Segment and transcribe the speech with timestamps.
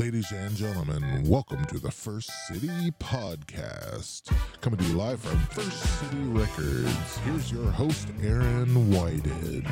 [0.00, 4.34] Ladies and gentlemen, welcome to the First City Podcast.
[4.62, 7.18] Coming to you live from First City Records.
[7.18, 9.66] Here's your host, Aaron Whited.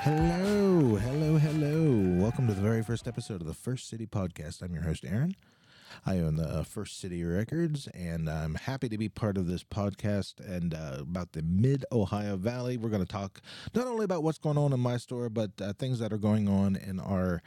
[0.00, 2.22] Hello, hello, hello.
[2.22, 4.62] Welcome to the very first episode of the First City Podcast.
[4.62, 5.36] I'm your host, Aaron.
[6.06, 10.40] I own the First City Records, and I'm happy to be part of this podcast
[10.40, 12.76] and uh, about the Mid Ohio Valley.
[12.76, 13.40] We're going to talk
[13.74, 16.48] not only about what's going on in my store, but uh, things that are going
[16.48, 17.42] on in our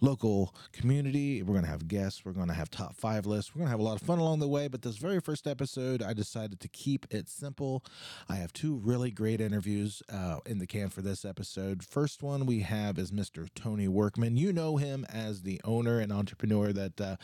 [0.00, 1.42] local community.
[1.42, 2.24] We're going to have guests.
[2.24, 3.54] We're going to have top five lists.
[3.54, 4.68] We're going to have a lot of fun along the way.
[4.68, 7.84] But this very first episode, I decided to keep it simple.
[8.28, 11.84] I have two really great interviews uh, in the can for this episode.
[11.84, 13.48] First one we have is Mr.
[13.54, 14.36] Tony Workman.
[14.36, 17.16] You know him as the owner and entrepreneur that uh,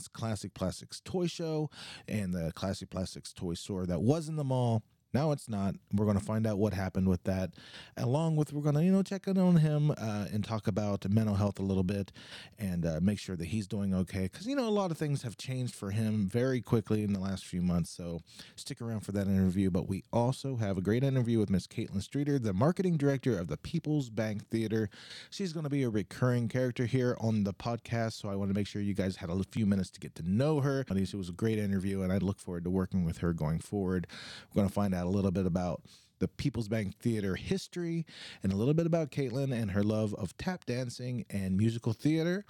[0.00, 1.70] Classic Plastics Toy Show
[2.08, 4.82] and the Classic Plastics Toy Store that was in the mall.
[5.14, 5.74] Now it's not.
[5.92, 7.50] We're going to find out what happened with that.
[7.96, 11.08] Along with, we're going to, you know, check in on him uh, and talk about
[11.10, 12.12] mental health a little bit
[12.58, 14.22] and uh, make sure that he's doing okay.
[14.22, 17.20] Because, you know, a lot of things have changed for him very quickly in the
[17.20, 17.90] last few months.
[17.90, 18.20] So
[18.56, 19.70] stick around for that interview.
[19.70, 23.48] But we also have a great interview with Miss Kaitlin Streator, the marketing director of
[23.48, 24.88] the People's Bank Theater.
[25.30, 28.14] She's going to be a recurring character here on the podcast.
[28.14, 30.22] So I want to make sure you guys had a few minutes to get to
[30.28, 30.84] know her.
[30.88, 34.06] It was a great interview, and I look forward to working with her going forward.
[34.50, 35.82] We're going to find out a little bit about
[36.18, 38.06] the People's Bank Theater history
[38.42, 42.44] and a little bit about Kaitlin and her love of tap dancing and musical theater.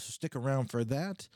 [0.00, 1.28] So stick around for that.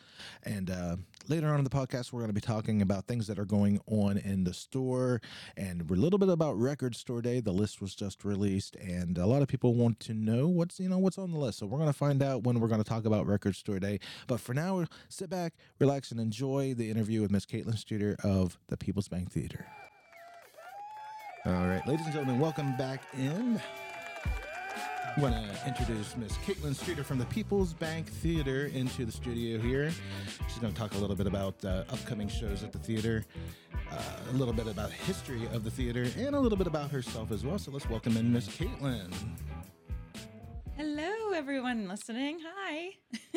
[0.42, 0.96] And uh,
[1.28, 3.80] later on in the podcast, we're going to be talking about things that are going
[3.86, 5.20] on in the store
[5.56, 7.40] and a little bit about Record Store Day.
[7.40, 10.88] The list was just released, and a lot of people want to know what's you
[10.88, 11.58] know what's on the list.
[11.58, 14.00] So we're going to find out when we're going to talk about Record Store Day.
[14.26, 18.58] But for now, sit back, relax, and enjoy the interview with Miss Kaitlin Streator of
[18.68, 19.66] the People's Bank Theater.
[21.46, 23.60] All right, ladies and gentlemen, welcome back in.
[25.16, 29.58] I want to introduce Miss Kaitlin Streator from the People's Bank Theater into the studio
[29.60, 29.92] here.
[30.48, 33.24] She's going to talk a little bit about uh, upcoming shows at the theater,
[33.92, 37.30] uh, a little bit about history of the theater, and a little bit about herself
[37.30, 37.58] as well.
[37.58, 39.12] So let's welcome in Miss Kaitlin.
[40.76, 42.38] Hello, everyone listening.
[42.42, 42.90] Hi.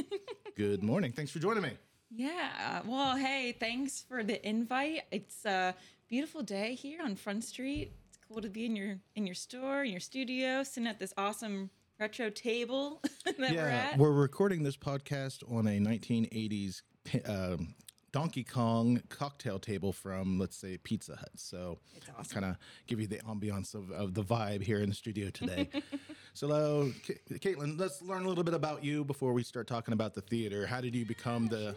[0.55, 1.11] Good morning.
[1.11, 1.71] Thanks for joining me.
[2.09, 2.81] yeah.
[2.85, 5.03] Well, hey, thanks for the invite.
[5.11, 5.75] It's a
[6.07, 7.91] beautiful day here on Front Street.
[8.07, 11.13] It's cool to be in your in your store, in your studio, sitting at this
[11.17, 11.69] awesome
[11.99, 13.97] retro table that we're yeah, at.
[13.97, 16.81] we're recording this podcast on a 1980s
[17.27, 17.75] um,
[18.13, 21.31] Donkey Kong cocktail table from, let's say, Pizza Hut.
[21.35, 21.79] So,
[22.17, 22.41] awesome.
[22.41, 22.57] kind of
[22.87, 25.69] give you the ambiance of, of the vibe here in the studio today.
[26.33, 30.13] so, Ca- Kaitlin, let's learn a little bit about you before we start talking about
[30.13, 30.65] the theater.
[30.65, 31.75] How did you become the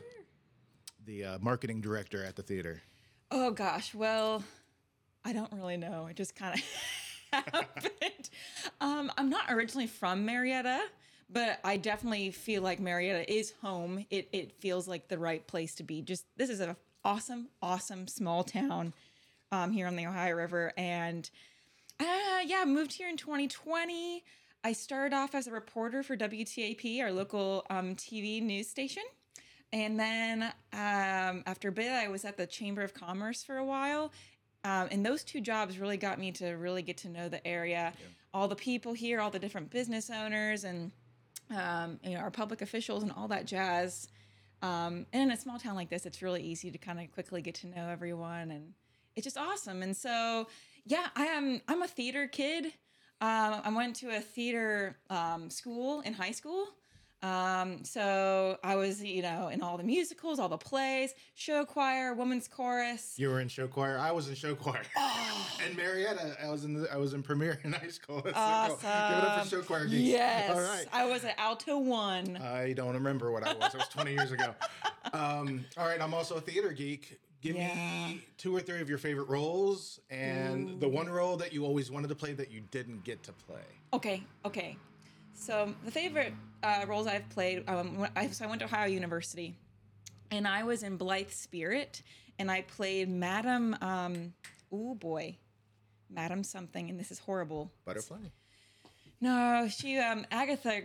[1.06, 2.82] the uh, marketing director at the theater?
[3.30, 4.42] Oh gosh, well,
[5.24, 6.06] I don't really know.
[6.06, 6.62] It just kind of
[7.32, 8.30] happened.
[8.80, 10.80] Um, I'm not originally from Marietta,
[11.28, 14.04] but I definitely feel like Marietta is home.
[14.10, 16.02] It it feels like the right place to be.
[16.02, 16.74] Just this is an
[17.04, 18.94] awesome, awesome small town
[19.52, 21.30] um, here on the Ohio River, and
[22.00, 24.24] uh, yeah, moved here in 2020.
[24.64, 29.04] I started off as a reporter for WTAP, our local um, TV news station.
[29.72, 30.42] And then
[30.72, 34.12] um, after a bit, I was at the Chamber of Commerce for a while.
[34.64, 37.92] Um, and those two jobs really got me to really get to know the area,
[38.34, 40.92] all the people here, all the different business owners, and
[41.50, 44.08] um, you know our public officials and all that jazz.
[44.62, 47.40] Um, and in a small town like this, it's really easy to kind of quickly
[47.40, 48.74] get to know everyone, and
[49.16, 49.82] it's just awesome.
[49.82, 50.46] And so,
[50.84, 51.62] yeah, I am.
[51.66, 52.66] I'm a theater kid.
[53.22, 56.68] Um, I went to a theater um, school in high school.
[57.22, 62.14] Um, so I was, you know, in all the musicals, all the plays, show choir,
[62.14, 63.14] women's chorus.
[63.18, 63.98] You were in show choir.
[63.98, 64.80] I was in show choir.
[65.66, 68.22] and Marietta, I was in the, I was in premiere in high school.
[68.24, 69.08] That's so cool.
[69.10, 70.02] Give it up for show choir geeks.
[70.08, 70.50] Yes.
[70.50, 70.86] All right.
[70.92, 72.38] I was at alto one.
[72.38, 73.74] I don't remember what I was.
[73.74, 74.54] It was 20 years ago.
[75.12, 77.18] Um, all right, I'm also a theater geek.
[77.40, 77.74] Give Yeah.
[78.08, 81.90] me two or three of your favorite roles and the one role that you always
[81.90, 83.62] wanted to play that you didn't get to play.
[83.92, 84.76] Okay, okay.
[85.40, 89.56] So the favorite uh, roles I've played, um, I, so I went to Ohio University,
[90.30, 92.02] and I was in Blithe Spirit,
[92.38, 93.74] and I played Madam.
[93.80, 94.34] Um,
[94.70, 95.38] oh boy,
[96.10, 97.70] Madam something, and this is horrible.
[97.86, 98.18] Butterfly.
[99.22, 100.82] No, she um Agatha.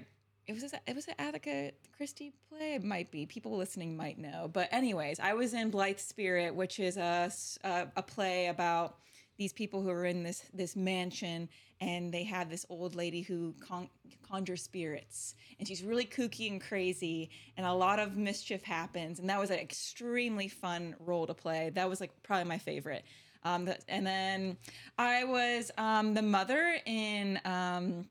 [0.47, 2.75] It was a, it was an Agatha Christie play.
[2.75, 3.25] It might be.
[3.25, 4.49] People listening might know.
[4.51, 7.29] But anyways, I was in Blithe Spirit, which is a
[7.65, 8.95] a play about
[9.37, 11.49] these people who are in this this mansion
[11.81, 13.89] and they have this old lady who con-
[14.29, 19.29] conjures spirits and she's really kooky and crazy and a lot of mischief happens and
[19.29, 23.03] that was an extremely fun role to play that was like probably my favorite
[23.43, 24.57] um, and then
[24.97, 28.07] i was um, the mother in um,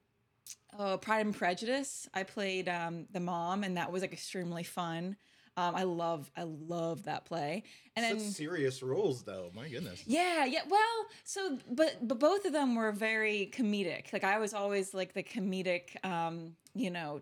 [0.76, 2.08] Oh, Pride and Prejudice.
[2.14, 5.16] I played um, the mom, and that was like extremely fun.
[5.56, 7.62] Um, I love, I love that play.
[7.94, 9.50] And then, Such serious roles, though.
[9.54, 10.02] My goodness.
[10.06, 10.62] yeah, yeah.
[10.68, 14.12] Well, so, but, but both of them were very comedic.
[14.12, 17.20] Like I was always like the comedic, um, you know,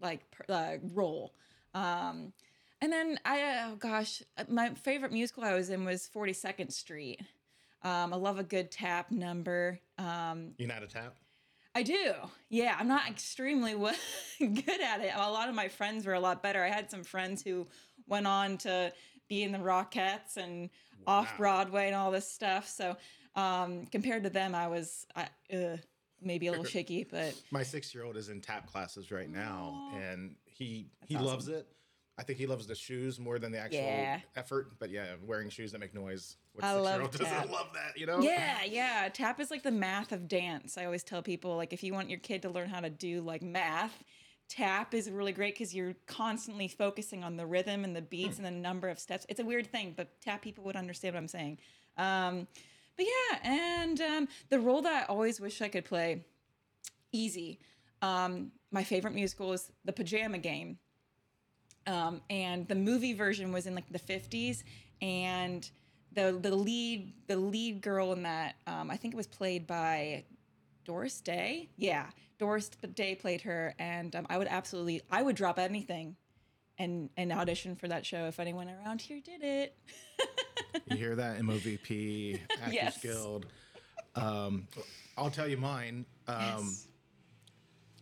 [0.00, 1.34] like uh, role.
[1.74, 2.32] Um,
[2.80, 7.20] and then I, oh gosh, my favorite musical I was in was Forty Second Street.
[7.82, 9.80] Um, I love a good tap number.
[9.98, 11.14] Um, You how to tap?
[11.74, 12.12] I do.
[12.48, 13.94] Yeah, I'm not extremely well,
[14.38, 15.12] good at it.
[15.14, 16.62] A lot of my friends were a lot better.
[16.62, 17.66] I had some friends who
[18.06, 18.92] went on to
[19.28, 20.68] be in the Rockettes and
[21.06, 22.68] off Broadway and all this stuff.
[22.68, 22.96] So
[23.34, 25.76] um, compared to them, I was I, uh,
[26.20, 30.90] maybe a little shaky, but My six-year-old is in tap classes right now, and he
[31.06, 31.26] he awesome.
[31.26, 31.66] loves it.
[32.18, 34.20] I think he loves the shoes more than the actual Yeah.
[34.36, 34.78] effort.
[34.78, 36.36] But yeah, wearing shoes that make noise.
[36.54, 37.50] What I love doesn't tap.
[37.50, 37.98] love that?
[37.98, 38.20] You know?
[38.20, 39.08] yeah, yeah.
[39.12, 40.76] Tap is like the math of dance.
[40.76, 43.22] I always tell people like if you want your kid to learn how to do
[43.22, 44.04] like math,
[44.48, 48.46] tap is really great because you're constantly focusing on the rhythm and the beats and
[48.46, 49.24] the number of steps.
[49.28, 51.58] It's a weird thing, but tap people would understand what I'm saying.
[51.96, 52.46] Um,
[52.96, 56.24] but yeah, and um, the role that I always wish I could play,
[57.12, 57.60] easy.
[58.02, 60.78] Um, my favorite musical is The Pajama Game
[61.86, 64.62] um, and the movie version was in like the 50s
[65.00, 65.68] and
[66.14, 70.24] the the lead the lead girl in that um, I think it was played by
[70.84, 72.06] Doris Day yeah
[72.38, 76.16] Doris Day played her and um, I would absolutely I would drop anything
[76.78, 79.76] and and audition for that show if anyone around here did it
[80.86, 81.38] You hear that?
[81.40, 83.02] MOVP, Actors Yes.
[83.02, 83.46] Guild.
[84.14, 84.66] Um,
[85.16, 86.06] I'll tell you mine.
[86.28, 86.86] Um, Yes.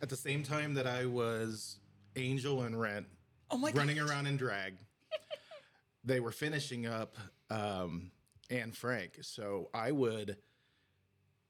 [0.02, 1.76] At the same time that I was
[2.16, 3.06] Angel and Rent,
[3.50, 4.74] oh my running god around in drag,
[6.04, 7.16] they were finishing up
[7.50, 8.10] um,
[8.48, 9.18] Anne Frank.
[9.22, 10.36] So I would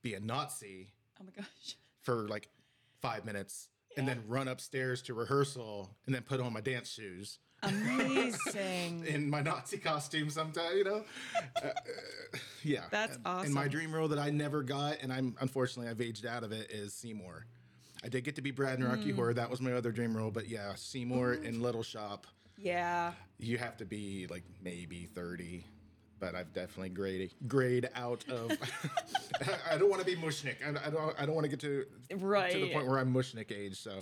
[0.02, 0.88] be a Nazi
[1.20, 2.48] oh my gosh for like
[3.02, 7.38] five minutes and then run upstairs to rehearsal and then put on my dance shoes
[7.62, 11.04] amazing in my Nazi costume sometime, you know?
[11.62, 11.70] Uh, uh,
[12.62, 12.84] yeah.
[12.90, 13.46] That's awesome.
[13.46, 16.52] And my dream role that I never got, and I'm unfortunately I've aged out of
[16.52, 17.44] it, is Seymour.
[18.02, 18.90] I did get to be Brad in Mm.
[18.90, 19.34] Rocky Horror.
[19.34, 20.30] That was my other dream role.
[20.30, 22.26] But yeah, Seymour in Little Shop,
[22.56, 25.64] yeah you have to be like maybe 30.
[26.20, 28.52] But I've definitely grade grade out of.
[29.70, 30.56] I don't want to be Mushnik.
[30.64, 31.14] I, I don't.
[31.18, 33.80] I don't want to get to to the point where I'm Mushnik age.
[33.80, 33.98] So,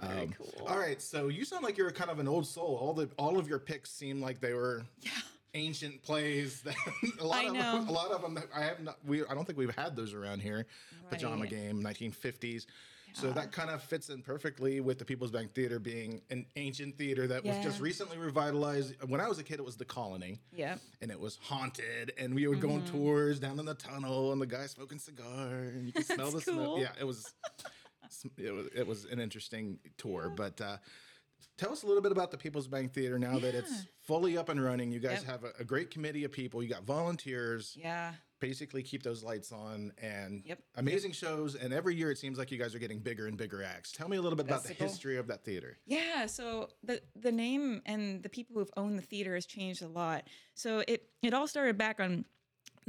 [0.00, 1.00] very um, cool all right.
[1.00, 2.78] So you sound like you're kind of an old soul.
[2.80, 4.84] All the all of your picks seem like they were
[5.54, 6.62] ancient plays.
[6.62, 6.76] That,
[7.20, 7.86] a lot I of know.
[7.88, 8.34] a lot of them.
[8.34, 8.98] That I have not.
[9.04, 10.66] We I don't think we've had those around here.
[11.10, 12.66] Pajama Game, 1950s.
[13.14, 16.96] So that kind of fits in perfectly with the People's Bank Theater being an ancient
[16.96, 18.94] theater that was just recently revitalized.
[19.06, 20.40] When I was a kid, it was the Colony.
[20.52, 20.76] Yeah.
[21.00, 22.86] And it was haunted and we would go Mm-hmm.
[22.86, 26.26] on tours down in the tunnel and the guy smoking cigar and you could smell
[26.30, 27.32] the That's smoke yeah it was
[28.38, 30.76] it was it was an interesting tour but uh
[31.58, 34.48] tell us a little bit about the people's bank theater now that it's fully up
[34.48, 34.90] and running.
[34.92, 35.24] You guys Yep.
[35.26, 36.62] have a, a great committee of people.
[36.62, 37.76] You got volunteers.
[37.78, 38.12] Yeah
[38.42, 40.58] basically keep those lights on and Yep.
[40.74, 43.62] amazing shows and every year it seems like you guys are getting bigger and bigger
[43.62, 46.68] acts tell me a little bit about the the history of that theater Yeah, so
[46.82, 50.26] the the name and the people who've owned the theater has changed a lot.
[50.54, 52.24] So it it all started back on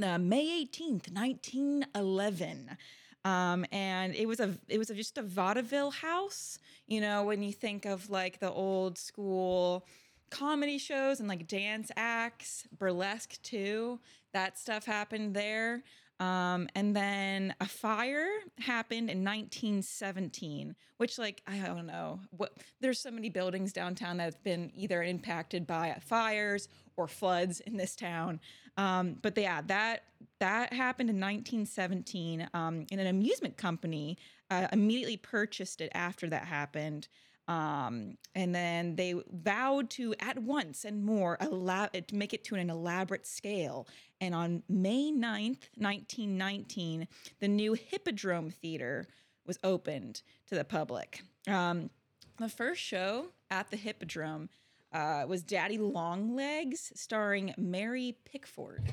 [0.02, 2.76] uh, May eighteenth, nineteen eleven.
[3.24, 6.58] Um, and it was a it was a, just a vaudeville house.
[6.88, 9.86] You know, when you think of like the old school
[10.30, 14.00] comedy shows and like dance acts, burlesque too.
[14.34, 15.82] That stuff happened there.
[16.20, 18.28] Um, and then a fire
[18.60, 24.24] happened in 1917, which, like, I don't know, what there's so many buildings downtown that
[24.24, 28.38] have been either impacted by fires or floods in this town.
[28.76, 30.04] Um, but yeah, that
[30.40, 34.18] that happened in 1917, um, and an amusement company
[34.50, 37.08] uh, immediately purchased it after that happened.
[37.46, 42.70] Um, and then they vowed to at once and more to make it to an
[42.70, 43.86] elaborate scale.
[44.20, 47.06] And on May 9th, 1919,
[47.40, 49.06] the new Hippodrome Theater
[49.46, 51.22] was opened to the public.
[51.46, 51.90] Um,
[52.38, 54.48] the first show at the Hippodrome
[54.92, 58.92] uh, was Daddy Longlegs, starring Mary Pickford.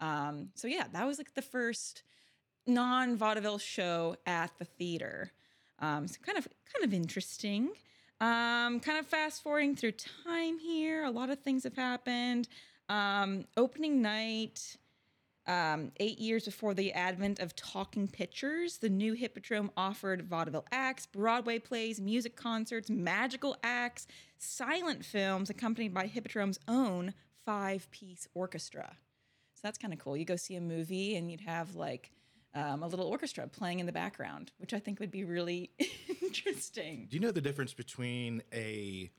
[0.00, 2.02] Um, so yeah, that was like the first
[2.66, 5.32] non vaudeville show at the theater.
[5.80, 7.70] Um, so kind of kind of interesting.
[8.20, 12.48] Um, kind of fast forwarding through time here, a lot of things have happened.
[12.88, 14.76] Um, opening night,
[15.46, 21.06] um, eight years before the advent of talking pictures, the new Hippodrome offered vaudeville acts,
[21.06, 27.14] Broadway plays, music concerts, magical acts, silent films accompanied by Hippodrome's own
[27.46, 28.96] five piece orchestra.
[29.54, 30.16] So that's kind of cool.
[30.16, 32.12] You go see a movie and you'd have like
[32.54, 35.70] um, a little orchestra playing in the background, which I think would be really
[36.22, 37.06] interesting.
[37.08, 39.10] Do you know the difference between a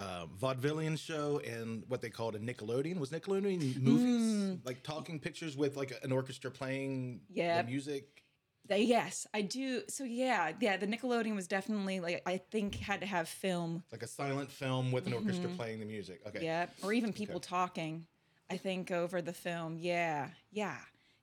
[0.00, 2.98] uh, vaudevillian show and what they called a Nickelodeon?
[2.98, 8.22] Was Nickelodeon movies like talking pictures with like an orchestra playing the music?
[8.66, 9.82] They- yes, I do.
[9.88, 14.02] So yeah, yeah, the Nickelodeon was definitely like I think had to have film Like
[14.02, 16.22] a silent film with an orchestra playing the music.
[16.26, 16.38] Okay.
[16.38, 16.44] Mm-hmm.
[16.46, 18.06] Yeah, or even people talking.
[18.50, 19.76] I think over the film.
[19.78, 20.76] Yeah, yeah,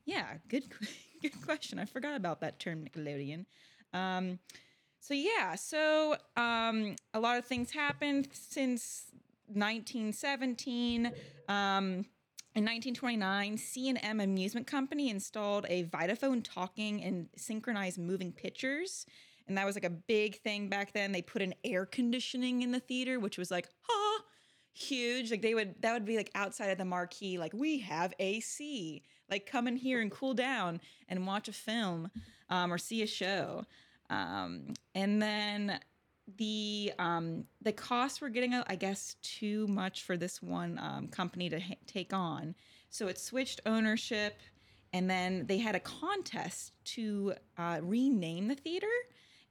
[0.06, 0.26] yeah.
[0.50, 0.64] Good,
[1.22, 1.80] good question.
[1.80, 3.46] I forgot about that term, Nickelodeon.
[3.94, 4.40] Um,
[5.00, 9.06] so yeah, so um, a lot of things happened since
[9.48, 11.08] 1917.
[11.48, 12.06] Um,
[12.54, 19.06] in 1929, C&M Amusement Company installed a Vitaphone talking and synchronized moving pictures.
[19.48, 21.12] And that was like a big thing back then.
[21.12, 23.70] They put in air conditioning in the theater, which was like,
[24.74, 25.32] huge.
[25.32, 29.04] Like they would, that would be like outside of the marquee, like, we have AC.
[29.32, 32.12] Like, come in here and cool down and watch a film
[32.50, 33.64] um, or see a show.
[34.10, 35.80] Um, and then
[36.38, 41.50] the um, the costs were getting, I guess, too much for this one um, company
[41.50, 42.56] to ha- take on.
[42.90, 44.40] So it switched ownership,
[44.92, 48.88] and then they had a contest to uh, rename the theater.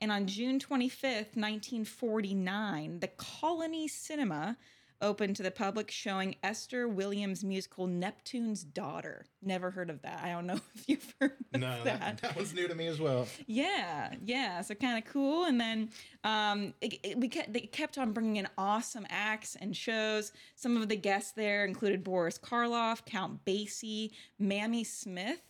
[0.02, 4.56] And on June 25th, 1949, the Colony Cinema
[5.02, 9.24] opened to the public showing Esther Williams' musical Neptune's Daughter.
[9.42, 10.22] Never heard of that.
[10.22, 12.00] I don't know if you've heard of No, that.
[12.00, 13.26] that, that one's new to me as well.
[13.46, 14.60] Yeah, yeah.
[14.62, 15.44] So kind of cool.
[15.44, 15.90] And then
[16.24, 20.32] um, it, it- we kept, they kept on bringing in awesome acts and shows.
[20.54, 25.40] Some of the guests there included Boris Karloff, Count Basie, Mamie Smith,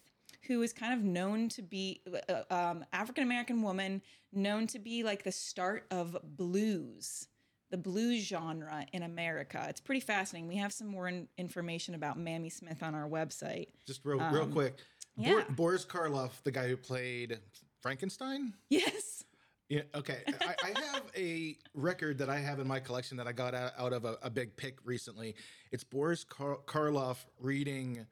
[0.46, 4.00] who is kind of known to be uh, um, African American woman,
[4.32, 7.26] known to be like the start of blues.
[7.70, 9.64] The blues genre in America.
[9.68, 10.48] It's pretty fascinating.
[10.48, 13.68] We have some more in- information about Mamie Smith on our website.
[13.86, 14.76] Just real, real quick.
[15.16, 15.44] Bor- Um, yeah.
[15.50, 17.38] Boris Karloff, the guy who played
[17.80, 18.54] Frankenstein.
[18.70, 19.24] Yes.
[19.68, 19.82] Yeah.
[19.94, 20.18] Okay.
[20.40, 23.72] I, I have a record that I have in my collection that I got out,
[23.78, 25.36] out of a, a big pick recently.
[25.70, 28.04] It's Boris Kar- Karloff reading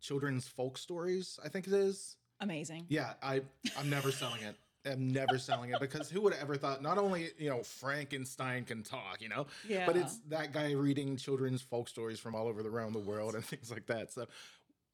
[0.00, 1.38] children's folk stories.
[1.42, 2.16] I think it is.
[2.40, 2.84] Amazing.
[2.90, 3.14] Yeah.
[3.22, 3.40] I
[3.78, 4.56] I'm never selling it.
[4.86, 6.82] I'm never selling it because who would have ever thought?
[6.82, 9.46] Not only you know Frankenstein can talk, you know,
[9.86, 13.34] but it's that guy reading children's folk stories from all over the around the world
[13.34, 14.12] and things like that.
[14.12, 14.26] So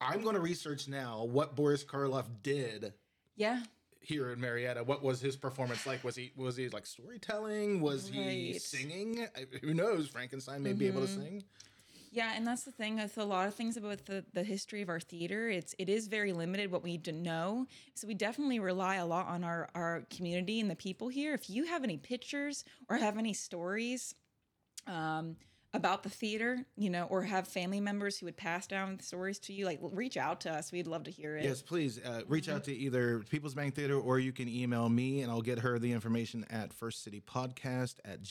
[0.01, 2.93] I'm going to research now what Boris Karloff did
[3.35, 3.61] Yeah.
[4.01, 4.83] here in Marietta.
[4.83, 6.03] What was his performance like?
[6.03, 7.79] Was he was he like storytelling?
[7.81, 8.29] Was he Right.
[8.55, 8.57] Mm-hmm.
[8.57, 9.27] singing?
[9.61, 10.07] Who knows?
[10.07, 11.43] Frankenstein may be able to sing.
[12.13, 14.89] Yeah, and that's the thing with a lot of things about the, the history of
[14.89, 15.49] our theater.
[15.49, 17.65] It's it is very limited what we know.
[17.95, 21.33] So we definitely rely a lot on our, our community and the people here.
[21.33, 24.13] If you have any pictures or have any stories
[24.85, 25.37] um,
[25.73, 29.53] about the theater, you know, or have family members who would pass down stories to
[29.53, 30.71] you, like reach out to us.
[30.71, 31.45] We'd love to hear it.
[31.45, 35.21] Yes, please uh, reach out to either People's Bank Theater or you can email me
[35.21, 38.21] and I'll get her the information at firstcitypodcast at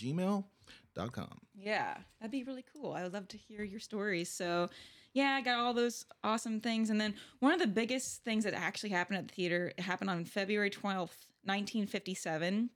[0.97, 1.41] gmail.com.
[1.55, 2.93] Yeah, that'd be really cool.
[2.93, 4.31] I would love to hear your stories.
[4.31, 4.69] So,
[5.13, 6.91] yeah, I got all those awesome things.
[6.91, 10.11] And then one of the biggest things that actually happened at the theater it happened
[10.11, 12.71] on February 12th, 1957.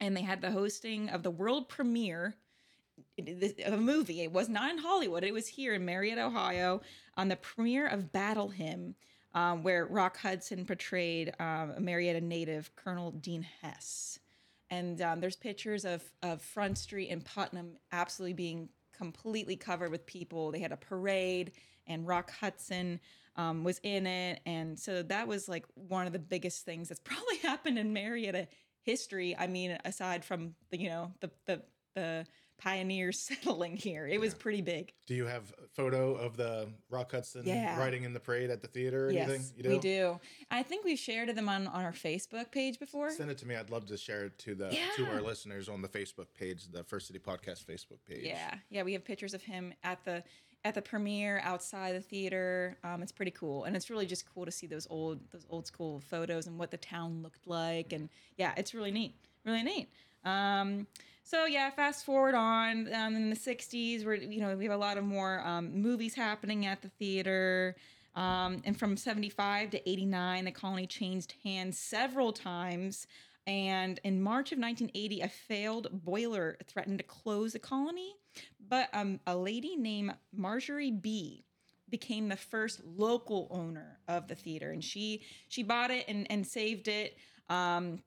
[0.00, 2.36] And they had the hosting of the world premiere
[3.64, 4.22] of a movie.
[4.22, 6.80] It was not in Hollywood, it was here in Marietta, Ohio,
[7.16, 8.94] on the premiere of Battle Hymn,
[9.34, 14.18] um, where Rock Hudson portrayed um, a Marietta native, Colonel Dean Hess
[14.70, 20.06] and um, there's pictures of of Front Street in Putnam absolutely being completely covered with
[20.06, 20.50] people.
[20.50, 21.52] They had a parade,
[21.86, 23.00] and Rock Hudson
[23.36, 27.00] um, was in it, and so that was like one of the biggest things that's
[27.04, 28.48] probably happened in Marietta
[28.82, 29.36] history.
[29.36, 31.62] I mean, aside from the you know the the
[31.94, 32.26] the
[32.60, 34.92] pioneers settling here, it was pretty big.
[35.06, 37.78] Do you have a photo of the Rock Hudson Yeah.
[37.78, 39.40] riding in the parade at the theater or anything?
[39.42, 40.18] Yes, You we do.
[40.50, 43.10] I think we've shared them on on our Facebook page before.
[43.10, 43.54] Send it to me.
[43.54, 46.82] I'd love to share it to the to our listeners on the Facebook page, the
[46.84, 48.24] First City Podcast Facebook page.
[48.24, 50.24] Yeah, yeah, we have pictures of him at the
[50.64, 52.76] at the premiere outside the theater.
[52.82, 55.68] Um, it's pretty cool, and it's really just cool to see those old those old
[55.68, 59.14] school photos and what the town looked like, and yeah, it's really neat,
[59.44, 59.88] really neat.
[60.24, 60.86] Um,
[61.22, 64.78] so yeah, fast forward on um, in the '60s, where you know we have a
[64.78, 67.76] lot of more um, movies happening at the theater.
[68.14, 73.06] Um, and from 75 to 89, the colony changed hands several times.
[73.46, 78.14] And in March of 1980, a failed boiler threatened to close the colony.
[78.68, 81.44] But um, a lady named Marjorie B
[81.88, 86.46] became the first local owner of the theater, and she she bought it and, and
[86.46, 87.16] saved it.
[87.48, 88.02] Um,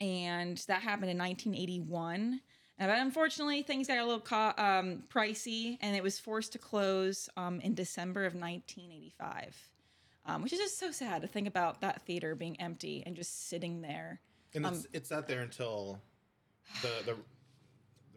[0.00, 2.40] and that happened in 1981.
[2.80, 6.58] Uh, But unfortunately, things got a little co- um, pricey, and it was forced to
[6.58, 9.56] close um, in December of 1985.
[10.26, 13.48] um, which is just so sad to think about that theater being empty and just
[13.48, 14.20] sitting there.
[14.54, 15.98] And Um, it's, it's sat there until
[16.82, 17.16] the the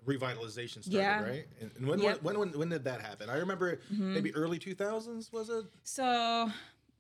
[0.06, 1.22] revitalization started, Yeah.
[1.24, 1.48] right?
[1.62, 2.16] And, when, Yep.
[2.18, 2.26] Mm-hmm.
[2.26, 3.30] when when when did that happen?
[3.30, 5.66] I remember maybe early two thousands was it?
[5.84, 6.52] So,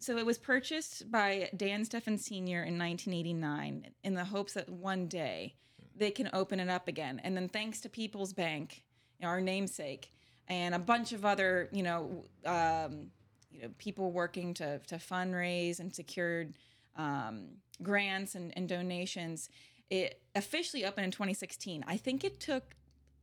[0.04, 2.64] so it was purchased by Dan Steffen Sr.
[2.64, 5.56] in 1989 in the hopes that one day
[5.96, 7.22] they can open it up again.
[7.24, 8.84] And then, thanks to People's Bank,
[9.22, 10.12] our namesake,
[10.48, 13.12] and a bunch of other, you know, um,
[13.52, 16.58] you know, people working to to fundraise and secured
[16.96, 17.48] um,
[17.82, 19.50] grants and, and donations.
[19.90, 21.84] It officially opened in 2016.
[21.88, 22.76] I think it took.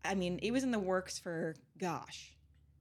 [0.05, 2.33] I mean, it was in the works for gosh,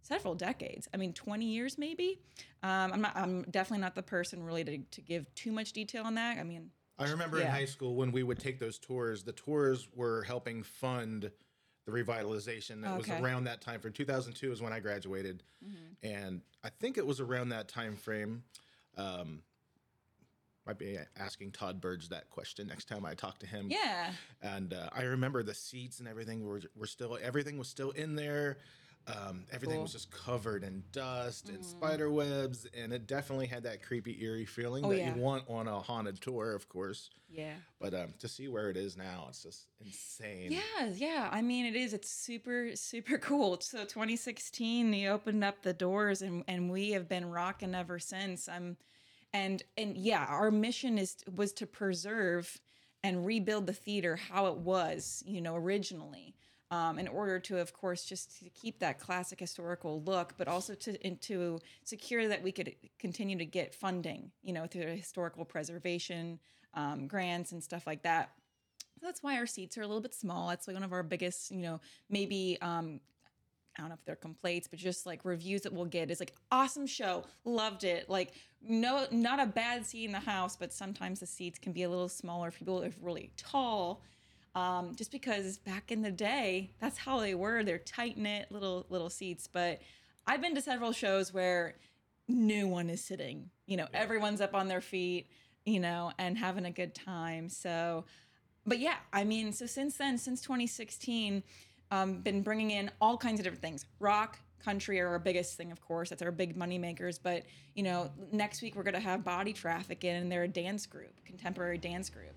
[0.01, 0.87] several decades.
[0.93, 2.19] I mean, 20 years maybe.
[2.63, 3.15] Um, I'm not.
[3.15, 6.37] I'm definitely not the person really to, to give too much detail on that.
[6.37, 9.23] I mean, I remember in high school when we would take those tours.
[9.23, 11.31] The tours were helping fund
[11.85, 12.83] the revitalization.
[12.85, 13.79] It was around that time.
[13.79, 16.07] For 2002 is when I graduated, Mm-hmm.
[16.07, 18.43] and I think it was around that time frame.
[18.97, 19.41] Um,
[20.65, 23.67] might be asking Todd Burge that question next time I talk to him.
[23.71, 27.91] yeah, and uh, I remember the seats and everything were were still everything was still
[27.91, 28.57] in there.
[29.07, 31.55] Um, everything was just covered in dust Mm-hmm.
[31.55, 35.15] and spider webs, and it definitely had that creepy, eerie feeling Oh, that yeah.
[35.15, 37.09] you want on a haunted tour, of course.
[37.27, 37.53] yeah.
[37.81, 40.51] But um, to see where it is now, it's just insane.
[40.51, 41.29] Yeah, yeah.
[41.31, 41.93] I mean, it is.
[41.93, 43.59] It's super, super cool.
[43.61, 48.47] So 2016, they opened up the doors, and and we have been rocking ever since.
[48.47, 48.77] I'm,
[49.33, 52.59] and and yeah, our mission is was to preserve
[53.03, 56.35] and rebuild the theater how it was, you know, originally.
[56.71, 60.75] Um, in order to, of course, just to keep that classic historical look, but also
[60.75, 66.39] to to secure that we could continue to get funding, you know, through historical preservation
[66.75, 68.31] um, grants and stuff like that.
[69.01, 70.49] That's why our seats are a little bit small.
[70.49, 72.99] That's like one of our biggest, you know, maybe um,
[73.77, 76.33] I don't know if they're complaints, but just like reviews that we'll get is like
[76.51, 78.09] awesome show, loved it.
[78.09, 81.83] Like no, not a bad seat in the house, but sometimes the seats can be
[81.83, 82.49] a little smaller.
[82.49, 84.01] if People are really tall,
[84.55, 87.63] um, just because back in the day, that's how they were.
[87.63, 89.47] They're tight knit little little seats.
[89.47, 89.81] But
[90.27, 91.75] I've been to several shows where
[92.27, 93.49] no one is sitting.
[93.65, 95.27] You know, everyone's up on their feet.
[95.65, 97.49] You know, and having a good time.
[97.49, 98.05] So
[98.69, 101.43] but yeah, I mean, so since then, since 2016,
[101.91, 103.85] um, been bringing in all kinds of different things.
[103.99, 106.09] Rock, country are our biggest thing, of course.
[106.09, 107.17] That's our big money makers.
[107.17, 110.85] But you know, next week we're gonna have Body Traffic in, and they're a dance
[110.85, 112.35] group, contemporary dance group.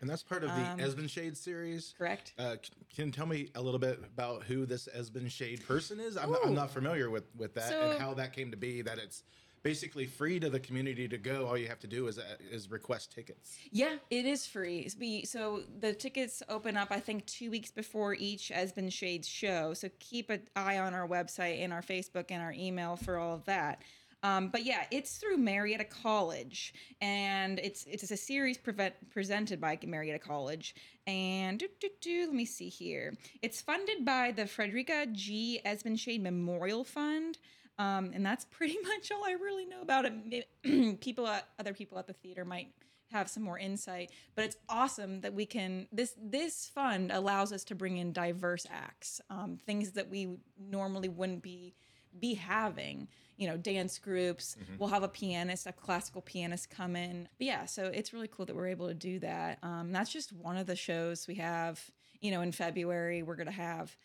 [0.00, 1.94] And that's part of the Um, Esbenshade series.
[1.98, 2.32] Correct?
[2.38, 2.56] Uh,
[2.94, 6.16] can you tell me a little bit about who this Esbenshade person is?
[6.16, 8.80] I'm, not, I'm not familiar with, with that So- and how that came to be.
[8.82, 9.24] That it's
[9.62, 11.46] basically free to the community to go.
[11.46, 13.58] All you have to do is uh, is request tickets.
[13.70, 14.88] Yeah, it is free.
[14.98, 19.74] Be- So the tickets open up, I think, two weeks before each Esbenshades show.
[19.74, 23.34] So keep an eye on our website and our Facebook and our email for all
[23.34, 23.82] of that.
[24.22, 29.78] Um, but yeah, it's through Marietta College, and it's it's a series prevent, presented by
[29.86, 30.74] Marietta College.
[31.06, 31.62] And
[32.06, 33.14] let me see here.
[33.42, 35.60] It's funded by the Frederica G.
[35.64, 37.38] Esbenshade Memorial Fund.
[37.78, 40.48] Um, and that's pretty much all I really know about it.
[41.00, 42.68] People, at, other people at the theater might
[43.10, 45.88] have some more insight, but it's awesome that we can.
[45.90, 51.08] This this fund allows us to bring in diverse acts, um, things that we normally
[51.08, 51.74] wouldn't be
[52.18, 53.08] be having.
[53.40, 54.56] You know, dance groups.
[54.78, 57.26] We'll have a pianist, a classical pianist come in.
[57.38, 59.58] But yeah, so it's really cool that we're able to do that.
[59.62, 61.82] Um, that's just one of the shows we have.
[62.20, 63.96] You know, in February we're gonna have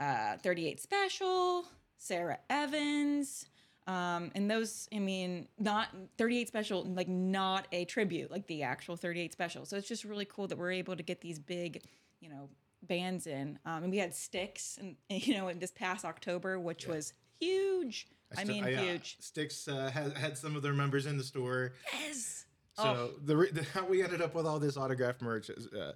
[0.00, 1.64] uh, 38 Special,
[1.96, 3.46] Sara Evans.
[3.86, 8.96] Um, and those, I mean, not 38 Special, like not a tribute, like the actual
[8.96, 9.64] 38 Special.
[9.64, 11.82] So it's just really cool that we're able to get these big,
[12.20, 12.48] you know,
[12.82, 13.58] bands in.
[13.64, 18.06] Um, and we had Styx, and you know, in this past October, which was huge.
[18.38, 19.16] I, mean, uh, huge.
[19.20, 21.72] Styx uh, had, had some of their members in the store.
[21.92, 22.44] Yes.
[22.76, 25.92] So the, re- the how we ended up with all this autograph merch is uh,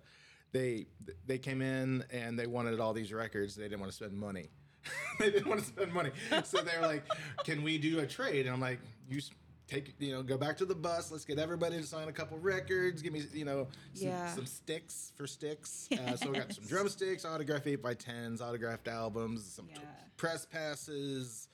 [0.53, 0.87] they
[1.27, 3.55] they came in and they wanted all these records.
[3.55, 4.51] They didn't want to spend money.
[5.19, 6.11] they didn't want to spend money,
[6.45, 7.05] so they were like,
[7.45, 9.21] "Can we do a trade?" And I'm like, "You
[9.67, 11.11] take you know go back to the bus.
[11.11, 13.01] Let's get everybody to sign a couple records.
[13.01, 14.35] Give me you know some, Yeah.
[14.35, 15.89] some sticks for sticks.
[16.07, 19.81] Uh, so we got some drumsticks, autographed eight by tens, autographed albums, some t-
[20.17, 21.49] press passes."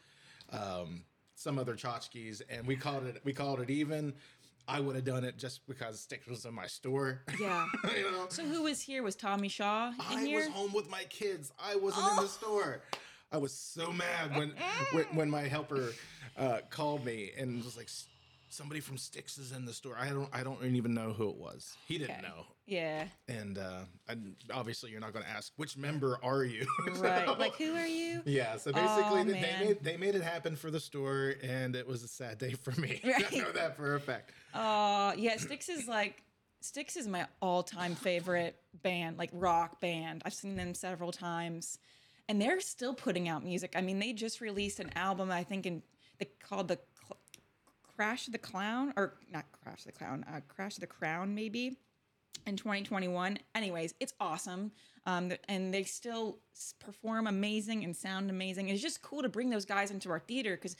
[0.53, 4.15] Um, some other tchotchkes, and we called it we called it even.
[4.69, 7.23] I would have done it just because Styx was in my store.
[7.41, 7.67] Yeah.
[7.97, 9.03] you know, So who was here?
[9.03, 10.39] Was Tommy Shaw in I here?
[10.41, 11.51] was home with my kids.
[11.59, 12.83] I wasn't in the store.
[13.33, 14.53] I was so mad when
[14.93, 15.93] when, when my helper
[16.37, 17.89] uh, called me and was like,
[18.51, 19.97] somebody from Styx is in the store.
[19.99, 21.75] I don't I don't even know who it was.
[21.87, 22.23] He didn't Okay.
[22.23, 22.45] know.
[22.67, 23.07] Yeah.
[23.27, 23.81] And uh,
[24.53, 26.67] obviously, you're not going to ask which member are you.
[26.99, 27.27] Right.
[27.27, 28.23] So- like, who are you?
[28.27, 28.57] yeah.
[28.59, 31.87] So basically, Aw, they, they made they made it happen for the store, and it
[31.87, 33.01] was a sad day for me.
[33.05, 34.33] I know that for a fact.
[34.55, 36.23] Uh, yeah, Styx is like
[36.61, 40.23] Styx is my all-time favorite band, like rock band.
[40.27, 41.79] I've seen them several times,
[42.29, 43.73] and they're still putting out music.
[43.77, 45.83] I mean, they just released an album, I think, in
[46.19, 46.79] the called the
[48.01, 51.77] Crash the Clown, or not Crash the Clown, uh, Crash the Crown, maybe
[52.47, 53.39] in 2021.
[53.55, 54.73] Anyways, it's awesome.
[55.05, 56.39] Um, and they still
[56.79, 58.71] perform amazing and sound amazing.
[58.71, 60.77] It's just cool to bring those guys into our theater because,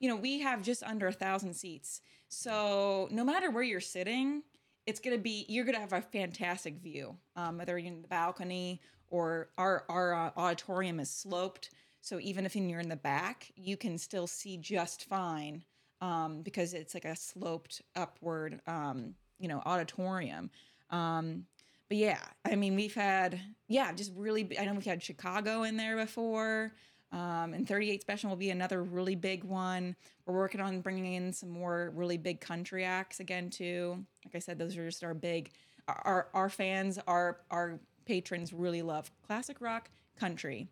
[0.00, 2.00] you know, we have just under a thousand seats.
[2.26, 4.42] So no matter where you're sitting,
[4.84, 7.16] it's gonna be you're gonna have a fantastic view.
[7.36, 12.44] Um, whether you're in the balcony or our our uh, auditorium is sloped, so even
[12.44, 15.62] if you're in the back, you can still see just fine
[16.04, 20.50] um, because it's like a sloped upward, um, you know, auditorium.
[20.90, 21.46] Um,
[21.88, 24.46] but yeah, I mean, we've had yeah, just really.
[24.58, 26.72] I know we've had Chicago in there before.
[27.12, 29.94] Um, and 38 Special will be another really big one.
[30.26, 34.04] We're working on bringing in some more really big country acts again too.
[34.24, 35.50] Like I said, those are just our big.
[35.86, 40.68] Our our fans, our our patrons really love classic rock, country.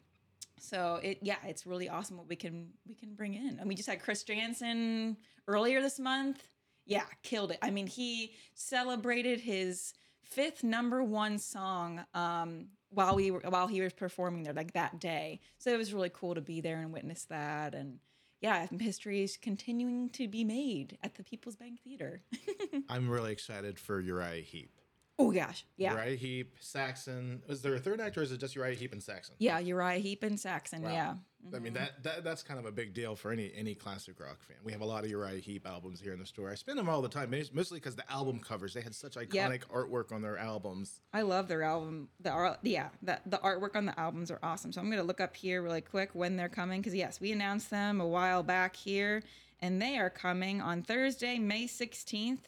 [0.62, 3.58] So it yeah, it's really awesome what we can we can bring in.
[3.58, 5.16] And we just had Chris Janson
[5.48, 6.42] earlier this month.
[6.86, 7.58] Yeah, killed it.
[7.62, 13.80] I mean, he celebrated his fifth number one song um, while we were while he
[13.80, 15.40] was performing there, like that day.
[15.58, 17.74] So it was really cool to be there and witness that.
[17.74, 17.98] And
[18.40, 22.22] yeah, history is continuing to be made at the People's Bank Theater.
[22.88, 24.81] I'm really excited for Uriah Heep.
[25.18, 27.42] Oh gosh, yeah, Uriah Heep, Saxon.
[27.48, 29.34] Is there a third actor or is it just Uriah Heep and Saxon?
[29.38, 30.82] yeah, Uriah Heep and Saxon.
[30.82, 30.90] Wow.
[30.90, 31.14] Yeah,
[31.54, 31.74] I mean mm-hmm.
[31.74, 34.56] that, that that's kind of a big deal for any any classic rock fan.
[34.62, 36.50] We have a lot of Uriah Heep albums here in the store.
[36.50, 38.74] I spin them all the time, mostly because the album covers.
[38.74, 41.00] They had such iconic artwork on their albums.
[41.12, 42.08] I love their album.
[42.20, 44.72] The art, yeah, the the artwork on the albums are awesome.
[44.72, 47.70] So I'm gonna look up here really quick when they're coming because yes, we announced
[47.70, 49.22] them a while back here,
[49.60, 52.44] and they are coming on Thursday, May 16th,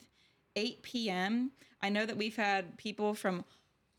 [0.57, 1.51] 8 p.m.
[1.85, 3.45] I know that we've had people from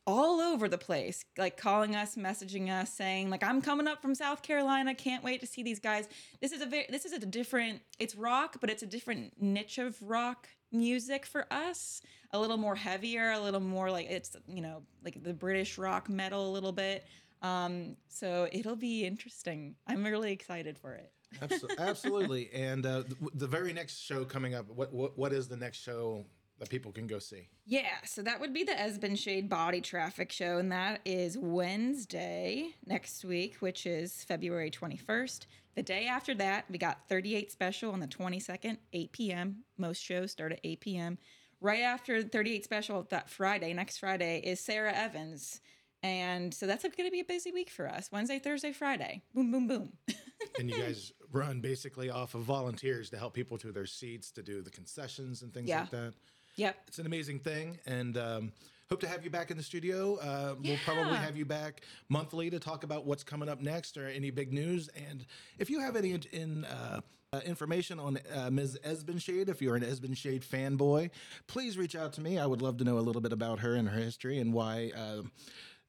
[0.08, 4.14] all over the place like calling us messaging us saying like i'm coming up from
[4.14, 6.08] south carolina can't wait to see these guys
[6.42, 9.80] this is a very this is a different it's rock but it's a different niche
[9.80, 12.02] of rock music for us
[12.34, 16.08] a little more heavier a little more like it's you know like the british rock
[16.08, 17.04] metal a little bit
[17.42, 22.50] um so it'll be interesting i'm really excited for it Abso- Absolutely.
[22.54, 24.70] and uh, the, the very next show coming up.
[24.70, 26.26] What, what what is the next show
[26.60, 27.50] that people can go see?
[27.66, 33.26] Yeah, so that would be the Esbenshade Body Traffic Show, and that is Wednesday next
[33.26, 35.46] week, which is February 21st.
[35.76, 39.64] The day after that, we got 38 Special on the 22nd, 8 p.m.
[39.78, 41.18] Most shows start at 8 p.m.
[41.60, 45.60] Right after 38 Special, that Friday, next Friday, is Sara Evans.
[46.04, 48.10] And so that's going to be a busy week for us.
[48.12, 49.24] Wednesday, Thursday, Friday.
[49.34, 49.94] Boom, boom, boom.
[50.60, 54.44] And you guys run basically off of volunteers to help people to their seats to
[54.44, 55.82] do the concessions and things Yeah.
[55.82, 56.14] like that.
[56.56, 56.76] Yep.
[56.88, 58.52] It's an amazing thing, and um,
[58.90, 60.16] hope to have you back in the studio.
[60.16, 64.08] Uh, We'll probably have you back monthly to talk about what's coming up next or
[64.08, 64.90] any big news.
[65.10, 65.26] And
[65.60, 67.02] if you have any in, uh,
[67.34, 68.80] uh, information on uh, Ms.
[68.86, 71.10] Esbenshade, if you're an Esbenshade fanboy,
[71.48, 72.40] please reach out to me.
[72.40, 74.92] I would love to know a little bit about her and her history and why.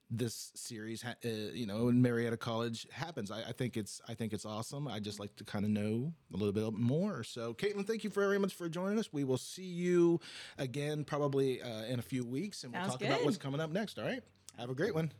[0.09, 3.33] This series, ha- uh, you know, in Marietta College happens.
[3.33, 4.87] I, I think it's, I think it's awesome.
[4.87, 7.25] I just like to kind of know a little bit more.
[7.25, 9.13] So, Kaitlin, thank you very much for joining us.
[9.13, 10.21] We will see you
[10.59, 13.71] again probably uh, in a few weeks, and we'll Sounds talk about what's coming up
[13.71, 13.99] next.
[13.99, 14.23] All right,
[14.59, 15.11] have a great one.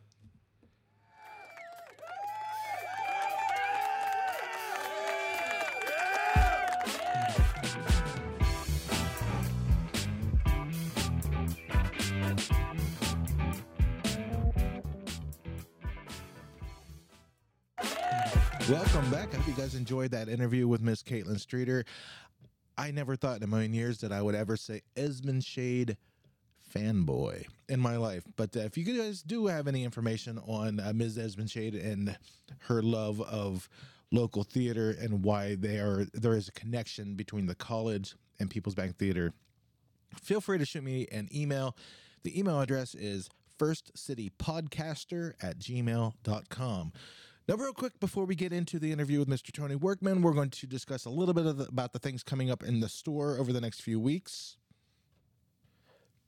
[18.69, 19.33] Welcome back.
[19.33, 21.85] I hope you guys enjoyed that interview with Miss Kaitlin Streator.
[22.77, 25.95] I never thought in a million years that I would ever say Esbenshade
[26.75, 28.25] fanboy in my life.
[28.35, 31.17] But uh, if you guys do have any information on uh, Ms.
[31.17, 32.17] Esbenshade and
[32.67, 33.69] her love of
[34.11, 38.75] local theater and why they are there is a connection between the college and People's
[38.75, 39.31] Bank Theater,
[40.21, 41.77] feel free to shoot me an email.
[42.23, 46.91] The email address is firstcitypodcaster at gmail.com.
[47.47, 49.53] Now, real quick, before we get into the interview with Mr.
[49.53, 52.61] Tony Workman, we're going to discuss a little bit the, about the things coming up
[52.61, 54.57] in the store over the next few weeks.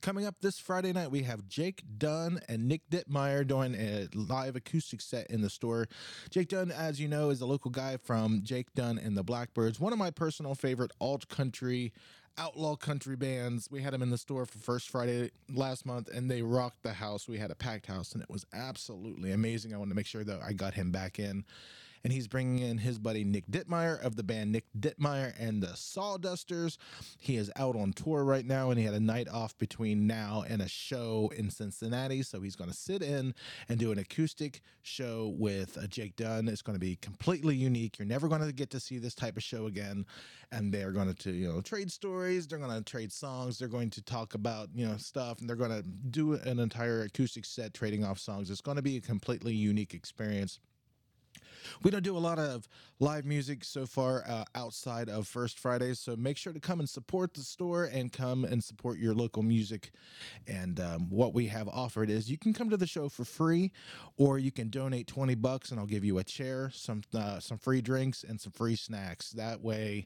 [0.02, 4.56] Coming up this Friday night, we have Jake Dunn and Nick Dittmeier doing a live
[4.56, 5.90] acoustic set in the store.
[6.30, 9.78] Jake Dunn, as you know, is a local guy from Jake Dunn and the Blackbirds,
[9.78, 11.92] one of my personal favorite alt country
[12.40, 13.70] outlaw country bands.
[13.70, 16.94] We had them in the store for First Friday last month, and they rocked the
[16.94, 17.28] house.
[17.28, 19.74] We had a packed house, and it was absolutely amazing.
[19.74, 21.44] I wanted to make sure that I got him back in
[22.04, 25.76] and he's bringing in his buddy Nick Dittmeier of the band Nick Dittmeier and the
[25.76, 26.78] Sawdusters.
[27.20, 30.44] He is out on tour right now, and he had a night off between now
[30.48, 32.24] and a show in Cincinnati.
[32.24, 33.34] So he's going to sit in
[33.68, 36.48] and do an acoustic show with uh, Jake Dunn.
[36.48, 38.00] It's going to be completely unique.
[38.00, 40.06] You're never going to get to see this type of show again.
[40.52, 42.48] And they're going to, you know, trade stories.
[42.48, 43.60] They're going to trade songs.
[43.60, 47.04] They're going to talk about, you know, stuff, and they're going to do an entire
[47.04, 48.50] acoustic set trading off songs.
[48.50, 50.60] It's going to be a completely unique experience.
[51.84, 52.68] We don't do a lot of
[53.00, 56.90] live music so far uh, outside of First Fridays, so make sure to come and
[56.90, 59.92] support the store and come and support your local music.
[60.48, 63.72] And um, what we have offered is you can come to the show for free,
[64.18, 67.58] or you can donate twenty bucks, and I'll give you a chair, some uh, some
[67.58, 69.32] free drinks, and some free snacks.
[69.32, 70.06] That way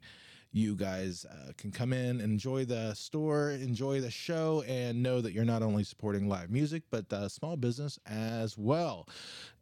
[0.53, 5.33] you guys uh, can come in, enjoy the store, enjoy the show, and know that
[5.33, 9.09] you're not only supporting live music, but uh, small business as well.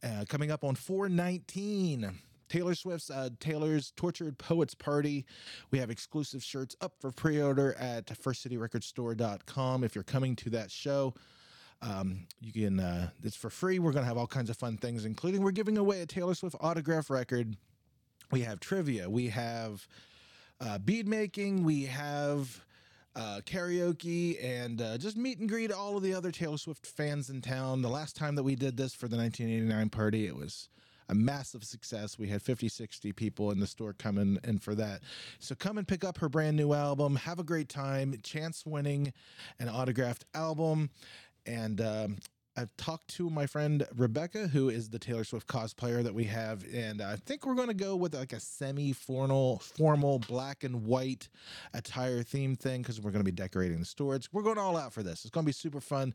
[0.04, 2.12] Uh, coming up on 419.
[2.50, 5.26] Taylor Swift's uh, Taylor's Tortured Poets Party.
[5.72, 9.86] We have exclusive shirts up for pre order at firstcityrecordstore.com.
[9.86, 11.14] If you're coming to that show,
[11.82, 13.80] um, you can, uh, it's for free.
[13.80, 16.36] We're going to have all kinds of fun things, including we're giving away a Taylor
[16.36, 17.56] Swift autograph record.
[18.32, 19.10] We have trivia.
[19.10, 19.88] We have
[20.62, 21.64] uh, bead making.
[21.64, 22.64] We have
[23.16, 27.30] uh, karaoke and uh, just meet and greet all of the other Taylor Swift fans
[27.30, 27.82] in town.
[27.82, 30.70] The last time that we did this for the 1989 party, it was
[31.10, 32.18] a massive success.
[32.18, 35.02] We had 50, 60 people in the store coming in for that.
[35.40, 37.16] So come and pick up her brand new album.
[37.18, 38.16] Have a great time.
[38.24, 39.12] Chance winning
[39.60, 40.90] an autographed album.
[41.46, 42.18] And um,
[42.58, 46.66] I've talked to my friend Rebecca, who is the Taylor Swift cosplayer that we have,
[46.74, 51.30] and I think we're going to go with like a semi-formal, formal black and white
[51.74, 54.28] attire theme thing because we're going to be decorating the storage.
[54.34, 55.24] We're going all out for this.
[55.24, 56.14] It's going to be super fun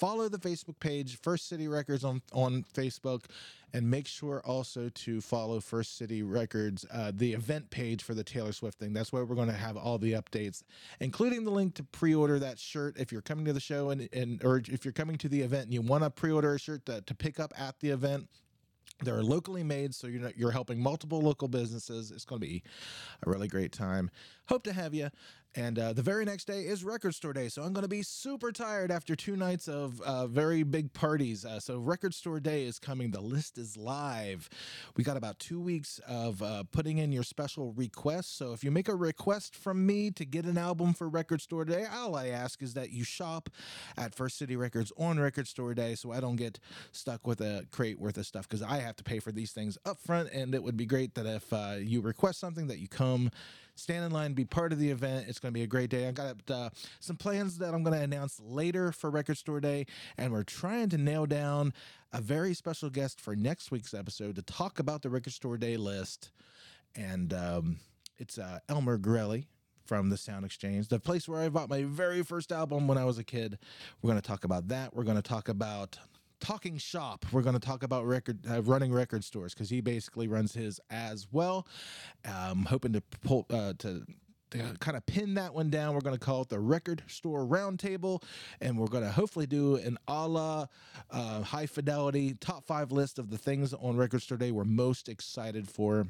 [0.00, 3.26] follow the Facebook page, First City Records on on Facebook,
[3.72, 8.24] and make sure also to follow First City Records, uh, the event page for the
[8.24, 8.92] Taylor Swift thing.
[8.94, 10.62] That's where we're going to have all the updates,
[10.98, 14.42] including the link to pre-order that shirt if you're coming to the show and, and
[14.42, 17.02] or if you're coming to the event and you want to pre-order a shirt to,
[17.02, 18.28] to pick up at the event.
[19.02, 22.10] They're locally made, so you're you're helping multiple local businesses.
[22.10, 22.62] It's going to be
[23.24, 24.10] a really great time.
[24.46, 25.08] Hope to have you.
[25.56, 28.02] And uh, the very next day is Record Store Day, so I'm going to be
[28.02, 31.44] super tired after two nights of uh, very big parties.
[31.44, 33.10] Uh, so Record Store Day is coming.
[33.10, 34.48] The list is live.
[34.96, 38.30] We got about two weeks of uh, putting in your special requests.
[38.30, 41.64] So if you make a request from me to get an album for Record Store
[41.64, 43.50] Day, all I ask is that you shop
[43.96, 46.60] at First City Records on Record Store Day, so I don't get
[46.92, 49.76] stuck with a crate worth of stuff because I have to pay for these things
[49.84, 50.30] up front.
[50.32, 53.30] And it would be great that if uh, you request something, that you come
[53.74, 55.26] stand in line, be part of the event.
[55.28, 56.08] It's going to be a great day.
[56.08, 59.86] I got uh, some plans that I'm going to announce later for Record Store Day,
[60.16, 61.72] and we're trying to nail down
[62.12, 65.76] a very special guest for next week's episode to talk about the Record Store Day
[65.76, 66.30] list.
[66.96, 67.78] And um,
[68.18, 69.46] it's uh, Elmer Grelli
[69.84, 73.04] from the Sound Exchange, the place where I bought my very first album when I
[73.04, 73.58] was a kid.
[74.00, 74.94] We're going to talk about that.
[74.94, 75.98] We're going to talk about
[76.40, 77.26] talking shop.
[77.32, 80.80] We're going to talk about record uh, running record stores because he basically runs his
[80.90, 81.66] as well.
[82.24, 84.04] Um, hoping to pull uh, to
[84.50, 87.46] to kind of pin that one down, we're going to call it the Record Store
[87.46, 88.22] Roundtable,
[88.60, 90.66] and we're going to hopefully do an a la
[91.10, 95.08] uh, high fidelity top five list of the things on Record Store Day we're most
[95.08, 96.06] excited for.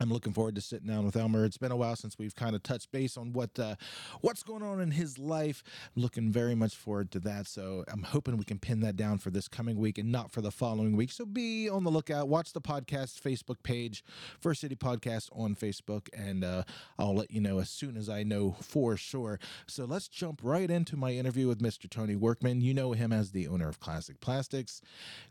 [0.00, 1.44] I'm looking forward to sitting down with Elmer.
[1.44, 3.76] It's been a while since we've kind of touched base on what uh,
[4.20, 5.62] what's going on in his life.
[5.94, 7.46] I'm looking very much forward to that.
[7.46, 10.40] So I'm hoping we can pin that down for this coming week and not for
[10.40, 11.12] the following week.
[11.12, 12.28] So be on the lookout.
[12.28, 14.04] Watch the podcast Facebook page,
[14.40, 16.64] First City Podcast on Facebook, and uh,
[16.98, 19.38] I'll let you know as soon as I know for sure.
[19.66, 21.88] So let's jump right into my interview with Mr.
[21.88, 22.60] Tony Workman.
[22.60, 24.80] You know him as the owner of Classic Plastics.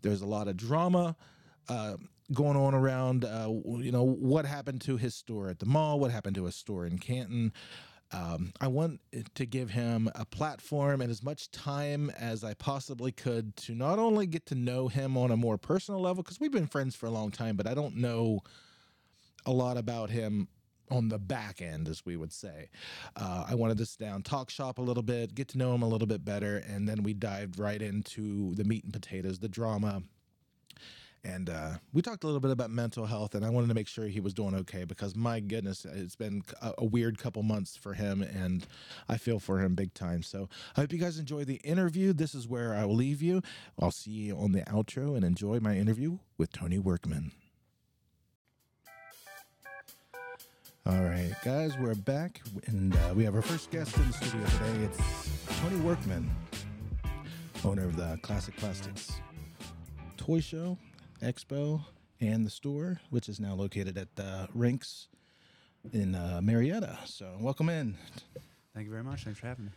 [0.01, 1.15] There's a lot of drama.
[1.67, 1.97] Uh,
[2.33, 6.11] going on around, uh, you know, what happened to his store at the mall, what
[6.11, 7.53] happened to his store in Canton.
[8.11, 9.01] Um, I want
[9.33, 13.99] to give him a platform and as much time as I possibly could to not
[13.99, 17.07] only get to know him on a more personal level, because we've been friends for
[17.07, 18.41] a long time, but I don't know
[19.45, 20.47] a lot about him
[20.91, 22.69] on the back end, as we would say.
[23.15, 25.81] Uh, I wanted to sit down, talk shop a little bit, get to know him
[25.81, 29.49] a little bit better, and then we dived right into the meat and potatoes, the
[29.49, 30.03] drama,
[31.25, 33.87] and uh, we talked a little bit about mental health, and I wanted to make
[33.87, 37.75] sure he was doing okay because my goodness, it's been a, a, weird couple months
[37.75, 38.65] for him, and
[39.09, 40.21] I feel for him big time.
[40.21, 42.13] So I hope you guys enjoy the interview.
[42.13, 43.41] This is where I will leave you.
[43.79, 47.31] I'll see you on the outro and enjoy my interview with Tony Workman.
[50.87, 54.45] All right, guys, we're back, and uh, we have our first guest in the studio
[54.45, 54.83] today.
[54.83, 56.29] It's Tony Workman,
[57.63, 59.19] owner of the Classic Plastics
[60.17, 60.77] Toy Show,
[61.21, 61.81] Expo,
[62.19, 65.07] and the store, which is now located at uh, Rinks
[65.91, 66.97] in uh, Marietta.
[67.05, 67.97] So, welcome in.
[68.73, 69.23] Thank you very much.
[69.23, 69.71] Thanks for having me.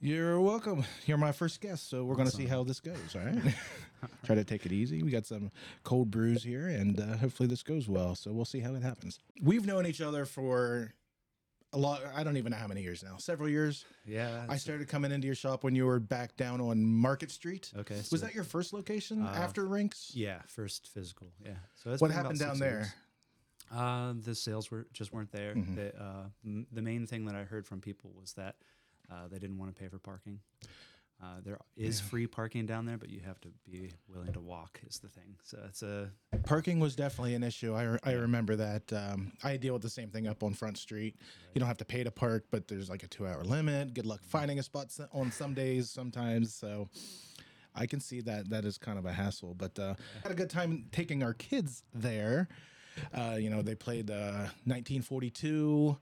[0.00, 0.84] You're welcome.
[1.06, 3.14] You're my first guest, so we're going to see how this goes.
[3.14, 3.54] All right.
[4.24, 5.02] Try to take it easy.
[5.04, 5.52] We got some
[5.84, 8.16] cold brews here, and uh, hopefully this goes well.
[8.16, 9.20] So we'll see how it happens.
[9.40, 10.92] We've known each other for
[11.72, 12.02] a lot.
[12.14, 13.16] I don't even know how many years now.
[13.16, 13.84] Several years.
[14.04, 14.44] Yeah.
[14.48, 17.72] I started coming into your shop when you were back down on Market Street.
[17.76, 18.00] Okay.
[18.10, 20.12] Was that your first location Uh, after Rinks?
[20.14, 21.32] Yeah, first physical.
[21.44, 21.52] Yeah.
[21.76, 22.70] So it's What happened down there?
[22.80, 22.88] years.
[23.70, 25.54] Uh, the sales were just weren't there.
[25.54, 25.76] Mhm.
[25.76, 28.56] They, uh, m- the main thing that I heard from people was that
[29.10, 30.40] uh, they didn't want to pay for parking.
[31.22, 32.06] Uh, there is Yeah.
[32.06, 34.80] free parking down there, but you have to be willing to walk.
[34.88, 35.36] Is the thing.
[35.44, 36.10] So it's a
[36.44, 37.74] Parking was definitely an issue.
[37.74, 38.92] I, re- I remember that.
[38.92, 41.14] Um, I deal with the same thing up on Front Street.
[41.54, 43.94] You don't have to pay to park, but there's like a two hour limit.
[43.94, 46.52] Good luck finding a spot on some days, sometimes.
[46.54, 46.88] So
[47.74, 49.54] I can see that that is kind of a hassle.
[49.54, 52.48] But uh, had a good time taking our kids there.
[53.14, 55.96] Uh, you know, they played uh, 1942.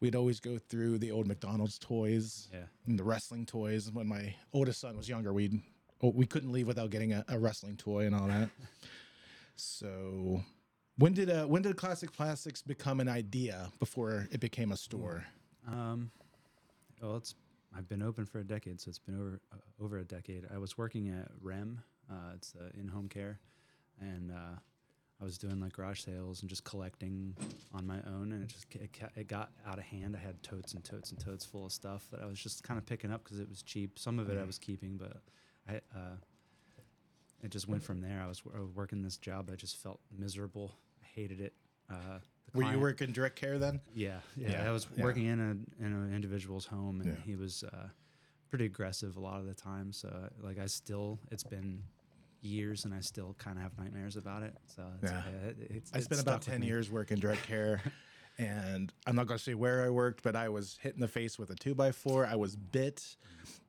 [0.00, 2.60] We'd always go through the old McDonald's toys yeah.
[2.86, 3.90] and the wrestling toys.
[3.92, 5.60] When my oldest son was younger, we'd
[6.02, 8.48] oh, we couldn't leave without getting a, a wrestling toy and all that.
[9.56, 10.42] so,
[10.96, 15.24] when did uh, when did Classic Plastics become an idea before it became a store?
[15.68, 16.10] Um,
[17.02, 17.34] well, it's
[17.76, 20.46] I've been open for a decade, so it's been over uh, over a decade.
[20.52, 21.82] I was working at REM.
[22.10, 23.38] Uh, it's uh, in home care,
[24.00, 24.58] and uh,
[25.20, 27.36] I was doing like garage sales and just collecting
[27.74, 30.16] on my own, and it just it, it got out of hand.
[30.16, 32.78] I had totes and totes and totes full of stuff that I was just kind
[32.78, 33.98] of picking up because it was cheap.
[33.98, 35.18] Some of it I was keeping, but
[35.68, 36.16] I uh,
[37.42, 38.22] it just went from there.
[38.24, 39.50] I was, w- working this job.
[39.52, 40.74] I just felt miserable.
[41.02, 41.54] I hated it.
[41.90, 42.18] Uh,
[42.54, 43.80] Were you working direct care then?
[43.94, 44.50] yeah, yeah.
[44.52, 45.04] Yeah, I was yeah.
[45.04, 47.16] working in a in an individual's home, and Yeah.
[47.24, 47.88] he was uh,
[48.48, 49.92] pretty aggressive a lot of the time.
[49.92, 50.08] So,
[50.42, 51.82] like, I still it's been
[52.42, 54.56] years, and I still kind of have nightmares about it.
[54.74, 55.18] So, it's, Yeah.
[55.18, 57.80] uh, it, it's, I spent about ten years working direct care,
[58.38, 61.08] and I'm not going to say where I worked, but I was hit in the
[61.08, 62.26] face with a two by four.
[62.26, 63.16] I was bit.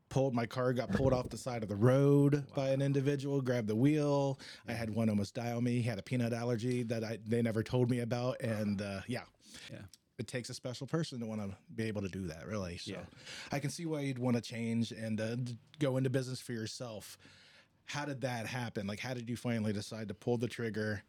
[0.09, 3.39] Pulled my car, got pulled off the side of the road by an individual.
[3.39, 4.37] Grabbed the wheel.
[4.67, 5.75] I had one almost die on me.
[5.77, 9.21] He had a peanut allergy that I they never told me about, and uh, yeah,
[9.71, 9.77] Yeah.
[10.19, 12.45] it takes a special person to want to be able to do that.
[12.45, 13.03] Really, so Yeah.
[13.53, 15.37] I can see why you'd want to change and uh,
[15.79, 17.17] go into business for yourself.
[17.85, 18.87] How did that happen?
[18.87, 21.03] Like, how did you finally decide to pull the trigger?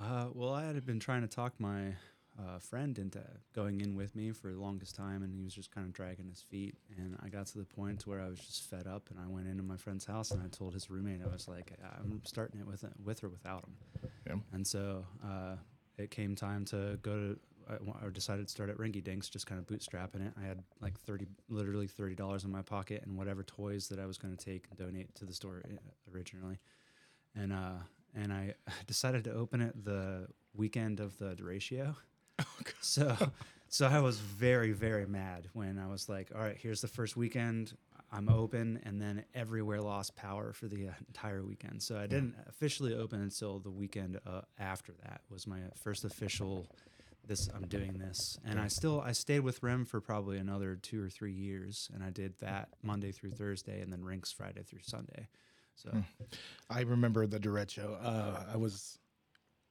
[0.00, 1.94] Uh, well, I had been trying to talk my
[2.38, 3.20] uh, friend into
[3.54, 6.28] going in with me for the longest time, and he was just kind of dragging
[6.28, 6.74] his feet.
[6.96, 9.46] And I got to the point where I was just fed up, and I went
[9.46, 12.66] into my friend's house and I told his roommate, I was like, I'm starting it
[12.66, 14.10] with with or without him.
[14.26, 14.36] Yeah.
[14.52, 15.56] And so uh,
[15.96, 17.38] it came time to go to.
[17.70, 20.32] I, I decided to start at Rinky Dinks, just kind of bootstrapping it.
[20.40, 24.06] I had like thirty, literally thirty dollars in my pocket, and whatever toys that I
[24.06, 25.76] was going to take and donate to the store uh,
[26.14, 26.58] originally.
[27.34, 27.78] And uh,
[28.14, 28.54] and I
[28.86, 31.96] decided to open it the weekend of the derecho.
[32.80, 33.16] So,
[33.68, 37.16] so I was very, very mad when I was like, "All right, here's the first
[37.16, 37.72] weekend.
[38.12, 41.82] I'm open," and then everywhere lost power for the uh, entire weekend.
[41.82, 46.66] So I didn't officially open until the weekend uh, after that was my first official.
[47.26, 51.02] This I'm doing this, and I still I stayed with Rem for probably another two
[51.02, 54.82] or three years, and I did that Monday through Thursday, and then Rinks Friday through
[54.82, 55.28] Sunday.
[55.74, 55.90] So
[56.70, 57.96] I remember the derecho.
[58.02, 58.98] Uh, I was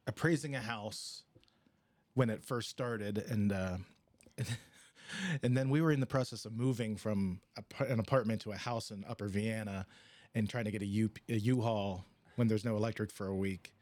[0.07, 1.23] appraising a house
[2.15, 3.77] when it first started, and uh,
[5.43, 8.57] and then we were in the process of moving from a, an apartment to a
[8.57, 9.85] house in Upper Vienna,
[10.35, 13.73] and trying to get a U a U-Haul when there's no electric for a week.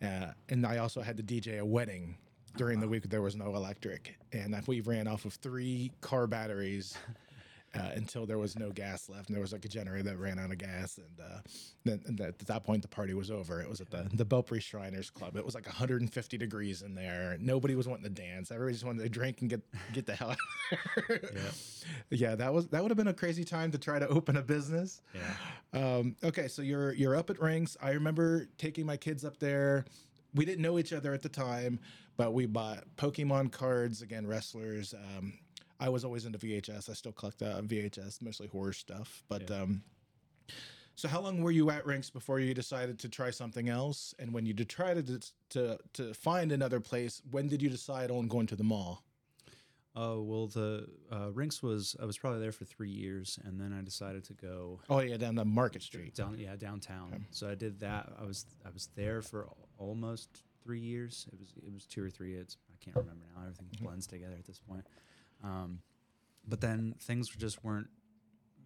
[0.00, 2.16] Uh, and I also had to DJ a wedding
[2.56, 6.96] during the week there was no electric, and we ran off of three car batteries
[7.74, 10.38] uh, until there was no gas left, and there was like a generator that ran
[10.38, 11.38] out of gas, and uh,
[11.84, 13.60] then and at that point the party was over.
[13.60, 15.36] It was at the the Belpre Shriners Club.
[15.36, 17.36] It was like 150 degrees in there.
[17.40, 18.50] Nobody was wanting to dance.
[18.50, 19.62] Everybody just wanted to drink and get
[19.92, 20.36] get the hell out.
[20.72, 21.20] Of there.
[22.10, 24.42] yeah, that was that would have been a crazy time to try to open a
[24.42, 25.00] business.
[25.14, 27.76] yeah, Um, okay, so you're you're up at Rinks.
[27.82, 29.86] I remember taking my kids up there.
[30.34, 31.78] We didn't know each other at the time,
[32.16, 34.94] but we bought Pokemon cards again, wrestlers.
[34.94, 35.34] Um,
[35.80, 36.88] I was always into VHS.
[36.88, 39.22] I still collect uh, VHS, mostly horror stuff.
[39.28, 39.62] But Yeah.
[39.62, 39.82] um,
[40.94, 44.14] so, how long were you at Rinks before you decided to try something else?
[44.18, 48.28] And when you try to to to find another place, when did you decide on
[48.28, 49.02] going to the mall?
[49.96, 53.72] Oh well, the uh, Rinks was I was probably there for three years, and then
[53.72, 56.14] I decided to go Oh yeah, down the Market Street.
[56.14, 57.26] down yeah downtown.
[57.30, 58.12] So I did that.
[58.20, 59.48] I was I was there for
[59.78, 61.26] almost three years.
[61.32, 62.34] It was it was two or three.
[62.34, 63.42] It's I can't remember now.
[63.42, 64.86] Everything blends together at this point.
[65.42, 65.80] Um,
[66.46, 67.88] but then things just weren't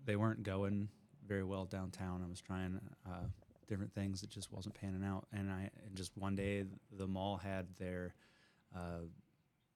[0.04, 0.88] they weren't going
[1.26, 2.22] very well downtown.
[2.24, 3.26] I was trying uh,
[3.68, 6.64] different things that just wasn't panning out, and I and just one day
[6.96, 8.14] the mall had their
[8.74, 9.06] uh,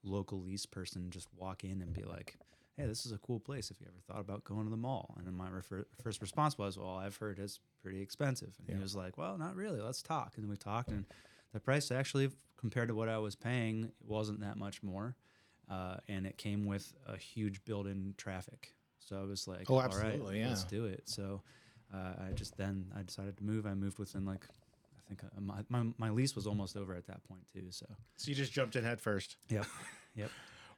[0.02, 2.36] local lease person just walk in and be like,
[2.76, 3.70] "Hey, this is a cool place.
[3.70, 6.56] If you ever thought about going to the mall?" And then my refer- first response
[6.56, 9.80] was, "Well, I've heard it's pretty expensive." And he was like, "Well, not really.
[9.80, 11.04] Let's talk." And we talked, and
[11.52, 15.16] the price actually compared to what I was paying wasn't that much more,
[15.70, 18.74] uh, and it came with a huge built-in traffic.
[18.98, 21.42] So I was like, Oh, "All right, absolutely, let's do it." So
[21.92, 23.66] uh, I just then I decided to move.
[23.66, 24.46] I moved within like.
[24.98, 27.66] I think uh, my, my, my lease was almost over at that point too.
[27.70, 27.84] So,
[28.16, 29.38] So you just jumped in head first.
[29.48, 29.66] yep,
[30.14, 30.30] yep.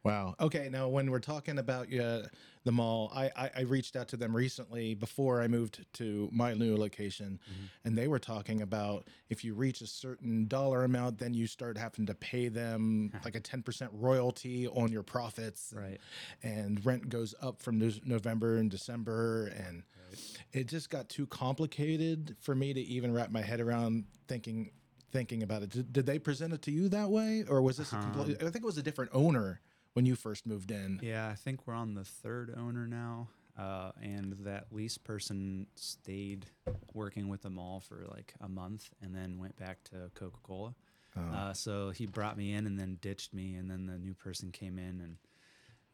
[0.05, 0.35] Wow.
[0.41, 0.69] Okay.
[0.71, 2.23] Now, when we're talking about uh,
[2.65, 6.55] the mall, I, I, I reached out to them recently before I moved to my
[6.55, 7.39] new location,
[7.85, 11.79] and they were talking about if you reach a certain dollar amount, then you start
[11.79, 15.73] having to pay them like a 10% royalty on your profits.
[15.77, 16.01] Right.
[16.43, 19.53] And rent goes up from November and December.
[19.57, 19.85] And
[20.53, 24.73] it just got too complicated for me to even wrap my head around thinking.
[25.13, 27.93] Thinking about it, did, did they present it to you that way, or was this?
[27.93, 29.61] A completely, I think it was a different owner
[29.95, 31.01] when you first moved in.
[31.03, 33.29] Yeah, I think we're on the third owner now.
[33.59, 36.47] Uh, and that lease person stayed
[36.95, 40.75] working with the mall for like a month and then went back to Coca Cola.
[41.15, 44.51] Uh, so he brought me in and then ditched me, and then the new person
[44.51, 45.17] came in and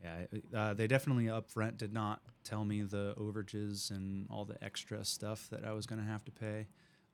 [0.00, 4.62] yeah, uh, they definitely up front did not tell me the overages and all the
[4.62, 6.68] extra stuff that I was going to have to pay.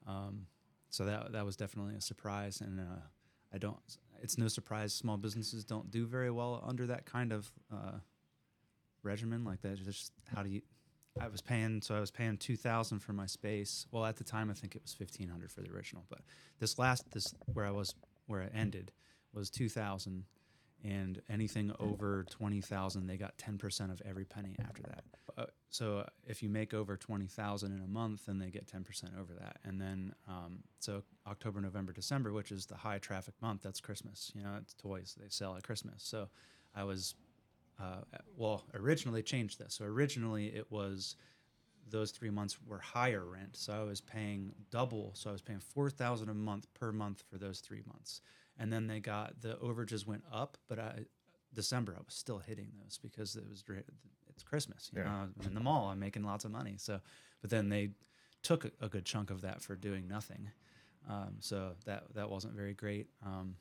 [0.07, 0.47] Um,
[0.91, 3.01] so that that was definitely a surprise, and uh,
[3.53, 3.79] I don't.
[4.23, 7.99] It's no surprise small businesses don't do very well under that kind of uh,
[9.03, 9.77] regimen like that.
[9.85, 10.63] Just how do you?
[11.21, 13.87] I was paying, so I was paying two thousand for my space.
[13.93, 16.21] Well, at the time, I think it was fifteen hundred for the original, but
[16.59, 17.95] this last this where I was
[18.27, 18.91] where it ended
[19.33, 20.25] was two thousand,
[20.85, 25.05] and anything over twenty thousand, they got ten percent of every penny after that.
[25.37, 28.67] Uh, so uh, if you make over twenty thousand in a month, then they get
[28.67, 32.99] ten percent over that, and then um, so October, November, December, which is the high
[32.99, 34.31] traffic month, that's Christmas.
[34.35, 36.03] You know, it's toys they sell at Christmas.
[36.03, 36.29] So
[36.77, 37.15] I was
[37.81, 38.03] uh,
[38.37, 39.75] well, originally changed this.
[39.75, 41.17] So originally it was
[41.91, 45.13] those three months were higher rent, so I was paying double.
[45.15, 48.21] So I was paying four thousand a month per month for those three months,
[48.59, 51.05] and then they got the overages went up, but I
[51.55, 53.63] December I was still hitting those because it was
[54.31, 54.91] it's Christmas.
[54.95, 56.75] You know, I'm in the mall, I'm making lots of money.
[56.79, 57.01] So,
[57.41, 57.91] but then they
[58.43, 60.51] took a, a good chunk of that for doing nothing.
[61.09, 63.57] Um, so that that wasn't very great, um,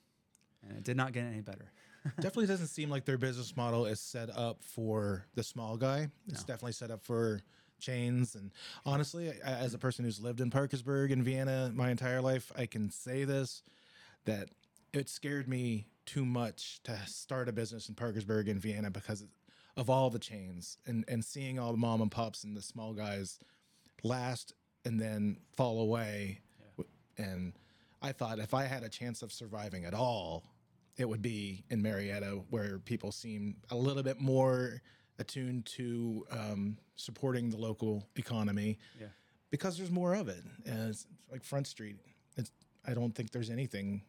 [0.68, 1.72] and it did not get any better.
[2.18, 6.10] definitely doesn't seem like their business model is set up for the small guy.
[6.28, 7.42] It's definitely set up for
[7.80, 8.36] chains.
[8.36, 8.52] And
[8.86, 12.66] honestly, I- as a person who's lived in Parkersburg and Vienna my entire life, I
[12.66, 13.62] can say this
[14.26, 14.50] that
[14.94, 19.26] it scared me too much to start a business in Parkersburg and Vienna because
[19.76, 22.94] of all the chains and, and seeing all the mom and pops and the small
[22.94, 23.40] guys
[24.04, 24.54] last
[24.86, 26.40] and then fall away.
[27.18, 27.54] And
[28.02, 30.44] I thought if I had a chance of surviving at all,
[30.98, 34.82] it would be in Marietta, where people seem a little bit more
[35.20, 39.08] attuned to um, supporting the local economy Yeah.
[39.50, 40.44] because there's more of it.
[40.66, 41.96] And it's like Front Street.
[42.36, 42.52] It's,
[42.86, 44.04] I don't think there's anything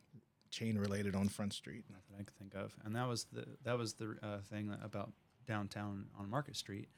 [0.55, 1.85] chain related on Front Street.
[1.91, 2.75] Not that I can think of.
[2.85, 5.13] And that was the that was the uh, thing about
[5.47, 6.89] downtown on Market Street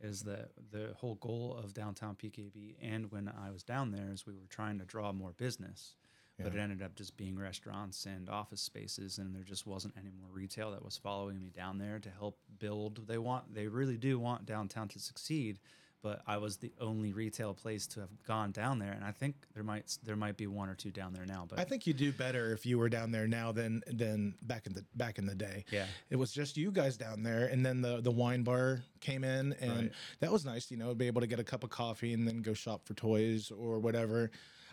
[0.00, 4.26] is that the whole goal of downtown PKB and when I was down there is
[4.26, 5.96] we were trying to draw more business,
[6.38, 10.10] but it ended up just being restaurants and office spaces, and there just wasn't any
[10.10, 13.06] more retail that was following me down there to help build.
[13.06, 15.58] They want they really do want downtown to succeed.
[16.02, 19.34] But I was the only retail place to have gone down there, and I think
[19.54, 21.44] there might there might be one or two down there now.
[21.48, 24.66] But I think you do better if you were down there now than than back
[24.66, 25.64] in the back in the day.
[25.70, 25.86] Yeah.
[26.08, 29.52] it was just you guys down there, and then the the wine bar came in,
[29.60, 29.92] and Right.
[30.20, 30.70] that was nice.
[30.70, 32.94] You know, be able to get a cup of coffee and then go shop for
[32.94, 34.30] toys or whatever.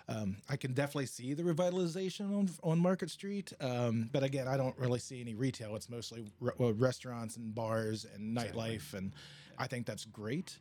[0.10, 4.56] Um, I can definitely see the revitalization on on Market Street, um, but again, I
[4.56, 5.76] don't really see any retail.
[5.76, 9.12] It's mostly re- well, restaurants and bars and nightlife, and
[9.58, 10.58] I think that's great.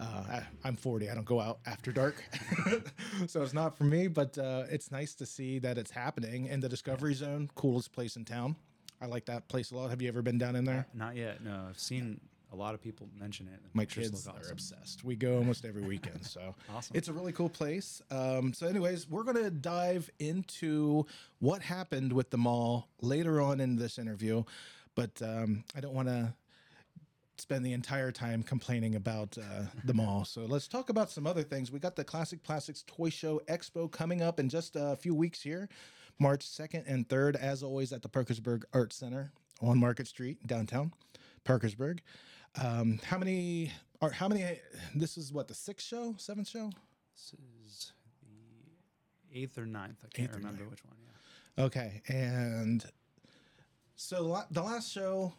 [0.00, 1.10] Uh, I, I'm 40.
[1.10, 2.22] I don't go out after dark,
[3.26, 4.06] so it's not for me.
[4.06, 8.16] But uh, it's nice to see that it's happening in the Discovery Zone, coolest place
[8.16, 8.54] in town.
[9.00, 9.90] I like that place a lot.
[9.90, 10.86] Have you ever been down in there?
[10.94, 11.42] Not yet.
[11.42, 12.20] No, I've seen
[12.52, 13.60] a lot of people mention it.
[13.74, 14.52] My kids are awesome.
[14.52, 15.04] obsessed.
[15.04, 16.96] We go almost every weekend, so Awesome.
[16.96, 18.00] it's a really cool place.
[18.10, 21.06] Um, so, anyways, we're gonna dive into
[21.40, 24.44] what happened with the mall later on in this interview,
[24.94, 26.32] but um, I don't want to
[27.40, 30.24] spend the entire time complaining about uh, the mall.
[30.24, 31.70] So let's talk about some other things.
[31.70, 35.42] We got the Classic Plastics Toy Show Expo coming up in just a few weeks
[35.42, 35.68] here,
[36.18, 40.92] March 2nd and 3rd, as always, at the Parkersburg Art Center on Market Street, downtown
[41.44, 42.00] Parkersburg.
[42.62, 44.58] Um, how many are how many?
[44.94, 46.70] This is what the sixth show, seventh show.
[47.14, 47.34] This
[47.66, 50.04] is the eighth or ninth.
[50.04, 50.96] I can't remember which one.
[51.00, 51.64] Yeah.
[51.64, 52.84] Okay, and
[53.96, 55.32] so the last show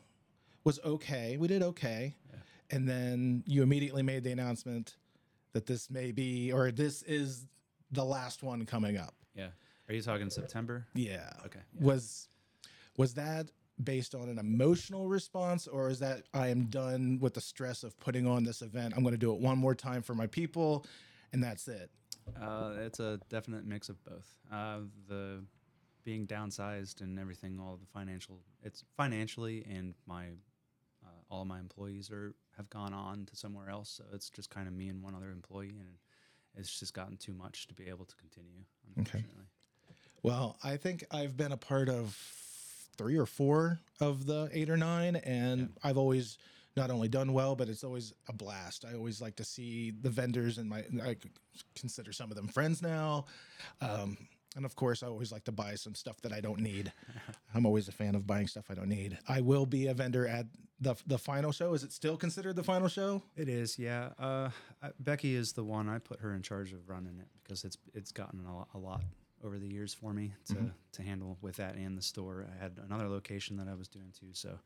[0.64, 1.38] was okay.
[1.38, 2.16] We did okay,
[2.72, 4.95] and then you immediately made the announcement
[5.53, 7.45] that this may be or this is
[7.91, 9.16] the last one coming up.
[9.36, 9.47] Yeah.
[9.88, 10.86] Are you talking September?
[10.93, 11.32] Yeah.
[11.45, 12.28] Okay, Was
[12.97, 13.49] was that
[13.84, 17.97] based on an emotional response, or is that I am done with the stress of
[17.99, 18.93] putting on this event?
[18.95, 20.86] I'm going to do it one more time for my people,
[21.32, 21.89] and that's it.
[22.39, 24.28] Uh, it's a definite mix of both.
[24.51, 25.41] Uh, the
[26.03, 30.26] being downsized and everything, all the financial, it's financially, and my
[31.30, 33.90] all of my employees are have gone on to somewhere else.
[33.90, 35.98] So it's just kind of me and one other employee, and
[36.56, 38.64] it's just gotten too much to be able to continue.
[38.98, 39.46] Unfortunately.
[40.24, 42.14] Well, I think I've been a part of
[42.98, 46.38] three or four of the eight or nine, and I've always
[46.76, 48.86] not only done well, but it's always a blast.
[48.86, 51.16] I always like to see the vendors, and my I
[51.76, 53.26] consider some of them friends now.
[53.82, 54.18] Um,
[54.56, 56.91] and of course, I always like to buy some stuff that I don't need.
[57.54, 59.18] I'm always a fan of buying stuff I don't need.
[59.28, 60.47] I will be a vendor at
[60.80, 61.74] the the final show.
[61.74, 63.22] Is it still considered the final show?
[63.36, 64.10] It is, yeah.
[64.20, 64.50] Uh,
[64.82, 65.89] I, Becky is the one.
[65.89, 68.78] I put her in charge of running it because it's it's gotten a lot, a
[68.78, 69.02] lot
[69.43, 72.45] over the years for me to to handle with that and the store.
[72.50, 74.60] I had another location that I was doing too, so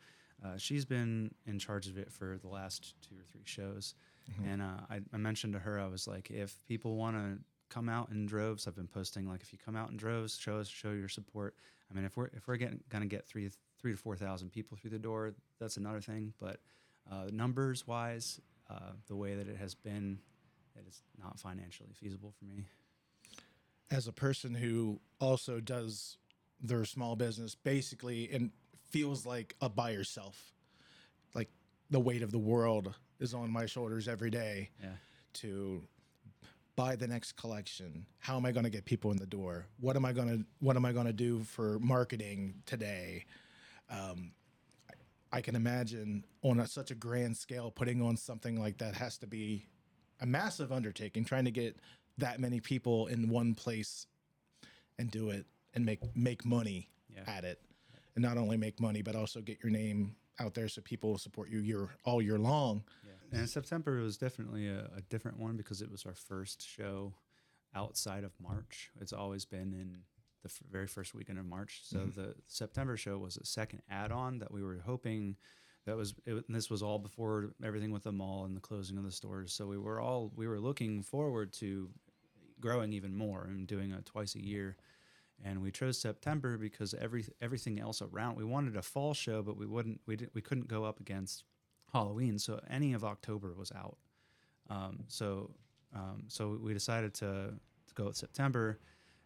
[0.43, 3.95] uh, she's been in charge of it for the last two or three shows.
[4.45, 7.39] And uh, I, I mentioned to her, I was like, if people want to
[7.74, 10.57] come out in droves, I've been posting like, if you come out in droves, show
[10.59, 11.55] us, show your support.
[11.89, 13.49] I mean, if we're if we're getting gonna get three
[13.80, 16.34] three to four thousand people through the door, that's another thing.
[16.39, 16.59] But
[17.11, 20.19] uh, numbers wise, uh, the way that it has been,
[20.76, 22.63] it is not financially feasible for me.
[23.91, 26.17] as a person who also does
[26.61, 28.51] their small business basically and
[28.89, 30.53] feels like a by yourself
[31.36, 31.49] like
[31.89, 34.89] the weight of the world is on my shoulders every day Yeah.
[35.34, 35.84] to
[36.76, 39.95] buy the next collection how am i going to get people in the door what
[39.95, 43.26] am i going to what am i going to do for marketing today
[43.89, 44.32] um,
[45.32, 49.17] I, can imagine on a, such a grand scale putting on something like that has
[49.19, 49.65] to be
[50.21, 51.78] a massive undertaking trying to get
[52.17, 54.07] that many people in one place
[54.97, 55.45] and do it
[55.76, 57.24] and make make money Yeah.
[57.28, 57.59] at it
[58.15, 61.17] and not only make money but also get your name out there so people will
[61.19, 62.84] support you year all year long.
[63.34, 67.13] And September was definitely a, a different one because it was our first show
[67.75, 68.91] outside of March.
[69.01, 69.97] It's always been in
[70.43, 71.81] the f- very first weekend of March.
[71.84, 72.21] So mm-hmm.
[72.21, 75.36] the September show was a second add-on that we were hoping
[75.86, 79.03] that was it, this was all before everything with the mall and the closing of
[79.03, 79.53] the stores.
[79.53, 81.89] So we were all we were looking forward to
[82.59, 84.77] growing even more and doing it twice a year.
[85.43, 89.57] And we chose September because every everything else around we wanted a fall show, but
[89.57, 91.43] we wouldn't we didn't we couldn't go up against
[91.93, 93.97] Halloween, so any of October was out.
[94.69, 95.51] Um, so
[95.95, 97.53] um, so we decided to
[97.87, 98.79] to go with September,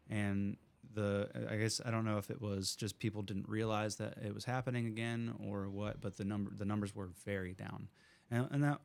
[0.10, 0.58] and
[0.94, 4.34] the I guess I don't know if it was just people didn't realize that it
[4.34, 7.88] was happening again or what, but the number the numbers were very down,
[8.30, 8.82] and, and that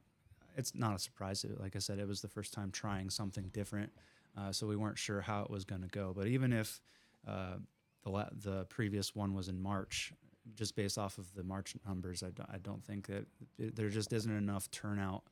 [0.57, 1.45] it's not a surprise.
[1.59, 3.93] Like I said, it was the first time trying something different,
[4.39, 6.13] uh, so we weren't sure how it was going to go.
[6.17, 6.81] But even if
[7.27, 7.57] uh,
[8.05, 10.13] the la- the previous one was in March,
[10.55, 13.27] just based off of the March numbers, I don't, I don't think that
[13.59, 15.25] it, there just isn't enough turnout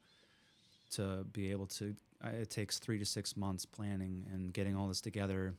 [0.92, 1.94] to be able to.
[2.24, 5.54] It takes three to six months planning and getting all this together.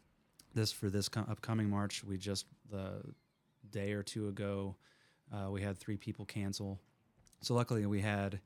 [0.54, 3.02] This for this co- upcoming March, we just the
[3.70, 4.76] day or two ago,
[5.34, 6.80] uh, we had three people cancel.
[7.42, 8.40] So luckily, we had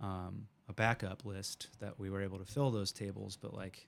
[0.00, 3.36] um, a backup list that we were able to fill those tables.
[3.36, 3.86] But like,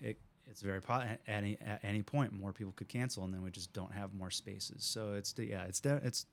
[0.00, 0.18] it,
[0.50, 3.50] it's very po- at any at any point more people could cancel, and then we
[3.50, 4.84] just don't have more spaces.
[4.84, 6.26] So it's the- yeah, it's de- it's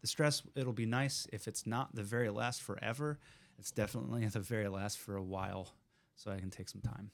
[0.00, 0.42] the stress.
[0.54, 3.18] It'll be nice if it's not the very last forever.
[3.58, 5.72] It's definitely the very last for a while,
[6.14, 7.10] so I can take some time.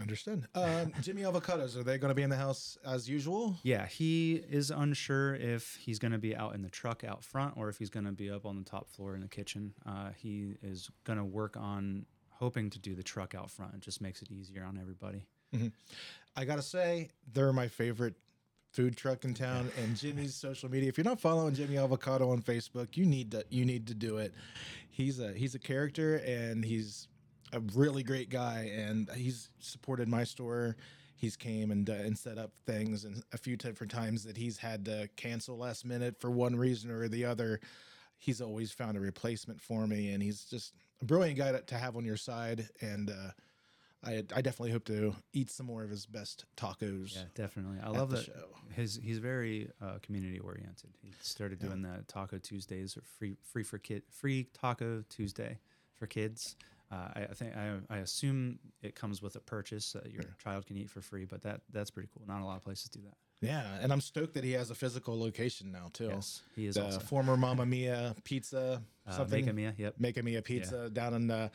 [0.00, 3.84] understood um, jimmy avocados are they going to be in the house as usual Yeah,
[3.86, 7.68] he is unsure if he's going to be out in the truck out front or
[7.68, 9.74] if he's going to be up on the top floor in the kitchen.
[9.84, 13.74] Uh, he is going to work on hoping to do the truck out front.
[13.74, 15.26] It just makes it easier on everybody.
[16.36, 18.14] I gotta say, they're my favorite
[18.70, 19.70] food truck in town.
[19.82, 20.88] And Jimmy's social media.
[20.88, 24.18] If you're not following Jimmy Avocado on Facebook, you need to you need to do
[24.18, 24.32] it.
[24.90, 27.08] He's a he's a character and he's
[27.52, 28.70] a really great guy.
[28.74, 30.76] And he's supported my store.
[31.16, 34.58] He's came and uh, and set up things and a few different times that he's
[34.58, 37.60] had to cancel last minute for one reason or the other.
[38.18, 41.76] he's always found a replacement for me, and he's just a brilliant guy to, to
[41.76, 42.68] have on your side.
[42.80, 43.30] And uh,
[44.04, 47.14] I I definitely hope to eat some more of his best tacos.
[47.16, 47.78] Yeah, definitely.
[47.82, 48.26] I love the that.
[48.26, 48.48] show.
[48.74, 50.90] His he's very uh, community oriented.
[51.02, 55.58] He started doing the Taco Tuesdays or free free for kid free Taco Tuesday
[55.94, 56.56] for kids.
[56.90, 60.66] Uh, I, I think I, I assume it comes with a purchase that your child
[60.66, 62.22] can eat for free, but that that's pretty cool.
[62.26, 63.16] Not a lot of places do that.
[63.40, 66.08] Yeah, and I'm stoked that he has a physical location now too.
[66.08, 66.98] Yes, he is the also.
[67.00, 69.94] former Mamma Mia Pizza, Uh, something Make a Mia, yep.
[69.98, 71.50] Make a Mia Pizza down in the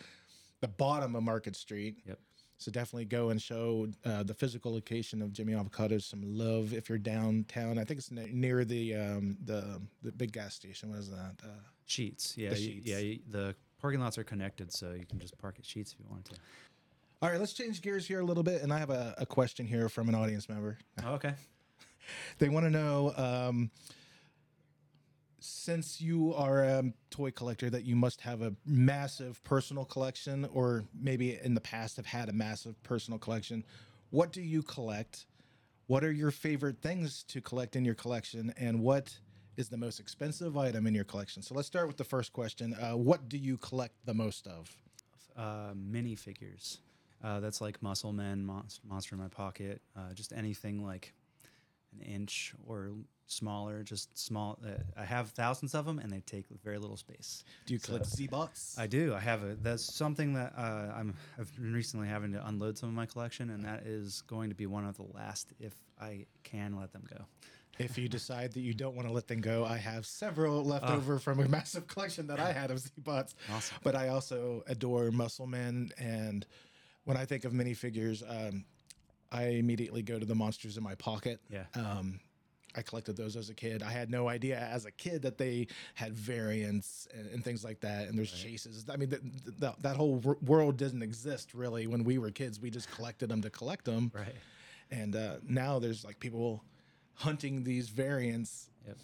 [0.62, 1.98] the bottom of Market Street.
[2.08, 2.20] Yep.
[2.64, 6.88] So definitely go and show uh, the physical location of Jimmy Avocados some love if
[6.88, 7.78] you're downtown.
[7.78, 10.90] I think it's near the um, the the big gas station.
[10.90, 11.36] What is that?
[11.44, 11.48] Uh,
[11.88, 12.82] Sheetz, yeah, The Sheetz.
[12.86, 13.18] yeah.
[13.30, 16.26] The parking lots are connected, so you can just park at Sheetz if you wanted
[16.26, 16.36] to.
[17.22, 18.62] all right, let's change gears here a little bit.
[18.62, 20.78] And I have a, a question here from an audience member.
[21.06, 21.34] Oh, okay.
[22.38, 23.72] They want to know um,
[25.44, 30.86] since you are a toy collector, that you must have a massive personal collection, or
[31.00, 33.64] maybe in the past have had a massive personal collection.
[34.10, 35.26] What do you collect?
[35.88, 38.54] What are your favorite things to collect in your collection?
[38.58, 39.18] And what
[39.58, 41.42] is the most expensive item in your collection?
[41.42, 42.74] So let's start with the first question.
[42.74, 44.76] Uh, what do you collect the most of?
[45.36, 46.80] uh, mini figures.
[47.24, 51.14] Uh, that's like Muscle Men, Monst- Monster in My Pocket, uh, just anything like
[51.94, 52.92] an inch or
[53.28, 54.60] smaller, just small.
[54.66, 57.44] Uh, I have thousands of them, and they take very little space.
[57.66, 58.78] Do you collect Z-Bots?
[58.78, 59.14] I do.
[59.14, 59.56] I have a.
[59.56, 61.14] That's something that uh, I'm.
[61.40, 64.56] I've been recently having to unload some of my collection, and that is going to
[64.56, 67.26] be one of the last if I can let them go.
[67.80, 70.90] if you decide that you don't want to let them go, I have several left
[70.90, 73.36] over from a massive collection that I had of Z-Bots.
[73.52, 73.78] Awesome.
[73.84, 75.92] But I also adore Muscle Men.
[75.98, 76.46] And
[77.06, 78.66] when I think of minifigures, um,
[79.32, 81.40] I immediately go to the monsters in my pocket.
[81.50, 81.64] Yeah.
[81.74, 82.20] Um,
[82.76, 83.84] I collected those as a kid.
[83.84, 87.80] I had no idea as a kid that they had variants and, and things like
[87.82, 88.08] that.
[88.08, 88.86] And there's chases.
[88.92, 92.32] I mean, th- th- that that whole wor- world didn't exist really when we were
[92.32, 92.60] kids.
[92.60, 94.12] We just collected them to collect them.
[94.14, 94.36] Right.
[94.92, 96.64] And uh, now there's like people
[97.16, 98.98] hunting these variants Yep.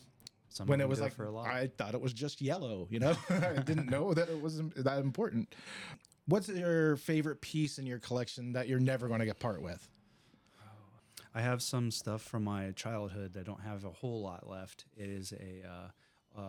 [0.50, 1.48] Some when it was like for a lot.
[1.48, 3.16] I thought it was just yellow, you know.
[3.30, 5.54] I didn't know that it was that important.
[6.26, 9.88] What's your favorite piece in your collection that you're never going to get part with?
[11.34, 14.86] I have some stuff from my childhood that don't have a whole lot left.
[14.98, 16.42] It is a uh, uh,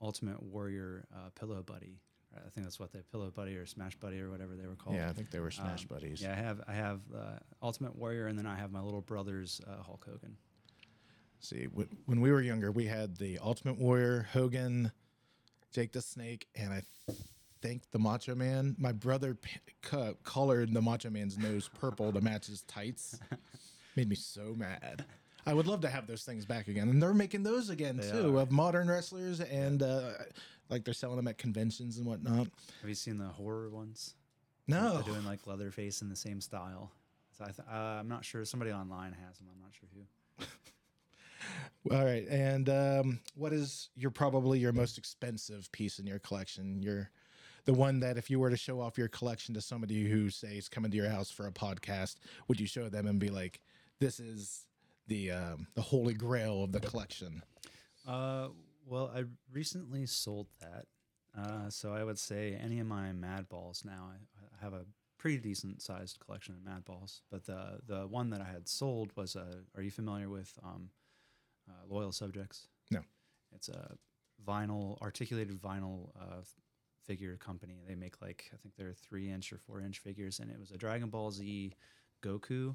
[0.00, 2.00] Ultimate Warrior uh, pillow buddy.
[2.34, 4.96] I think that's what they pillow buddy or smash buddy or whatever they were called.
[4.96, 6.22] Yeah, I think they were Smash Um, Buddies.
[6.22, 9.60] Yeah, I have I have uh, Ultimate Warrior, and then I have my little brother's
[9.66, 10.36] uh, Hulk Hogan.
[11.40, 14.92] See, when, when we were younger, we had the Ultimate Warrior, Hogan,
[15.74, 17.18] Jake the Snake, and I th-
[17.60, 18.76] think the Macho Man.
[18.78, 23.18] My brother p- co- colored the Macho Man's nose purple to match his tights.
[23.96, 25.04] Made me so mad.
[25.44, 28.10] I would love to have those things back again, and they're making those again They
[28.10, 28.42] too are.
[28.42, 30.12] of modern wrestlers, and uh,
[30.70, 32.46] like they're selling them at conventions and whatnot.
[32.80, 34.14] Have you seen the horror ones?
[34.68, 36.92] No, They're doing like Leatherface in the same style.
[37.36, 38.44] So I th- uh, I'm not sure.
[38.44, 39.48] Somebody online has them.
[39.52, 40.04] I'm not sure who.
[41.96, 42.26] All right.
[42.28, 46.80] And um, what is your probably your most expensive piece in your collection?
[46.82, 47.10] Your
[47.64, 50.56] the one that if you were to show off your collection to somebody who say
[50.56, 52.16] is coming to your house for a podcast,
[52.48, 53.60] would you show them and be like,
[54.02, 54.66] "This is
[55.06, 57.42] the um, the holy grail of the collection"?
[58.06, 58.48] Uh,
[58.86, 60.86] well, I recently sold that.
[61.38, 64.10] Uh, so I would say any of my Mad Balls now.
[64.12, 64.84] I, I have a
[65.18, 69.12] pretty decent sized collection of Mad Balls, but the the one that I had sold
[69.16, 69.60] was a.
[69.76, 70.90] Are you familiar with um,
[71.68, 72.68] uh, Loyal Subjects?
[72.90, 73.00] No.
[73.54, 73.96] It's a
[74.46, 76.42] vinyl articulated vinyl uh,
[77.06, 77.82] figure company.
[77.86, 80.70] They make like I think they're three inch or four inch figures, and it was
[80.70, 81.74] a Dragon Ball Z
[82.22, 82.74] Goku.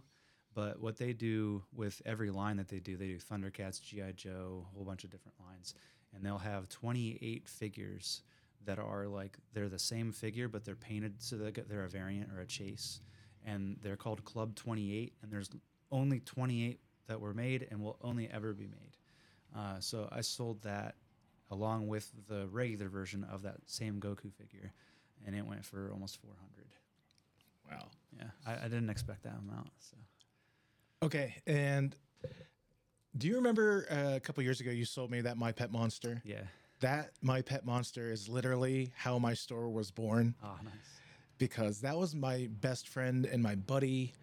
[0.58, 4.66] But what they do with every line that they do, they do Thundercats, GI Joe,
[4.68, 5.76] a whole bunch of different lines,
[6.16, 8.24] and they'll have 28 figures
[8.66, 12.32] that are like they're the same figure, but they're painted so that they're a variant
[12.36, 13.02] or a chase,
[13.46, 15.52] and they're called Club 28, and there's
[15.92, 18.98] only 28 that were made and will only ever be made.
[19.56, 20.96] Uh, so I sold that
[21.52, 24.74] along with the regular version of that same Goku figure,
[25.24, 26.66] and it went for almost 400.
[27.70, 27.90] Wow.
[28.18, 29.70] Yeah, I, I didn't expect that amount.
[29.78, 29.98] So
[31.04, 31.36] Okay.
[31.46, 31.96] And
[33.18, 36.22] do you remember uh, a couple years ago you sold me that My Pet Monster?
[36.26, 36.42] yeah.
[36.80, 40.36] That My Pet Monster is literally how my store was born.
[40.44, 40.74] Oh, nice.
[41.40, 44.14] because that was my best friend and my buddy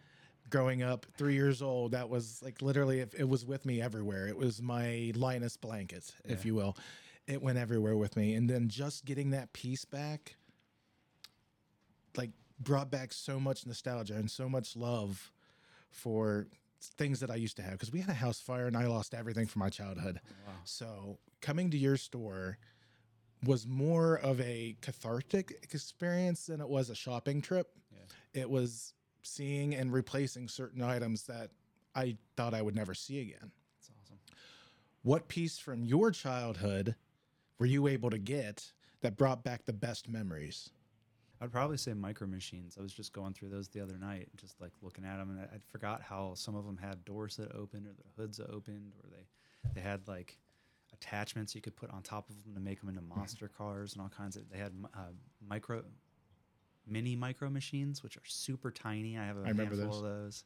[0.51, 4.29] growing up three years old that was like literally it, it was with me everywhere
[4.29, 6.49] it was my linus blanket if Yeah.
[6.49, 6.77] you will
[7.27, 10.37] it went everywhere with me and then just getting that piece back
[12.16, 15.33] like brought back so much nostalgia and so much love
[15.91, 16.47] for
[16.97, 19.14] things that i used to have because we had a house fire and i lost
[19.14, 20.53] everything from my childhood Wow.
[20.64, 22.59] so coming to your store
[23.45, 27.68] was more of a cathartic experience than it was a shopping trip.
[28.32, 31.51] It was seeing and replacing certain items that
[31.95, 33.51] I thought I would never see again.
[33.76, 34.18] That's awesome.
[35.03, 36.95] What piece from your childhood
[37.59, 38.72] were you able to get
[39.03, 40.70] that brought back the best memories?
[41.41, 42.76] I'd probably say micro machines.
[42.78, 45.41] I was just going through those the other night, just like looking at them, and
[45.41, 48.51] I, I forgot how some of them had doors that opened, or the hoods that
[48.51, 49.24] opened, or they
[49.74, 50.39] they had like
[50.93, 54.03] attachments you could put on top of them to make them into monster cars and
[54.03, 54.49] all kinds of.
[54.49, 55.12] They had uh,
[55.47, 55.82] micro,
[56.87, 59.18] mini micro machines, which are super tiny.
[59.18, 60.45] I have a I handful of those.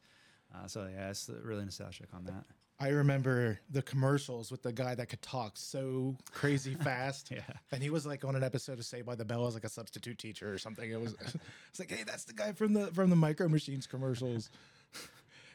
[0.53, 2.45] Uh, so yeah, it's really nostalgic on that.
[2.81, 7.29] I remember the commercials with the guy that could talk so crazy fast.
[7.29, 7.41] Yeah.
[7.73, 9.69] And he was like on an episode of Saved by the Bell as like a
[9.69, 10.89] substitute teacher or something.
[10.89, 11.13] It was
[11.69, 14.49] it's like, hey, that's the guy from the from the Micro Machines commercials.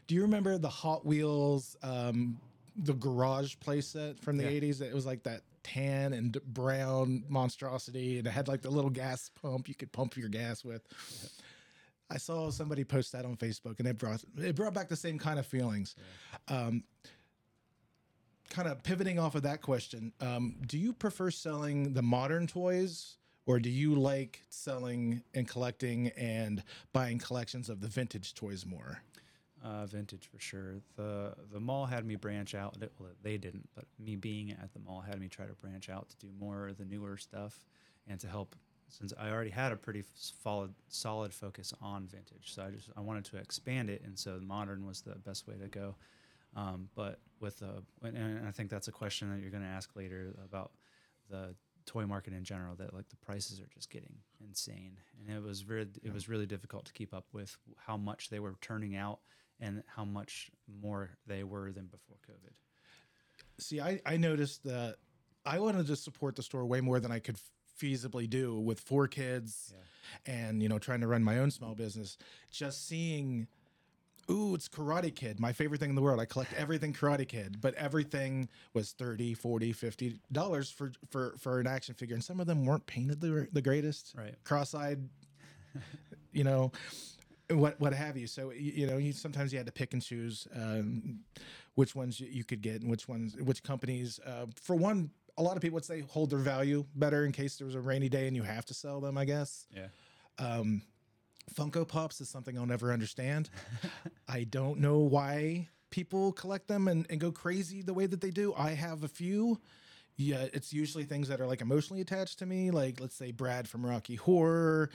[0.06, 2.38] Do you remember the Hot Wheels um
[2.76, 4.60] the garage playset from the Yeah.
[4.60, 4.82] 80s?
[4.82, 9.30] It was like that tan and brown monstrosity and it had like the little gas
[9.40, 10.82] pump you could pump your gas with.
[12.10, 15.18] I saw somebody post that on Facebook and it brought it brought back the same
[15.18, 15.96] kind of feelings.
[16.48, 16.84] Um,
[18.50, 23.16] kind of pivoting off of that question, um, do you prefer selling the modern toys
[23.46, 29.02] or do you like selling and collecting and buying collections of the vintage toys more?
[29.62, 30.76] Uh, vintage for sure.
[30.96, 32.76] The the mall had me branch out.
[32.98, 36.10] Well, they didn't, but me being at the mall had me try to branch out
[36.10, 37.64] to do more of the newer stuff,
[38.06, 38.56] and to help
[38.88, 42.52] since I already had a pretty solid solid focus on vintage.
[42.52, 45.54] So I just I wanted to expand it, and so modern was the best way
[45.56, 45.96] to go.
[46.56, 49.68] Um, but with uh, the and- I think that's a question that you're going to
[49.68, 50.72] ask later about
[51.30, 51.54] the
[51.86, 52.74] toy market in general.
[52.74, 56.46] That like the prices are just getting insane, and it was very it was really
[56.46, 59.20] difficult to keep up with how much they were turning out
[59.60, 60.50] and how much
[60.82, 62.52] more they were than before COVID.
[63.58, 64.96] See, I, I noticed that
[65.46, 67.36] I wanted to support the store way more than I could
[67.80, 69.72] feasibly do with four kids
[70.26, 72.16] and, you know, trying to run my own small business.
[72.50, 73.46] Just seeing,
[74.30, 76.20] ooh, it's Karate Kid, my favorite thing in the world.
[76.20, 81.60] I collect everything Karate Kid, but everything was 30, 40, 50 dollars for, for, for
[81.60, 82.14] an action figure.
[82.14, 84.14] And some of them weren't painted the, the greatest.
[84.16, 84.34] Right.
[84.44, 85.08] Cross-eyed,
[86.32, 86.72] you know,
[87.50, 88.26] what what have you.
[88.26, 91.20] So you, you know, you sometimes you had to pick and choose um,
[91.74, 94.20] which ones you, you could get and which ones, which companies.
[94.24, 97.56] Uh, for one, a lot of people would say hold their value better in case
[97.56, 99.18] there was a rainy day and you have to sell them.
[99.18, 99.66] I guess.
[99.74, 99.88] Yeah.
[100.38, 100.82] Um,
[101.52, 103.50] Funko Pops is something I'll never understand.
[104.28, 108.30] I don't know why people collect them and, and go crazy the way that they
[108.30, 108.54] do.
[108.56, 109.60] I have a few.
[110.16, 113.68] Yeah, it's usually things that are like emotionally attached to me, like let's say Brad
[113.68, 114.90] from Rocky Horror,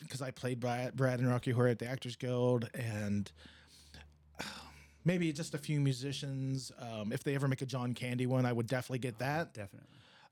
[0.00, 3.30] because I played Brad, Brad in Rocky Horror at the Actors Guild, and
[5.04, 6.72] maybe just a few musicians.
[6.78, 9.88] Um, if they ever make a John Candy one, I would definitely get that Definitely.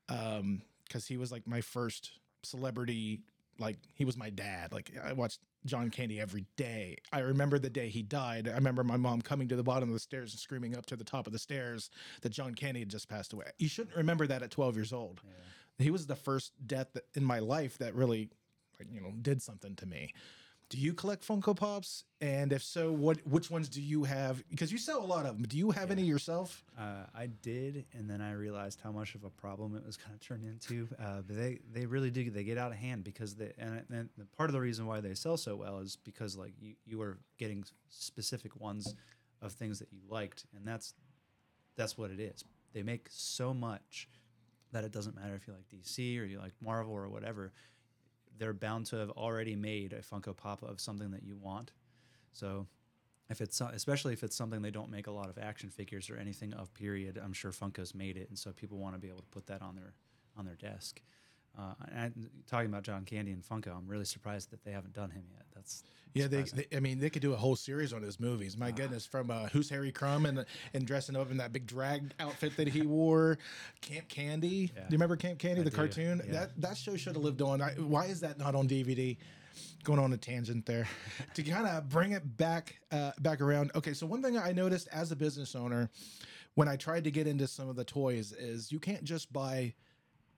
[0.09, 2.11] um because he was like my first
[2.43, 3.21] celebrity
[3.59, 4.73] like he was my dad.
[4.73, 6.97] Like i watched john candy every day.
[7.13, 8.49] I remember the day he died.
[8.49, 10.97] I remember my mom coming to the bottom of the stairs and screaming up to
[10.97, 11.91] the top of the stairs
[12.23, 13.47] that john candy had just passed away.
[13.59, 15.21] You shouldn't remember that at 12 years old.
[15.79, 18.31] He was the first death that, in my life that really
[18.79, 20.13] like, you know did something to me
[20.75, 24.73] do you collect funko pops and if so what which ones do you have because
[24.73, 28.11] you sell a lot of them do you have any yourself Uh, I did, and
[28.11, 30.89] then I realized how much of a problem it was kind of turned into.
[30.99, 34.09] Uh, but they they really do they get out of hand because they and, and
[34.37, 37.19] part of the reason why they sell so well is because like you you are
[37.39, 38.95] getting specific ones
[39.41, 40.95] of things that you liked, and that's
[41.77, 42.45] that's what it is.
[42.73, 44.09] They make so much
[44.73, 47.53] that it doesn't matter if you like DC or you like Marvel or whatever.
[48.39, 51.73] They're bound to have already made a Funko Pop of something that you want.
[52.33, 52.67] So
[53.31, 56.17] if it's especially if it's something they don't make a lot of action figures or
[56.17, 59.21] anything of period, I'm sure Funko's made it, and so people want to be able
[59.21, 59.95] to put that on their
[60.37, 61.01] on their desk.
[61.59, 65.11] Uh, and talking about John Candy and Funko, I'm really surprised that they haven't done
[65.11, 65.45] him yet.
[65.55, 66.77] That's Yeah, they, they.
[66.77, 68.57] I mean, they could do a whole series on his movies.
[68.59, 70.45] My goodness, from uh, Who's Harry Crumb and
[70.75, 73.39] and dressing up in that big drag outfit that he wore,
[73.81, 74.67] Camp Candy.
[74.67, 76.23] Do you remember Camp Candy, the do, cartoon?
[76.27, 76.33] yeah.
[76.33, 77.63] That that show should have lived on.
[77.63, 79.17] I, why is that not on DVD?
[79.85, 80.89] Going on a tangent there,
[81.35, 83.71] to kind of bring it back uh, back around.
[83.77, 85.89] Okay, so one thing I noticed as a business owner,
[86.57, 89.75] when I tried to get into some of the toys, is you can't just buy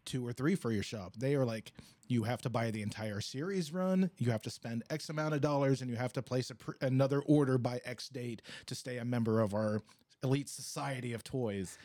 [0.06, 1.14] two or three for your shop.
[1.18, 1.72] They are like,
[2.08, 5.40] you have to buy the entire series run, you have to spend X amount of
[5.40, 8.98] dollars, and you have to place a pr- another order by X date to stay
[8.98, 9.82] a member of our
[10.22, 11.76] elite society of toys.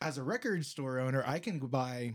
[0.00, 2.14] As a record store owner, I can buy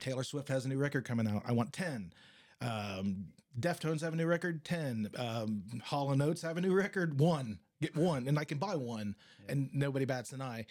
[0.00, 1.42] Taylor Swift has a new record coming out.
[1.46, 2.12] I want 10.
[2.60, 3.26] Um,
[3.58, 5.10] Deftones have a new record, 10.
[5.16, 7.58] Um, Hall Oates have a new record, one.
[7.82, 9.16] Get one, and I can buy one,
[9.48, 10.66] and nobody bats an eye.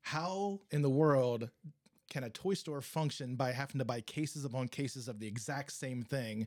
[0.00, 1.50] How in the world
[2.10, 5.72] can a toy store function by having to buy cases upon cases of the exact
[5.72, 6.46] same thing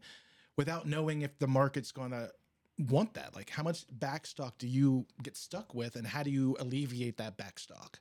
[0.55, 2.29] without knowing if the market's going to
[2.77, 3.35] want that?
[3.35, 7.37] Like, how much backstock do you get stuck with, and how do you alleviate that
[7.37, 7.95] backstock?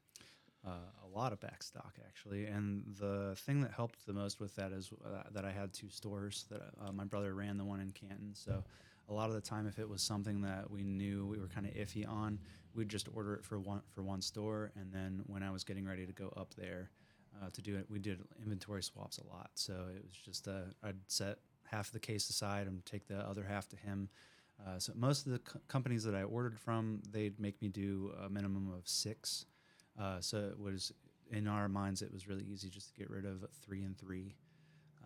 [0.66, 0.70] uh,
[1.04, 2.46] a lot of backstock actually.
[2.46, 5.88] And the thing that helped the most with that is uh, that I had two
[5.88, 8.34] stores that uh, my brother ran the one in Canton.
[8.34, 8.62] So
[9.08, 11.66] a lot of the time, if it was something that we knew we were kind
[11.66, 12.38] of iffy on,
[12.74, 14.70] we'd just order it for one for one store.
[14.78, 16.90] And then when I was getting ready to go up there
[17.42, 19.50] uh, to do it, we did inventory swaps a lot.
[19.54, 23.44] So it was just uh, I'd set half the case aside and take the other
[23.44, 24.08] half to him.
[24.64, 28.12] Uh, so most of the co- companies that I ordered from, they'd make me do
[28.24, 29.46] a minimum of six.
[29.98, 30.92] Uh, so it was
[31.30, 34.34] in our minds, it was really easy just to get rid of three and three.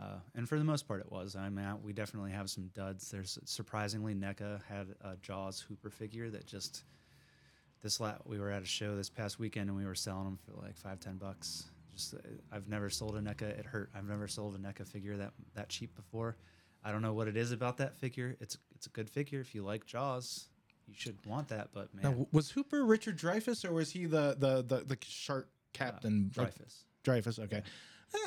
[0.01, 1.37] Uh, and for the most part, it was.
[1.37, 3.11] I mean, we definitely have some duds.
[3.11, 6.82] There's surprisingly, NECA had a Jaws Hooper figure that just
[7.82, 10.39] this la- we were at a show this past weekend and we were selling them
[10.45, 11.64] for like five ten bucks.
[11.97, 12.18] Just uh,
[12.53, 13.42] I've never sold a NECA.
[13.59, 13.90] It hurt.
[13.94, 16.36] I've never sold a NECA figure that that cheap before.
[16.84, 18.36] I don't know what it is about that figure.
[18.40, 20.49] It's it's a good figure if you like Jaws.
[20.86, 24.36] You should want that, but man, Now, was Hooper Richard Dreyfuss, or was he the
[24.38, 26.30] the the, the shark captain?
[26.38, 26.84] Uh, Dreyfuss.
[27.03, 27.38] Dreyfuss.
[27.40, 27.62] Okay.
[28.14, 28.18] Eh,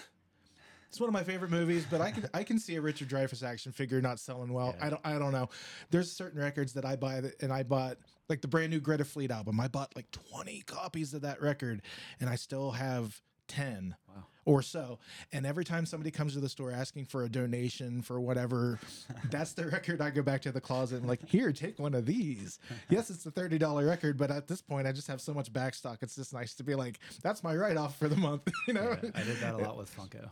[0.89, 3.43] It's one of my favorite movies, but I can I can see a Richard Dreyfuss
[3.43, 4.75] action figure not selling well.
[4.77, 4.87] Yeah.
[4.87, 5.49] I don't I don't know.
[5.91, 7.97] There's certain records that I buy that, and I bought
[8.27, 9.59] like the brand new Greta Fleet album.
[9.61, 11.81] I bought like 20 copies of that record,
[12.19, 14.23] and I still have 10 Wow.
[14.45, 14.97] or so.
[15.33, 18.79] And every time somebody comes to the store asking for a donation for whatever,
[19.29, 22.05] that's the record I go back to the closet and like, here, take one of
[22.05, 22.59] these.
[22.89, 25.51] Yes, it's a thirty dollar record, but at this point, I just have so much
[25.51, 25.97] backstock.
[26.01, 28.43] It's just nice to be like, that's my write off for the month.
[28.67, 28.97] You know.
[29.03, 30.29] Yeah, I did that a lot with Funko.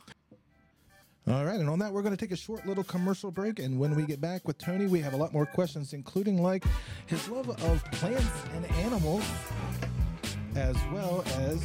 [1.28, 3.60] All right, and on that, we're going to take a short little commercial break.
[3.60, 6.64] And when we get back with Tony, we have a lot more questions, including like
[7.08, 9.26] his love of plants and animals,
[10.56, 11.62] as well as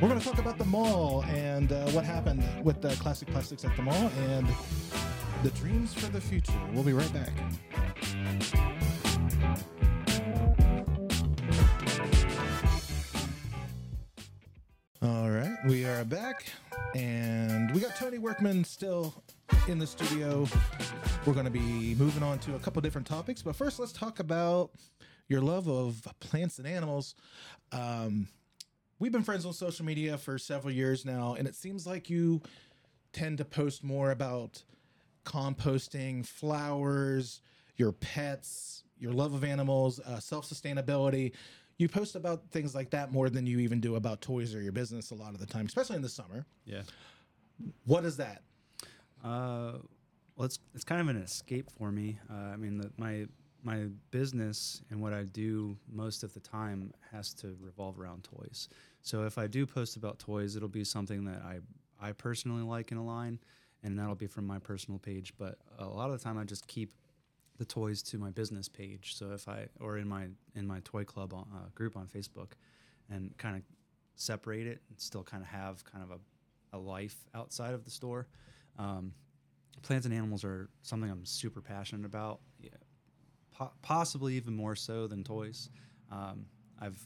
[0.00, 3.64] we're going to talk about the mall and uh, what happened with the classic plastics
[3.64, 4.46] at the mall and
[5.42, 6.52] the dreams for the future.
[6.72, 7.30] We'll be right back.
[15.02, 16.46] All right, we are back,
[16.94, 19.14] and we got Tony Workman still
[19.66, 20.46] in the studio.
[21.24, 24.20] We're going to be moving on to a couple different topics, but first, let's talk
[24.20, 24.70] about
[25.28, 27.14] your love of plants and animals.
[27.72, 28.28] Um,
[29.00, 32.40] we've been friends on social media for several years now, and it seems like you
[33.12, 34.62] tend to post more about
[35.24, 37.40] composting, flowers,
[37.76, 41.32] your pets, your love of animals, uh, self sustainability.
[41.78, 44.72] You post about things like that more than you even do about toys or your
[44.72, 46.44] business a lot of the time, especially in the summer.
[46.66, 46.82] Yeah.
[47.86, 48.42] What is that?
[49.24, 49.78] Uh,
[50.36, 52.18] well, it's it's kind of an escape for me.
[52.30, 53.26] Uh, I mean, the, my
[53.62, 58.68] my business and what I do most of the time has to revolve around toys.
[59.02, 61.60] So if I do post about toys, it'll be something that I
[62.02, 63.38] I personally like in a line,
[63.82, 65.34] and that'll be from my personal page.
[65.38, 66.94] But a lot of the time, I just keep
[67.58, 69.14] the toys to my business page.
[69.14, 72.52] So if I or in my in my toy club on, uh, group on Facebook,
[73.10, 73.62] and kind of
[74.14, 77.90] separate it and still kind of have kind of a, a life outside of the
[77.90, 78.26] store.
[78.78, 79.12] Um,
[79.82, 82.40] plants and animals are something I'm super passionate about.
[82.58, 82.70] Yeah,
[83.50, 85.70] po- possibly even more so than toys.
[86.10, 86.46] Um,
[86.78, 86.98] I've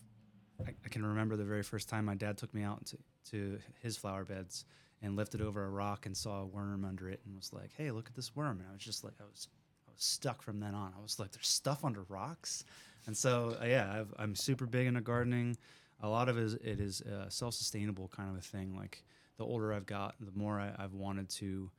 [0.66, 2.98] I, I can remember the very first time my dad took me out to,
[3.30, 4.64] to his flower beds
[5.02, 7.90] and lifted over a rock and saw a worm under it and was like, "Hey,
[7.90, 9.48] look at this worm!" And I was just like, I was
[9.86, 10.92] I was stuck from then on.
[10.96, 12.64] I was like, "There's stuff under rocks,"
[13.06, 15.56] and so uh, yeah, I've, I'm super big into gardening.
[16.00, 18.76] A lot of it is, it is a self-sustainable kind of a thing.
[18.76, 19.04] Like
[19.36, 21.70] the older I've got, the more I, I've wanted to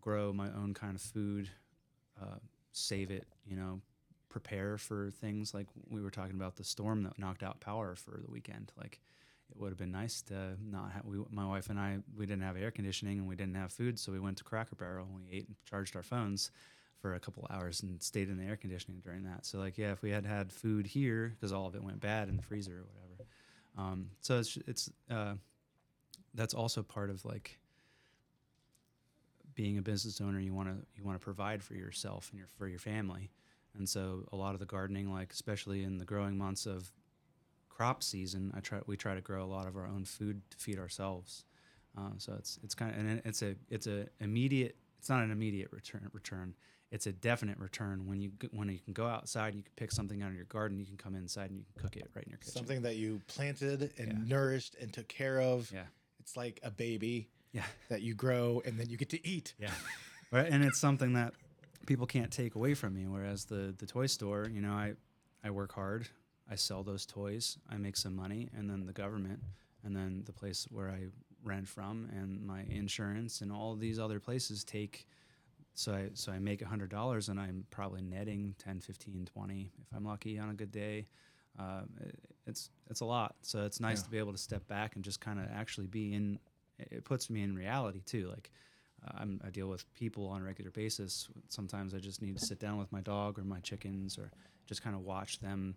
[0.00, 1.48] grow my own kind of food,
[2.20, 2.36] uh,
[2.72, 3.80] save it, you know,
[4.32, 8.18] prepare for things like we were talking about the storm that knocked out power for
[8.24, 8.72] the weekend.
[8.76, 9.00] Like
[9.50, 12.42] it would have been nice to not have, we, my wife and I, we didn't
[12.42, 13.98] have air conditioning and we didn't have food.
[13.98, 16.50] So we went to Cracker Barrel and we ate and charged our phones
[17.00, 19.44] for a couple hours and stayed in the air conditioning during that.
[19.44, 22.28] So like, yeah, if we had had food here, because all of it went bad
[22.28, 23.28] in the freezer or whatever.
[23.76, 25.34] Um, so it's, it's, uh,
[26.34, 27.58] that's also part of like
[29.54, 32.48] being a business owner you want to you want to provide for yourself and your
[32.56, 33.30] for your family
[33.76, 36.92] and so a lot of the gardening like especially in the growing months of
[37.68, 40.56] crop season i try we try to grow a lot of our own food to
[40.58, 41.44] feed ourselves
[41.96, 45.30] um, so it's it's kind of and it's a it's a immediate it's not an
[45.30, 46.54] immediate return return
[46.90, 49.90] it's a definite return when you when you can go outside and you can pick
[49.90, 52.24] something out of your garden you can come inside and you can cook it right
[52.24, 54.18] in your kitchen Something that you planted and Yeah.
[54.36, 55.70] nourished and took care of.
[55.72, 55.84] yeah
[56.20, 59.54] It's like a baby yeah that you grow and then you get to eat.
[59.58, 59.70] Yeah.
[60.30, 60.50] right.
[60.50, 61.32] And it's something that
[61.86, 63.06] people can't take away from me.
[63.06, 64.92] Whereas the, the toy store, you know, I,
[65.44, 66.08] I work hard,
[66.50, 69.40] I sell those toys, I make some money, and then the government,
[69.84, 71.06] and then the place where I
[71.44, 75.06] rent from, and my insurance, and all these other places take.
[75.74, 79.72] So I so I make a hundred dollars, and I'm probably netting 10, 15, 20
[79.80, 81.06] if I'm lucky on a good day.
[81.58, 83.36] Uh, it- it's it's a lot.
[83.42, 84.04] So it's nice Yeah.
[84.04, 86.38] to be able to step back and just kind of actually be in.
[86.78, 88.28] It puts me in reality too.
[88.28, 88.50] Like
[89.06, 91.28] Uh, I'm, I deal with people on a regular basis.
[91.48, 94.30] Sometimes I just need to sit down with my dog or my chickens, or
[94.66, 95.74] just kind of watch them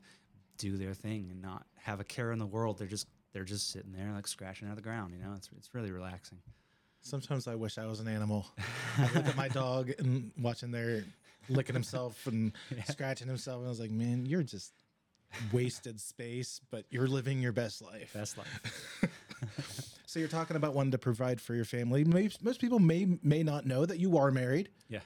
[0.58, 2.78] do their thing and not have a care in the world.
[2.78, 5.14] They're just they're just sitting there like scratching out the ground.
[5.14, 6.40] You know, it's it's really relaxing.
[7.02, 8.48] Sometimes I wish I was an animal.
[8.98, 11.04] I look at my dog and watching there
[11.50, 12.52] licking himself and
[12.90, 14.74] scratching himself, and I was like, man, you're just
[15.52, 18.14] wasted space, but you're living your best life.
[18.14, 19.04] Best life.
[20.16, 22.06] So you're talking about wanting to provide for your family.
[22.06, 24.70] May, most people may may not know that you are married.
[24.88, 25.02] Yeah.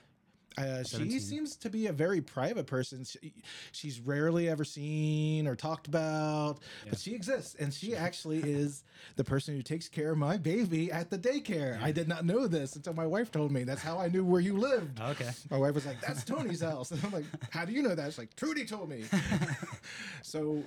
[0.56, 3.04] Uh, she seems to be a very private person.
[3.04, 3.34] She,
[3.72, 8.84] she's rarely ever seen or talked about, but she exists, and she actually is
[9.16, 11.82] the person who takes care of my baby at the daycare.
[11.82, 13.64] I did not know this until my wife told me.
[13.64, 15.02] That's how I knew where you lived.
[15.02, 15.32] Okay.
[15.50, 18.06] My wife was like, "That's Tony's house," and I'm like, "How do you know that?"
[18.06, 19.06] She's like, "Trudy told me."
[20.22, 20.64] so,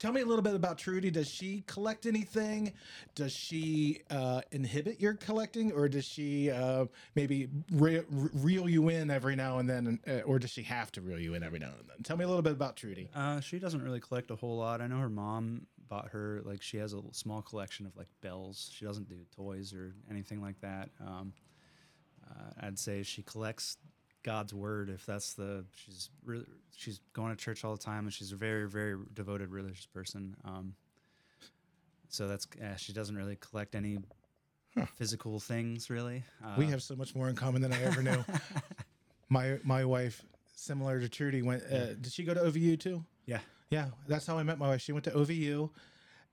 [0.00, 1.10] tell me a little bit about Trudy.
[1.10, 2.72] Does she collect anything?
[3.14, 8.88] Does she uh, inhibit your collecting, or does she uh, maybe re- re- reel you
[8.88, 11.60] in every now and then, uh, or does she have to reel you in every
[11.60, 12.02] now and then?
[12.02, 13.10] Tell me a little bit about Trudy.
[13.14, 14.80] Uh, she doesn't really collect a whole lot.
[14.80, 18.70] I know her mom bought her like she has a small collection of like bells.
[18.74, 20.88] She doesn't do toys or anything like that.
[21.00, 21.32] Um,
[22.30, 23.76] uh, I'd say she collects
[24.22, 24.90] God's word.
[24.90, 26.46] If that's the she's really
[26.76, 30.36] she's going to church all the time and she's a very very devoted religious person.
[30.44, 30.74] Um,
[32.08, 33.98] so that's uh, she doesn't really collect any
[34.96, 36.24] physical things really.
[36.44, 38.24] Uh, we have so much more in common than I ever knew.
[39.28, 40.22] my my wife,
[40.54, 41.62] similar to Trudy, went.
[41.64, 43.04] Uh, did she go to OVU too?
[43.26, 43.40] yeah
[43.70, 44.80] Yeah, that's how I met my wife.
[44.80, 45.70] She went to OVU,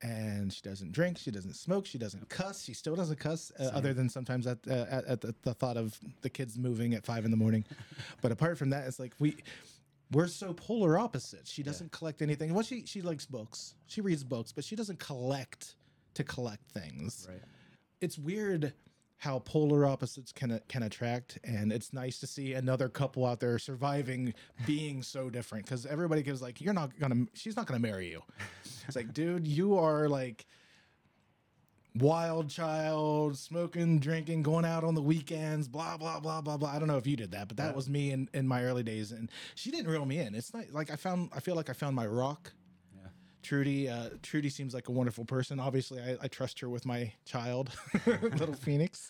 [0.02, 2.64] and she doesn't drink, she doesn't smoke, she doesn't cuss.
[2.64, 5.78] She still doesn't cuss, uh, other than sometimes at, uh, at, at the, the thought
[5.78, 7.66] of the kids moving at five in the morning.
[8.22, 9.38] but apart from that, it's like we
[10.12, 11.52] we're so polar opposites.
[11.52, 12.54] She doesn't collect anything.
[12.54, 13.76] Well, she she likes books.
[13.88, 15.76] She reads books, but she doesn't collect
[16.18, 17.40] to collect things right.
[18.02, 18.74] it's weird
[19.20, 23.58] how polar opposites can can attract and it's nice to see another couple out there
[23.58, 24.34] surviving
[24.66, 28.22] being so different because everybody gives like you're not gonna she's not gonna marry you.
[28.88, 30.46] It's like dude you are like
[31.96, 36.70] wild child smoking drinking going out on the weekends blah blah blah blah blah.
[36.70, 38.84] I don't know if you did that but that was me in, in my early
[38.84, 40.36] days and she didn't reel me in.
[40.36, 42.57] It's not like i found i feel like i found my rock Yeah.
[43.48, 45.58] Trudy, uh, Trudy seems like a wonderful person.
[45.58, 47.70] Obviously, I, I trust her with my child,
[48.06, 49.10] little Phoenix.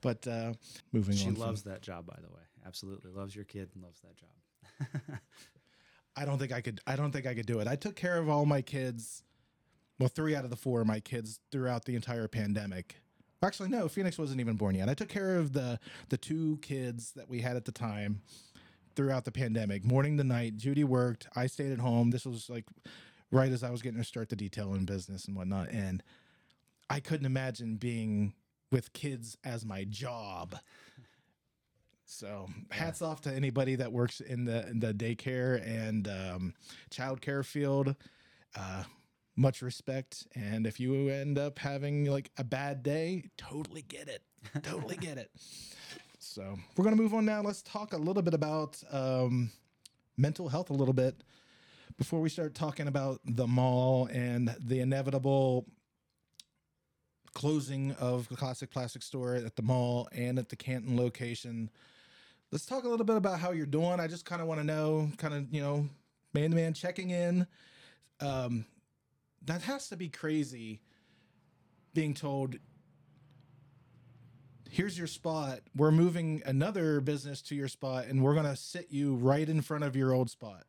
[0.00, 0.52] But uh,
[0.92, 2.42] moving She on, she loves that job, by the way.
[2.64, 5.18] Absolutely loves your kid and loves that job.
[6.16, 6.80] I don't think I could.
[6.86, 7.66] I don't think I could do it.
[7.66, 9.24] I took care of all my kids.
[9.98, 13.00] Well, three out of the four of my kids throughout the entire pandemic.
[13.42, 14.88] Actually, no, Phoenix wasn't even born yet.
[14.88, 18.22] I took care of the the two kids that we had at the time
[18.94, 20.56] throughout the pandemic, morning to night.
[20.58, 21.26] Judy worked.
[21.34, 22.10] I stayed at home.
[22.10, 22.66] This was like
[23.34, 25.68] right as I was getting to start the detailing business and whatnot.
[25.70, 26.02] And
[26.88, 28.34] I couldn't imagine being
[28.70, 30.56] with kids as my job.
[32.06, 36.54] So hats off to anybody that works in the in the daycare and um,
[36.90, 37.96] childcare field.
[38.54, 38.84] Uh,
[39.36, 40.26] much respect.
[40.36, 44.22] And if you end up having like a bad day, totally get it.
[44.62, 45.30] Totally get it.
[46.26, 47.42] So we're gonna move on now.
[47.42, 49.52] Let's talk a little bit about um,
[50.16, 51.22] mental health a little bit
[51.96, 55.66] before we start talking about the mall and the inevitable
[57.34, 61.70] closing of the classic plastic store at the mall and at the Canton location.
[62.50, 64.00] Let's talk a little bit about how you're doing.
[64.00, 65.88] I just kind of want to know, kind of, you know,
[66.32, 67.46] man to man checking in.
[68.20, 68.64] Um,
[69.46, 70.80] that has to be crazy
[71.92, 72.56] being told,
[74.70, 75.60] here's your spot.
[75.76, 79.60] We're moving another business to your spot and we're going to sit you right in
[79.60, 80.64] front of your old spot.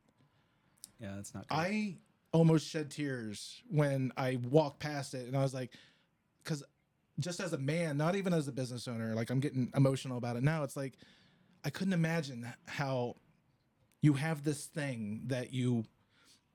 [1.06, 1.56] Yeah, that's not good.
[1.56, 1.98] I
[2.32, 5.72] almost shed tears when I walked past it, and I was like,
[6.44, 6.64] because
[7.20, 10.36] just as a man, not even as a business owner, like I'm getting emotional about
[10.36, 10.64] it now.
[10.64, 10.94] It's like
[11.64, 13.16] I couldn't imagine how
[14.02, 15.86] you have this thing that you,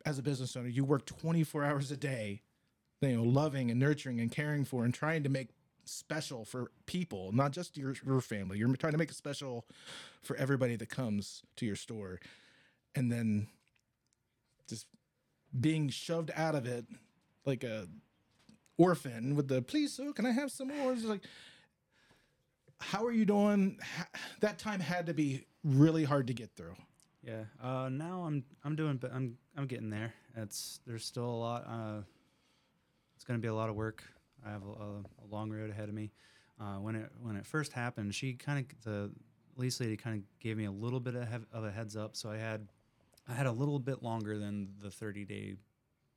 [0.05, 2.43] as a business owner, you work 24 hours a day,
[3.01, 5.51] you know, loving and nurturing and caring for and trying to make
[5.85, 8.59] special for people, not just your your family.
[8.59, 9.65] You're trying to make it special
[10.23, 12.21] for everybody that comes to your store,
[12.97, 13.47] and then
[14.71, 14.87] just
[15.59, 16.87] being shoved out of it
[17.45, 17.87] like a
[18.79, 21.23] orphan with the please so can i have some more it's like
[22.79, 23.79] how are you doing
[24.41, 26.75] that time had to be really hard to get through
[27.23, 27.45] Yeah.
[27.63, 30.15] Uh, now I'm I'm doing but I'm I'm getting there.
[30.37, 31.67] It's there's still a lot.
[31.67, 32.03] Uh,
[33.17, 34.03] it's going to be a lot of work.
[34.47, 36.13] I have a, a, long road ahead of me.
[36.59, 39.11] Uh, when it when it first happened, she kind of the
[39.57, 42.31] lease lady kind of gave me a little bit of, of a heads up, so
[42.31, 42.69] I had
[43.31, 45.55] I had a little bit longer than the 30 day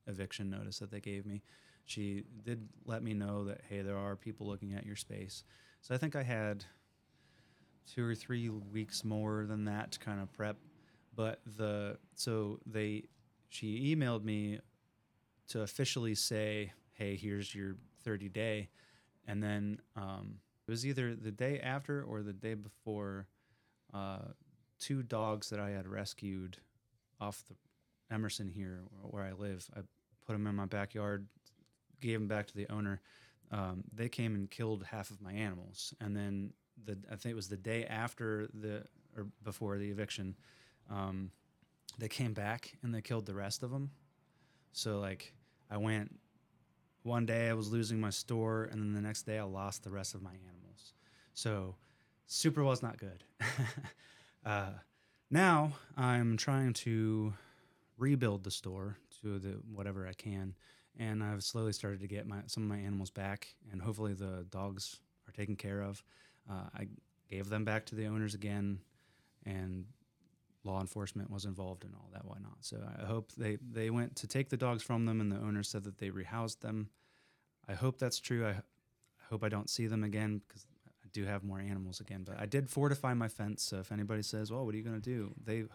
[0.07, 1.43] eviction notice that they gave me.
[1.85, 5.43] She did let me know that hey, there are people looking at your space.
[5.81, 6.65] So I think I had
[7.93, 10.57] two or three weeks more than that to kind of prep.
[11.15, 13.03] But the so they
[13.49, 14.59] she emailed me
[15.49, 18.69] to officially say, hey, here's your 30 day,
[19.27, 23.27] and then um, it was either the day after or the day before.
[23.93, 24.29] Uh,
[24.79, 26.57] two dogs that I had rescued
[27.19, 27.55] off the
[28.13, 29.69] Emerson here, where I live.
[29.75, 29.81] I
[30.25, 31.27] put them in my backyard,
[32.01, 33.01] gave them back to the owner.
[33.51, 36.53] Um, they came and killed half of my animals, and then
[36.85, 38.83] the I think it was the day after the
[39.15, 40.35] or before the eviction,
[40.89, 41.31] um,
[41.99, 43.91] they came back and they killed the rest of them.
[44.71, 45.33] So like
[45.69, 46.19] I went
[47.03, 49.91] one day I was losing my store, and then the next day I lost the
[49.91, 50.93] rest of my animals.
[51.33, 51.75] So
[52.27, 53.23] super was not good.
[54.45, 54.71] uh,
[55.33, 57.33] now I'm trying to
[57.97, 60.55] rebuild the store to the whatever I can,
[60.97, 64.45] and I've slowly started to get my some of my animals back, and hopefully the
[64.49, 66.03] dogs are taken care of.
[66.49, 66.87] Uh, I
[67.29, 68.79] gave them back to the owners again,
[69.45, 69.85] and
[70.63, 72.57] law enforcement was involved in all that whatnot.
[72.61, 75.67] So I hope they they went to take the dogs from them, and the owners
[75.67, 76.89] said that they rehoused them.
[77.67, 78.45] I hope that's true.
[78.45, 80.67] I, I hope I don't see them again because
[81.13, 82.23] do have more animals again.
[82.25, 84.99] But I did fortify my fence, so if anybody says, "Well, what are you going
[84.99, 85.65] to do?" they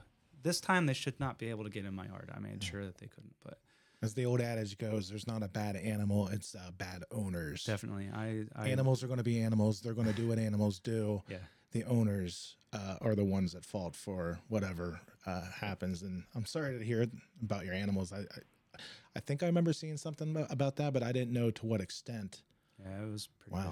[0.43, 2.31] this time they should not be able to get in my yard.
[2.35, 3.59] I made sure that they couldn't, but
[4.03, 7.65] As the old adage goes, there's not a bad animal; it's uh, bad owners.
[7.65, 9.81] definitely I, I Animals are going to be animals.
[9.81, 11.23] They're going to do what animals do.
[11.31, 11.39] Yeah.
[11.73, 16.01] The owners uh, are the ones at fault for whatever uh, happens.
[16.01, 17.07] And I'm sorry to hear
[17.43, 18.11] about your animals.
[18.11, 18.79] I, I,
[19.17, 22.41] I think I remember seeing something about that, but I didn't know to what extent.
[22.85, 23.71] Yeah, it was pretty Wow.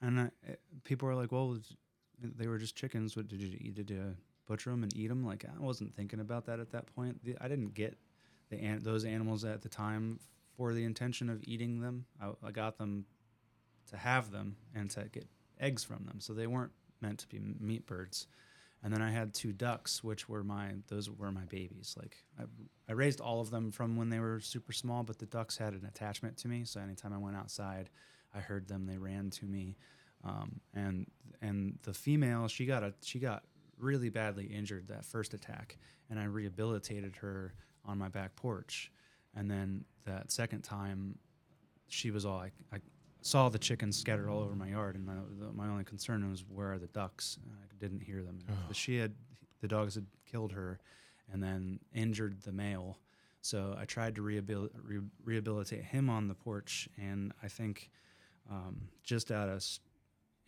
[0.00, 1.58] And I, it- people were like, "Well,
[2.20, 3.16] they were just chickens.
[3.16, 3.74] What did you eat?
[3.74, 4.16] Did you
[4.46, 7.22] butcher them and eat them?" Like I wasn't thinking about that at that point.
[7.24, 7.98] The, I didn't get
[8.50, 10.20] the an- those animals at the time
[10.56, 12.06] for the intention of eating them.
[12.20, 13.04] I, I got them
[13.90, 15.26] to have them and to get
[15.60, 16.20] eggs from them.
[16.20, 18.26] So they weren't meant to be meat birds.
[18.82, 21.96] And then I had two ducks, which were my those were my babies.
[21.98, 22.44] Like I,
[22.88, 25.72] I raised all of them from when they were super small, but the ducks had
[25.72, 26.64] an attachment to me.
[26.64, 27.90] So anytime I went outside,
[28.34, 28.86] I heard them.
[28.86, 29.76] They ran to me,
[30.24, 31.06] um, and
[31.40, 33.44] and the female she got a she got
[33.78, 35.78] really badly injured that first attack,
[36.10, 37.54] and I rehabilitated her
[37.84, 38.90] on my back porch.
[39.34, 41.18] And then that second time,
[41.86, 42.78] she was all I, I
[43.20, 46.44] saw the chickens scattered all over my yard, and my, the, my only concern was
[46.48, 47.38] where are the ducks?
[47.42, 48.38] And I didn't hear them.
[48.66, 49.14] But she had
[49.60, 50.80] the dogs had killed her,
[51.32, 52.98] and then injured the male.
[53.40, 57.90] So I tried to rehabil- re- rehabilitate him on the porch, and I think
[58.50, 59.64] um, just out of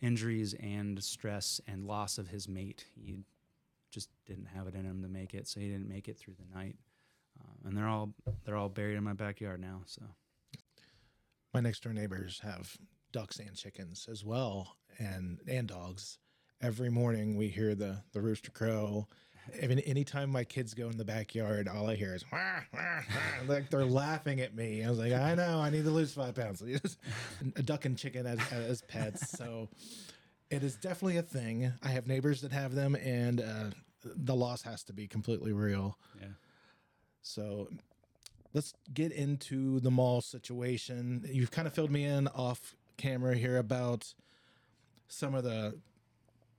[0.01, 3.19] injuries and stress and loss of his mate, he
[3.91, 5.47] just didn't have it in him to make it.
[5.47, 6.75] So he didn't make it through the night.
[7.39, 9.81] Uh, and they're all they're all buried in my backyard now.
[9.85, 10.01] So
[11.53, 12.77] My next door neighbors have
[13.11, 16.17] ducks and chickens as well, and and dogs.
[16.61, 19.07] Every morning we hear the the rooster crow.
[19.61, 23.53] Even anytime my kids go in the backyard, all I hear is "Wah, wah, wah,"
[23.53, 24.83] like they're laughing at me.
[24.83, 26.61] I was like, I know, I need to lose five pounds.
[27.55, 29.67] a duck and chicken as, as pets, so
[30.49, 31.73] it is definitely a thing.
[31.81, 33.71] I have neighbors that have them, and uh,
[34.03, 35.97] the loss has to be completely real.
[36.19, 36.27] yeah.
[37.23, 37.67] So
[38.53, 41.25] let's get into the mall situation.
[41.31, 44.13] You've kind of filled me in off camera here about
[45.07, 45.79] some of the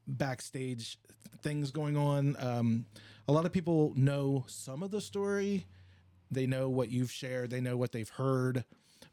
[0.06, 0.98] backstage
[1.42, 2.36] things going on.
[2.38, 2.86] Um,
[3.28, 5.66] a lot of people know some of the story,
[6.30, 8.64] they know what you've shared, they know what they've heard.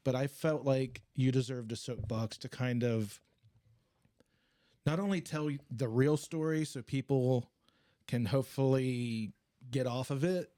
[0.04, 3.20] But I felt like you deserved a soapbox to kind of
[4.86, 7.50] not only tell the real story so people
[8.08, 9.34] can hopefully
[9.70, 10.50] get off of it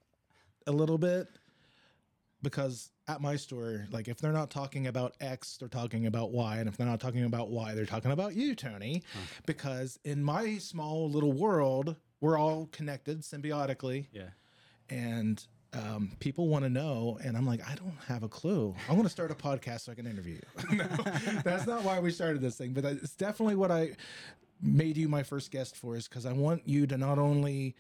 [0.68, 1.28] a little bit
[2.42, 6.58] because at my store like if they're not talking about x they're talking about y
[6.58, 9.04] and if they're not talking about y they're talking about you tony
[9.46, 14.06] because in my small little world we're all connected symbiotically.
[14.12, 14.30] Yeah.
[14.90, 18.76] and um, people want to know and i'm like i don't have a clue.
[18.90, 20.76] I want to start a podcast so i can interview you.
[20.78, 20.86] No
[21.44, 23.92] that's not why we started this thing but it's definitely what i
[24.62, 27.76] made you my first guest for is because i want you to not only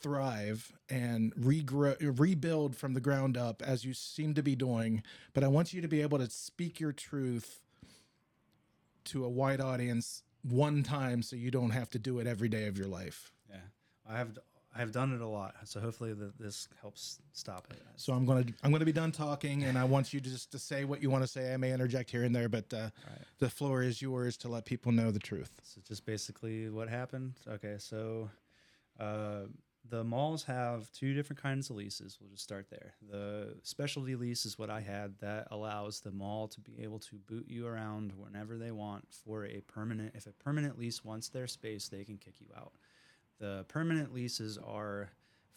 [0.00, 5.02] thrive and regrow rebuild from the ground up as you seem to be doing
[5.34, 7.60] but i want you to be able to speak your truth
[9.04, 12.66] to a wide audience one time so you don't have to do it every day
[12.66, 13.56] of your life Yeah,
[14.08, 14.38] I have
[14.76, 17.82] I've done it a lot, so hopefully that this helps stop it.
[17.96, 20.84] So I'm gonna I'm gonna be done talking, and I want you just to say
[20.84, 21.52] what you want to say.
[21.52, 22.90] I may interject here and there, but uh,
[23.38, 25.50] the floor is yours to let people know the truth.
[25.64, 27.32] So just basically what happened.
[27.48, 28.30] Okay, so
[29.00, 29.46] uh,
[29.90, 32.18] the malls have two different kinds of leases.
[32.20, 32.94] We'll just start there.
[33.10, 37.16] The specialty lease is what I had that allows the mall to be able to
[37.16, 40.14] boot you around whenever they want for a permanent.
[40.14, 42.72] If a permanent lease wants their space, they can kick you out.
[43.38, 45.10] The permanent leases are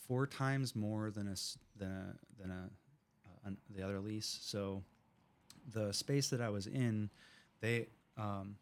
[0.07, 1.35] four times more than a
[1.77, 2.69] than a than a
[3.47, 4.39] uh, the other lease.
[4.41, 4.83] So
[5.73, 7.09] the space that I was in,
[7.59, 7.87] they
[8.17, 8.55] um,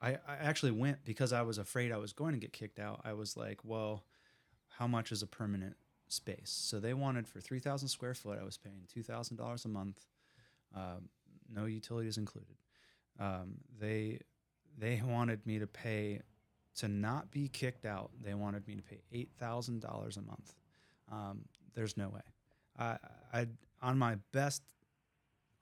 [0.00, 3.00] I, I actually went because I was afraid I was going to get kicked out.
[3.04, 4.02] I was like, well,
[4.78, 5.76] how much is a permanent
[6.08, 6.50] space?
[6.50, 10.06] So they wanted for 3,000 square foot, I was paying $2,000 a month,
[10.74, 11.08] um,
[11.52, 12.56] no utilities included.
[13.20, 14.20] Um, they
[14.78, 16.22] they wanted me to pay
[16.76, 18.10] to not be kicked out.
[18.22, 20.54] They wanted me to pay eight thousand dollars a month.
[21.10, 21.42] Um,
[21.74, 22.22] there's no way.
[22.78, 22.96] I,
[23.32, 23.46] I
[23.82, 24.62] on my best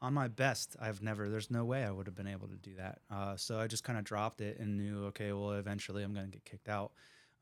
[0.03, 1.29] on my best, I've never.
[1.29, 3.01] There's no way I would have been able to do that.
[3.11, 6.25] Uh, so I just kind of dropped it and knew, okay, well, eventually I'm going
[6.25, 6.93] to get kicked out.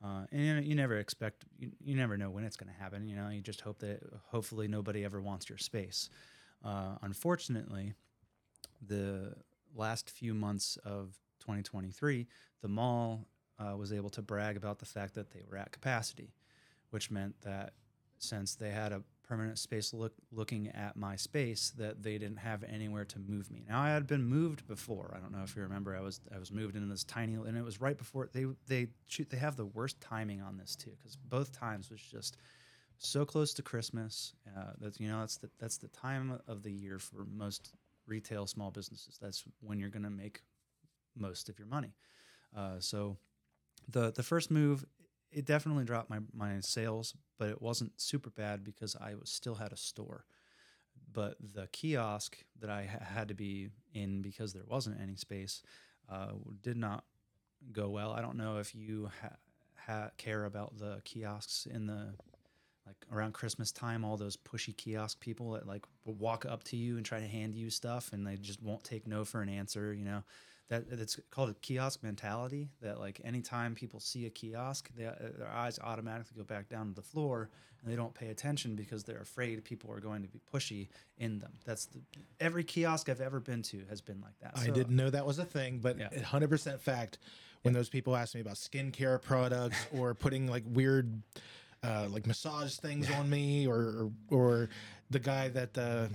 [0.02, 3.08] Uh, and you, never expect, you, you never know when it's going to happen.
[3.08, 6.08] You know, you just hope that hopefully nobody ever wants your space.
[6.64, 7.94] Uh, unfortunately,
[8.86, 9.34] the
[9.74, 12.26] last few months of 2023,
[12.62, 13.26] the mall
[13.58, 16.32] uh, was able to brag about the fact that they were at capacity,
[16.90, 17.72] which meant that
[18.18, 22.64] since they had a permanent space look, looking at my space, that they didn't have
[22.64, 23.64] anywhere to move me.
[23.68, 25.12] Now I had been moved before.
[25.14, 25.94] I don't know if you remember.
[25.94, 28.88] I was I was moved into this tiny, and it was right before they they
[29.06, 29.28] shoot.
[29.30, 32.38] They have the worst timing on this too, because both times was just
[32.98, 34.32] so close to Christmas.
[34.56, 37.72] Uh, that's you know that's the that's the time of the year for most
[38.06, 39.18] retail small businesses.
[39.20, 40.40] That's when you're going to make
[41.16, 41.94] most of your money.
[42.56, 43.18] Uh, so
[43.88, 44.84] the the first move
[45.30, 49.56] it definitely dropped my my sales, but it wasn't super bad because I was still
[49.56, 50.24] had a store.
[51.12, 55.62] But the kiosk that I ha- had to be in because there wasn't any space
[56.10, 56.32] uh,
[56.62, 57.04] did not
[57.72, 58.12] go well.
[58.12, 59.36] I don't know if you ha-
[59.86, 62.14] ha- care about the kiosks in the
[62.86, 66.96] like around Christmas time, all those pushy kiosk people that like walk up to you
[66.96, 69.92] and try to hand you stuff, and they just won't take no for an answer.
[69.92, 70.22] You know,
[70.68, 72.68] that it's called a kiosk mentality.
[72.82, 76.88] That like anytime people see a kiosk, they, uh, their eyes automatically go back down
[76.88, 77.48] to the floor,
[77.82, 80.88] and they don't pay attention because they're afraid people are going to be pushy
[81.18, 81.52] in them.
[81.64, 82.00] That's the,
[82.40, 84.52] every kiosk I've ever been to has been like that.
[84.56, 86.22] I So- didn't know that was a thing, but Yeah.
[86.22, 87.18] hundred percent fact.
[87.62, 91.22] When those people ask me about skincare products or putting like weird,
[91.82, 94.68] uh, like massage things on me, or or
[95.10, 96.06] the guy that uh,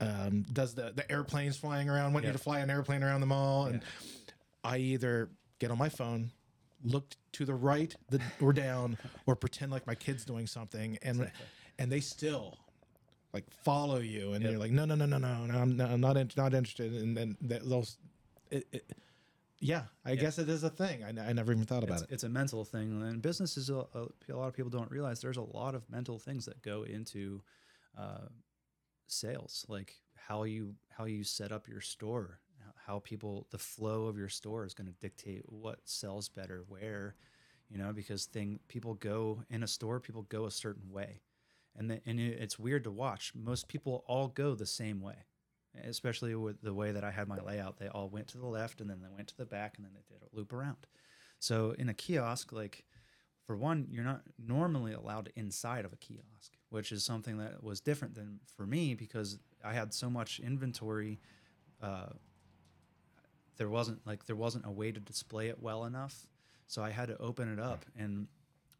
[0.00, 3.26] um, does the the airplanes flying around, want you to fly an airplane around the
[3.26, 3.82] mall, and
[4.64, 6.30] I either get on my phone,
[6.84, 8.96] look to the right the, or down,
[9.26, 11.30] or pretend like my kid's doing something, and
[11.78, 12.58] and they still
[13.32, 14.50] like follow you, and Yep.
[14.50, 16.94] you're like, no, no, no, no, no, no I'm not, I'm not, in, not interested,
[16.94, 17.86] and then they- they'll,
[18.50, 18.90] it, it,
[19.60, 21.04] yeah, I guess it is a thing.
[21.04, 22.10] I never even thought about it's, it.
[22.12, 23.02] it's a mental thing.
[23.02, 26.18] And businesses a, a, a lot of people don't realize there's a lot of mental
[26.18, 27.42] things that go into
[27.98, 28.28] uh,
[29.10, 32.40] sales like how you how you set up your store
[32.86, 37.14] how people the flow of your store is going to dictate what sells better where
[37.68, 41.20] you know because thing people go in a store people go a certain way
[41.76, 45.24] and and it, it's weird to watch most people all go the same way
[45.84, 47.78] especially with the way that I had my layout.
[47.78, 49.92] They all went to the left and then they went to the back and then
[49.94, 50.86] they did a loop around.
[51.38, 52.84] So in a kiosk, like
[53.48, 57.80] for one, you're not normally allowed inside of a kiosk, which is something that was
[57.80, 61.18] different than for me because I had so much inventory.
[61.82, 62.10] Uh,
[63.56, 66.26] there wasn't like there wasn't a way to display it well enough,
[66.66, 68.28] so I had to open it up and.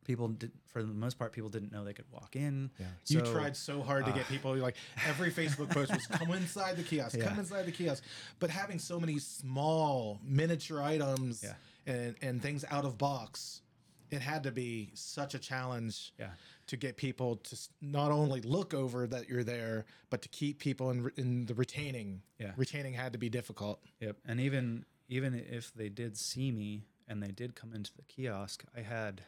[0.05, 2.71] People did, for the most part, people didn't know they could walk in.
[2.81, 2.87] Yeah.
[3.09, 4.77] You tried so hard to get people like
[5.07, 8.03] every Facebook post was come inside the kiosk, come inside the kiosk.
[8.39, 11.53] But having so many small miniature items Yeah.
[11.95, 13.61] and, and things out of box,
[14.11, 16.31] it had to be such a challenge Yeah.
[16.69, 20.91] to get people to not only look over that you're there, but to keep people
[20.91, 22.23] in, in the retaining.
[22.39, 22.53] Yeah.
[22.57, 23.81] Retaining had to be difficult.
[24.01, 24.17] Yep.
[24.27, 28.65] And even even if they did see me and they did come into the kiosk,
[28.77, 29.23] I had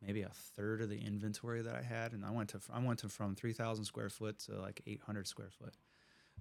[0.00, 2.98] maybe a third of the inventory that I had, and I went to I went
[3.00, 5.74] to from three thousand square foot to like eight hundred square foot.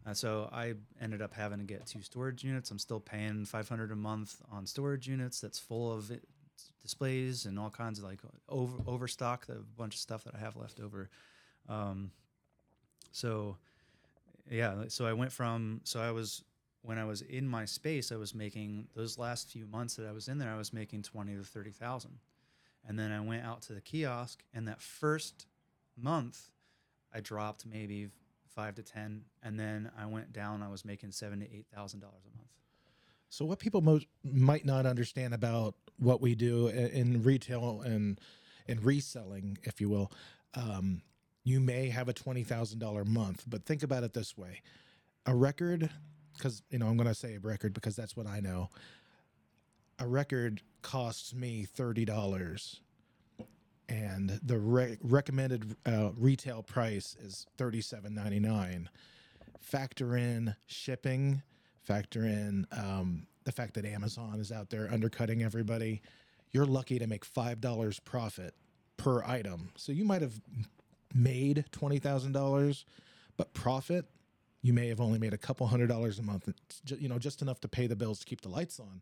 [0.05, 2.71] Uh, so I ended up having to get two storage units.
[2.71, 5.39] I'm still paying 500 a month on storage units.
[5.39, 6.23] That's full of it,
[6.81, 8.19] displays and all kinds of like
[8.49, 11.09] over overstock, a bunch of stuff that I have left over.
[11.69, 12.11] Um,
[13.11, 13.57] so
[14.49, 16.43] yeah, so I went from so I was
[16.83, 20.11] when I was in my space, I was making those last few months that I
[20.11, 22.19] was in there, I was making twenty to thirty thousand,
[22.87, 25.45] And then I went out to the kiosk, and that first
[25.95, 26.49] month,
[27.13, 28.09] I dropped maybe
[28.47, 30.63] five to ten, and then I went down.
[30.63, 32.49] I was making seven to eight thousand dollars a month.
[33.31, 38.19] So, what people most might not understand about what we do in retail and
[38.67, 40.11] in reselling, if you will,
[40.53, 41.01] um,
[41.45, 44.61] you may have a twenty thousand dollar month, but think about it this way:
[45.25, 45.89] a record,
[46.33, 48.69] because you know I'm going to say a record because that's what I know.
[49.97, 52.81] A record costs me thirty dollars,
[53.87, 58.89] and the re- recommended uh, retail price is thirty seven ninety nine.
[59.61, 61.43] Factor in shipping
[61.83, 66.01] factor in um, the fact that Amazon is out there undercutting everybody,
[66.51, 68.53] you're lucky to make five dollars profit
[68.97, 69.69] per item.
[69.77, 70.39] So you might have
[71.13, 72.85] made twenty thousand dollars,
[73.37, 74.05] but profit
[74.63, 76.47] you may have only made a couple hundred dollars a month.
[76.85, 79.01] You know, just enough to pay the bills to keep the lights on.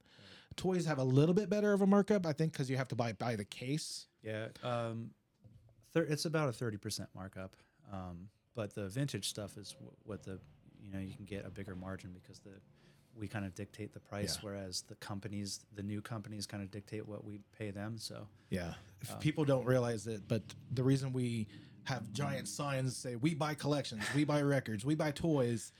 [0.55, 2.95] Toys have a little bit better of a markup, I think, because you have to
[2.95, 4.07] buy buy the case.
[4.23, 5.11] Yeah, um,
[5.95, 7.55] it's about a thirty percent markup.
[7.91, 10.39] Um, but the vintage stuff is wh- what the
[10.81, 12.51] you know you can get a bigger margin because the
[13.17, 14.49] we kind of dictate the price, Yeah.
[14.49, 17.97] whereas the companies, the new companies, kind of dictate what we pay them.
[17.97, 18.75] So Yeah.
[19.01, 20.41] If um, people don't realize it, but
[20.71, 21.47] the reason we
[21.83, 25.73] have giant signs say we buy collections, we buy records, we buy toys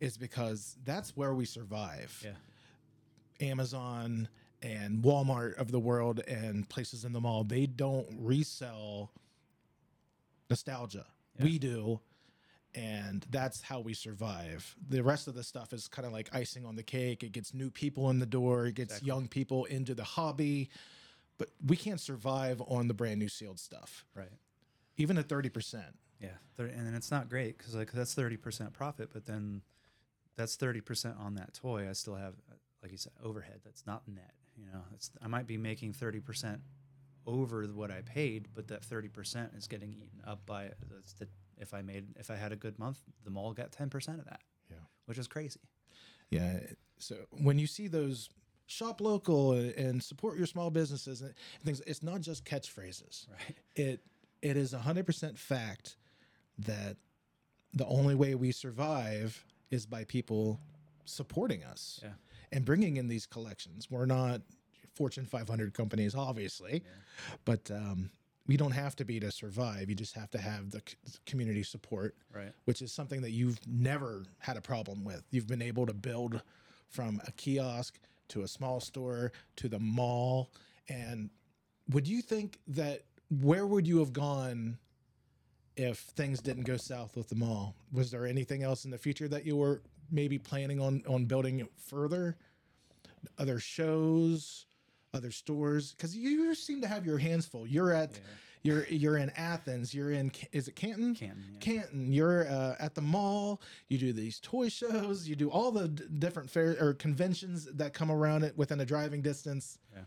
[0.00, 2.20] is because that's where we survive.
[2.22, 4.28] yeah, Amazon
[4.60, 9.12] and Walmart of the world and places in the mall, they don't resell
[10.50, 11.06] nostalgia.
[11.40, 12.00] We do.
[12.74, 14.74] And that's how we survive.
[14.88, 17.22] The rest of the stuff is kind of like icing on the cake.
[17.22, 20.70] It gets new people in the door, it gets young people into the hobby.
[21.36, 24.30] But we can't survive on the brand new sealed stuff, right.
[24.96, 25.82] even at 30%.
[26.22, 26.28] Yeah,
[26.58, 29.62] and then it's not great because like that's thirty percent profit, but then
[30.36, 31.88] that's thirty percent on that toy.
[31.88, 32.34] I still have,
[32.82, 33.60] like you said, overhead.
[33.64, 34.32] That's not net.
[34.56, 36.60] You know, it's I might be making thirty percent
[37.26, 41.26] over what I paid, but that thirty percent is getting eaten up by that's the
[41.62, 44.26] if I made if I had a good month, the mall got ten percent of
[44.26, 44.40] that.
[44.70, 44.76] Yeah.
[45.06, 45.60] which is crazy.
[46.30, 46.60] Yeah.
[46.98, 48.28] So when you see those
[48.66, 51.34] shop local and support your small businesses and
[51.64, 53.26] things, it's not just catchphrases.
[53.30, 53.56] Right.
[53.76, 54.00] It
[54.42, 55.96] it is hundred percent fact
[56.58, 56.96] that
[57.72, 60.60] the only way we survive is by people
[61.04, 62.10] supporting us Yeah.
[62.52, 63.90] and bringing in these collections.
[63.90, 64.42] We're not
[64.94, 66.82] Fortune 500 companies, obviously,
[67.46, 68.10] but um,
[68.46, 69.88] we don't have to be to survive.
[69.88, 70.82] You just have to have the
[71.26, 72.52] community support Right.
[72.64, 75.22] which is something that you've never had a problem with.
[75.30, 76.42] You've been able to build
[76.88, 77.98] from a kiosk
[78.28, 80.50] to a small store to the mall.
[80.88, 81.30] And
[81.90, 83.02] would you think that
[83.40, 84.78] where would you have gone
[85.76, 87.76] if things didn't go south with the mall?
[87.92, 91.66] Was there anything else in the future that you were maybe planning on on building
[91.76, 92.36] further?
[93.38, 94.66] Other shows,
[95.14, 95.92] other stores?
[95.92, 97.66] Because you seem to have your hands full.
[97.66, 98.18] You're at
[98.62, 99.94] you're you're in Athens.
[99.94, 101.14] You're in is it Canton?
[101.14, 101.58] Canton, yeah.
[101.60, 102.12] Canton.
[102.12, 103.60] You're uh, at the mall.
[103.88, 105.28] You do these toy shows.
[105.28, 108.86] You do all the d- different fair or conventions that come around it within a
[108.86, 109.78] driving distance.
[109.92, 110.02] Yeah.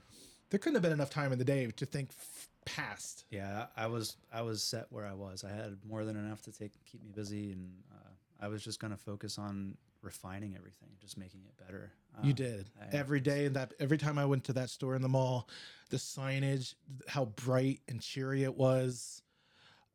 [0.49, 3.25] There couldn't have been enough time in the day to think f- past.
[3.29, 5.43] Yeah, I was I was set where I was.
[5.43, 8.09] I had more than enough to take keep me busy, and uh,
[8.45, 9.75] I was just gonna focus on
[10.05, 11.91] refining everything, just making it better.
[12.17, 14.95] Uh, You did I- every day, and that every time I went to that store
[14.95, 15.49] in the mall,
[15.89, 16.75] the signage,
[17.07, 19.21] how bright and cheery it was.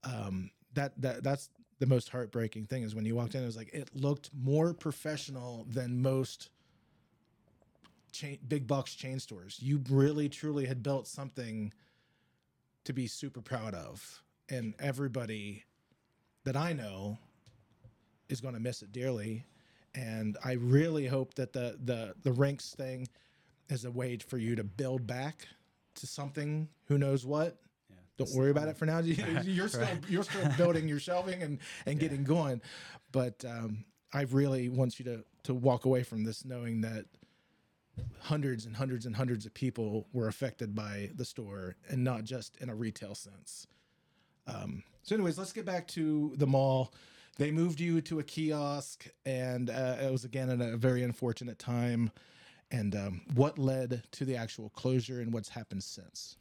[0.03, 3.43] Um, that that that's the most heartbreaking thing is when you walked in.
[3.43, 6.51] It was like it looked more professional than most
[8.13, 9.59] chain, big box chain stores.
[9.63, 11.73] You really truly had built something
[12.85, 15.65] to be super proud of, and everybody
[16.45, 17.19] that I know
[18.29, 19.45] is going to miss it dearly.
[19.95, 23.09] And I really hope that the the the Rinks thing
[23.69, 25.47] is a way for you to build back
[25.97, 26.69] to something.
[26.87, 27.57] Who knows what?
[27.89, 28.99] Yeah, Don't worry about it for now.
[29.05, 29.15] You-
[29.45, 32.61] You're still you're still building your shelving and and getting going.
[33.13, 37.07] But um, I really want you to to walk away from this knowing that
[38.21, 42.57] hundreds and hundreds and hundreds of people were affected by the store and not just
[42.59, 43.67] in a retail sense.
[44.47, 46.93] Um, so, anyways, let's get back to the mall.
[47.41, 51.59] They moved you to a kiosk, and uh, it was again at a very unfortunate
[51.59, 52.11] time.
[52.71, 56.37] And um, what led to the actual closure, and what's happened since?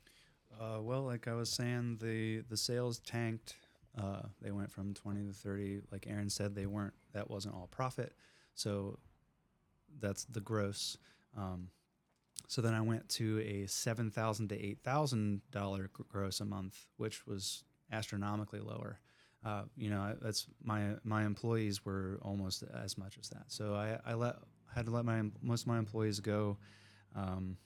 [0.60, 3.56] Uh, well, like I was saying, the the sales tanked.
[3.98, 5.80] Uh, they went from twenty to thirty.
[5.90, 6.96] Like Aaron said, they weren't.
[7.14, 8.12] That wasn't all profit.
[8.54, 9.00] So
[10.02, 10.98] that's the gross.
[11.38, 11.70] Um,
[12.50, 16.88] so then I went to a seven thousand to eight thousand dollar gross a month,
[16.98, 19.00] which was astronomically lower.
[19.46, 23.46] Uh, you know, that's my my employees were almost as much as that.
[23.48, 24.36] So I, I let
[24.74, 26.58] had to let my most of my employees go.
[27.16, 27.58] Um,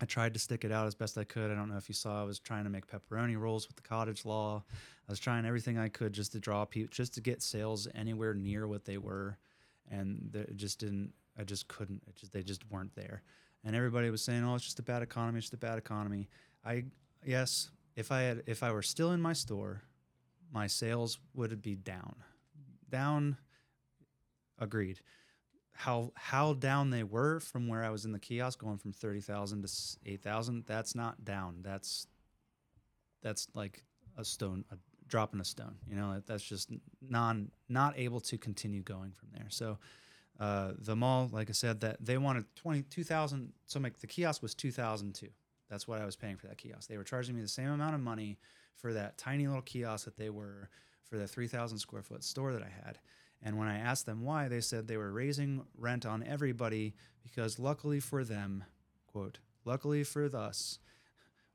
[0.00, 1.52] I tried to stick it out as best I could.
[1.52, 2.20] I don't know if you saw.
[2.20, 4.64] I was trying to make pepperoni rolls with the cottage law.
[5.08, 8.34] I was trying everything I could just to draw people, just to get sales anywhere
[8.34, 9.38] near what they were,
[9.90, 11.12] and it just didn't.
[11.38, 12.02] I just couldn't.
[12.16, 13.22] Just they just weren't there.
[13.62, 15.38] And everybody was saying, "Oh, it's just a bad economy.
[15.38, 16.28] It's just a bad economy."
[16.64, 16.84] I
[17.24, 19.82] yes, if I had if I were still in my store,
[20.54, 22.14] my sales would be down,
[22.88, 23.36] down.
[24.58, 25.00] Agreed
[25.74, 29.20] how how down they were from where I was in the kiosk, going from thirty
[29.20, 29.72] thousand to
[30.06, 30.64] eight thousand.
[30.66, 31.58] That's not down.
[31.62, 32.06] That's
[33.22, 33.84] that's like
[34.16, 34.76] a stone, a
[35.08, 35.74] drop in a stone.
[35.88, 36.70] You know, that's just
[37.02, 39.46] non not able to continue going from there.
[39.48, 39.78] So
[40.38, 43.52] uh, the mall, like I said, that they wanted twenty two thousand.
[43.66, 45.30] So like the kiosk was two thousand two.
[45.70, 46.88] That's what I was paying for that kiosk.
[46.88, 48.38] They were charging me the same amount of money
[48.76, 50.68] for that tiny little kiosk that they were
[51.08, 52.98] for the three thousand square foot store that I had.
[53.42, 57.58] And when I asked them why, they said they were raising rent on everybody because
[57.58, 58.64] luckily for them,
[59.06, 60.78] quote, luckily for us,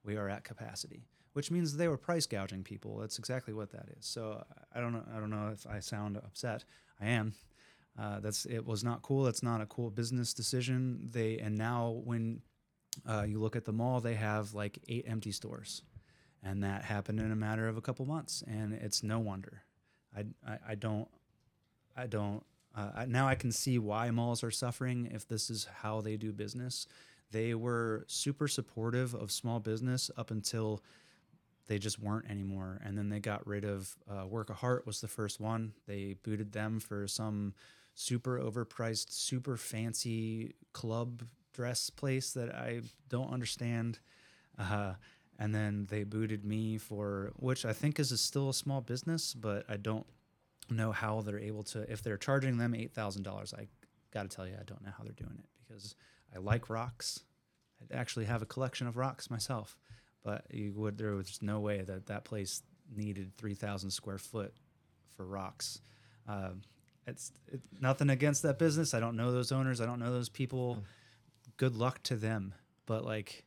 [0.04, 2.98] we are at capacity, which means they were price gouging people.
[2.98, 4.06] That's exactly what that is.
[4.06, 5.04] So I don't know.
[5.16, 6.64] I don't know if I sound upset.
[7.02, 7.34] I am.
[8.00, 9.24] Uh, that's it was not cool.
[9.24, 11.10] That's not a cool business decision.
[11.12, 12.42] They and now when
[13.08, 15.84] uh, you look at the mall, they have like eight empty stores,
[16.44, 18.44] and that happened in a matter of a couple months.
[18.48, 19.64] And it's no wonder.
[20.16, 21.08] I, I, I don't
[21.96, 22.44] I don't.
[22.76, 26.18] Uh, I- now I can see why malls are suffering if this is how they
[26.18, 26.88] do business.
[27.32, 30.82] They were super supportive of small business up until
[31.68, 35.02] they just weren't anymore, and then they got rid of uh, Work of Heart was
[35.02, 35.74] the first one.
[35.88, 37.54] They booted them for some
[37.94, 44.00] super overpriced, super fancy club dress place that I don't understand.
[44.58, 44.94] Uh,
[45.38, 49.34] and then they booted me for which I think is a still a small business,
[49.34, 50.06] but I don't
[50.70, 53.54] know how they're able to if they're charging them eight thousand dollars.
[53.58, 53.68] I
[54.14, 55.96] got to tell you, I don't know how they're doing it because
[56.36, 57.22] I like rocks.
[57.82, 59.78] I actually have a collection of rocks myself,
[60.24, 62.62] but you would there was no way that that place
[62.94, 64.54] needed three thousand square foot
[65.16, 65.82] for rocks.
[66.28, 66.62] Um,
[67.08, 68.94] it's it, nothing against that business.
[68.94, 69.80] I don't know those owners.
[69.82, 70.84] I don't know those people.
[71.60, 72.54] Good luck to them,
[72.86, 73.46] but like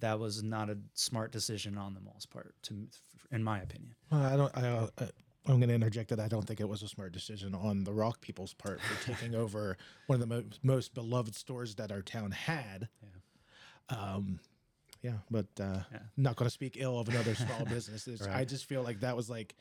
[0.00, 2.86] that was not a smart decision on the mall's part, to
[3.32, 3.94] in my opinion.
[4.12, 4.56] Well, I don't.
[4.56, 4.86] I, uh,
[5.46, 7.92] I'm going to interject that I don't think it was a smart decision on the
[7.92, 12.02] Rock people's part for taking over one of the mo- most beloved stores that our
[12.02, 12.88] town had.
[13.02, 13.96] Yeah.
[13.98, 14.40] Um,
[15.02, 15.98] yeah, but uh, Yeah.
[16.18, 18.06] not going to speak ill of another small business.
[18.06, 19.54] It's- I just feel like that was like,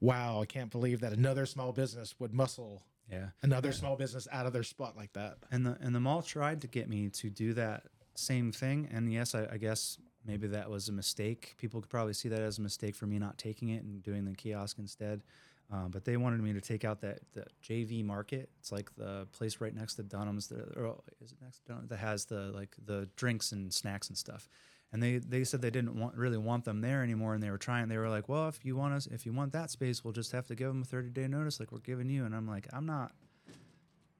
[0.00, 3.26] wow, I can't believe that another small business would muscle Yeah.
[3.42, 5.38] another small business out of their spot like that.
[5.50, 7.84] and the and the mall tried to get me to do that
[8.14, 12.14] same thing and yes I, I guess maybe that was a mistake people could probably
[12.14, 15.22] see that as a mistake for me not taking it and doing the kiosk instead
[15.70, 18.50] um, but they wanted me to take out that the JV Market.
[18.60, 20.46] It's like the place right next to Dunham's.
[20.46, 24.08] The, or is it next to Dunham that has the like the drinks and snacks
[24.08, 24.48] and stuff.
[24.96, 27.34] And they they said they didn't want really want them there anymore.
[27.34, 27.88] And they were trying.
[27.88, 30.32] They were like, well, if you want us, if you want that space, we'll just
[30.32, 32.24] have to give them a thirty day notice, like we're giving you.
[32.24, 33.12] And I'm like, I'm not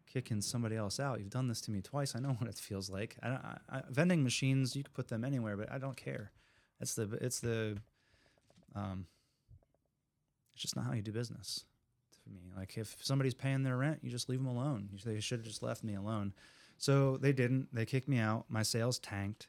[0.07, 1.19] kicking somebody else out.
[1.19, 2.15] You've done this to me twice.
[2.15, 3.17] I know what it feels like.
[3.23, 6.31] I, I, vending machines, you could put them anywhere, but I don't care.
[6.79, 7.79] It's the it's the
[8.75, 9.07] um,
[10.53, 11.65] it's just not how you do business
[12.23, 12.53] for me.
[12.55, 14.91] Like if somebody's paying their rent, you just leave them alone.
[14.93, 16.35] You- They should have just left me alone.
[16.77, 17.69] So they didn't.
[17.75, 18.45] They kicked me out.
[18.51, 19.49] My sales tanked,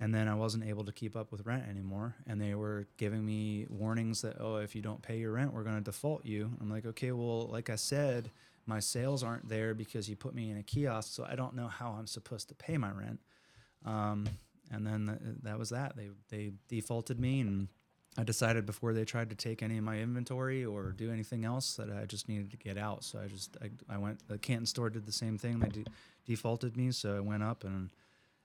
[0.00, 2.14] and then I wasn't able to keep up with rent anymore.
[2.26, 5.64] And they were giving me warnings that oh, if you don't pay your rent, we're
[5.64, 6.50] going to default you.
[6.60, 8.30] I'm like, okay, well, like I said,
[8.66, 11.68] my sales aren't there because you put me in a kiosk, so I don't know
[11.68, 13.18] how I'm supposed to pay my rent.
[13.84, 14.28] Um,
[14.70, 15.96] and then th- that was that.
[15.96, 17.68] They they defaulted me, and
[18.18, 21.76] I decided before they tried to take any of my inventory or do anything else
[21.76, 23.04] that I just needed to get out.
[23.04, 24.28] So I just I, I went.
[24.28, 25.60] The Canton store did the same thing.
[25.60, 25.84] They de-
[26.26, 27.90] defaulted me, so I went up and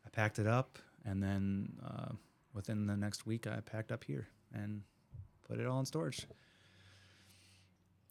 [0.06, 2.14] I packed it up, and then uh,
[2.54, 4.82] within the next week, I packed up here and
[5.48, 6.26] put it all in storage.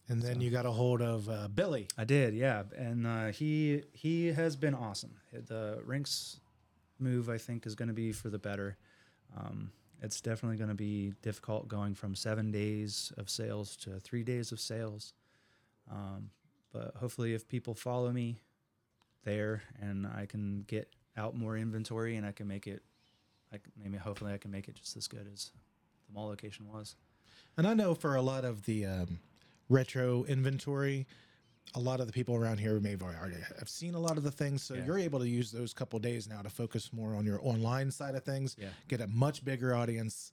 [0.09, 1.89] And then you got a hold of uh, Billy.
[1.97, 5.15] I did, yeah, and uh, he he has been awesome.
[5.33, 6.41] The rinks
[6.99, 8.77] move, I think, is going to be for the better.
[9.37, 9.71] Um,
[10.03, 14.51] it's definitely going to be difficult going from seven days of sales to three days
[14.51, 15.15] of sales.
[15.91, 16.31] Um,
[16.73, 18.41] but hopefully, if people follow me
[19.25, 22.83] there, and I can get out more inventory, and I can make it,
[23.51, 25.51] like maybe hopefully I can make it just as good as
[26.09, 26.97] the mall location was.
[27.57, 29.19] And I know for a lot of the um,
[29.69, 31.07] retro inventory,
[31.75, 34.25] a lot of the people around here may have already have seen a lot of
[34.25, 34.63] the things.
[34.63, 34.85] So Yeah.
[34.87, 38.15] you're able to use those couple days now to focus more on your online side
[38.15, 38.71] of things, Yeah.
[38.89, 40.33] get a much bigger audience.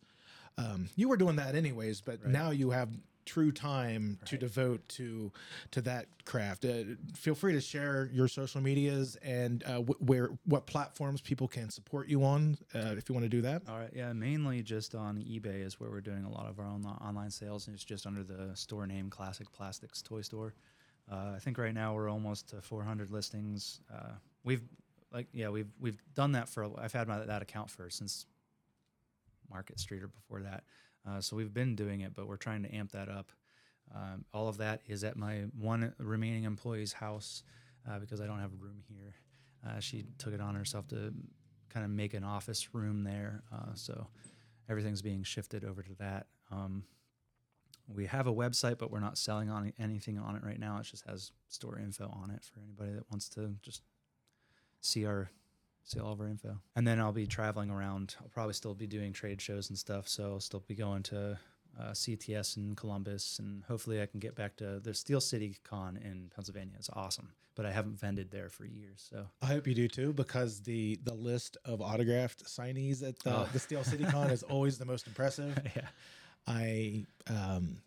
[0.57, 2.31] Um, you were doing that anyways, but Right.
[2.31, 2.89] now you have
[3.29, 5.31] true time to devote to
[5.69, 6.65] to that craft.
[6.65, 11.47] Uh, feel free to share your social medias and uh, wh- where what platforms people
[11.47, 13.61] can support you on uh, if you want to do that.
[13.69, 16.65] All right, yeah, mainly just on eBay is where we're doing a lot of our
[16.65, 20.55] own online sales, and it's just under the store name Classic Plastics Toy Store.
[21.11, 23.81] Uh, I think right now we're almost to 400 listings.
[23.93, 24.63] Uh, we've
[25.13, 28.25] like yeah we've we've done that for I've had my, that account for since
[29.51, 30.63] Market Street or before that,
[31.07, 33.31] uh, so we've been doing it, but we're trying to amp that up.
[33.93, 37.43] Um, all of that is at my one remaining employee's house
[37.89, 39.15] uh, because I don't have a room here.
[39.65, 41.13] Uh, she took it on herself to
[41.69, 43.43] kind of make an office room there.
[43.51, 44.07] Uh, so
[44.69, 46.27] everything's being shifted over to that.
[46.51, 46.83] Um,
[47.87, 50.77] we have a website, but we're not selling on anything on it right now.
[50.77, 53.81] It just has store info on it for anybody that wants to just
[54.81, 55.31] see our
[55.89, 56.59] see all of our info.
[56.75, 58.15] And then I'll be traveling around.
[58.21, 60.07] I'll probably still be doing trade shows and stuff.
[60.07, 61.37] So I'll still be going to
[61.79, 65.97] uh, CTS in Columbus, and hopefully I can get back to the Steel City Con
[65.97, 66.73] in Pennsylvania.
[66.77, 69.05] It's awesome, but I haven't vended there for years.
[69.09, 73.33] So I hope you do too, because the the list of autographed signees at the,
[73.33, 73.47] Oh.
[73.53, 75.57] the Steel City Con is always the most impressive.
[75.75, 75.87] yeah,
[76.47, 77.77] I um,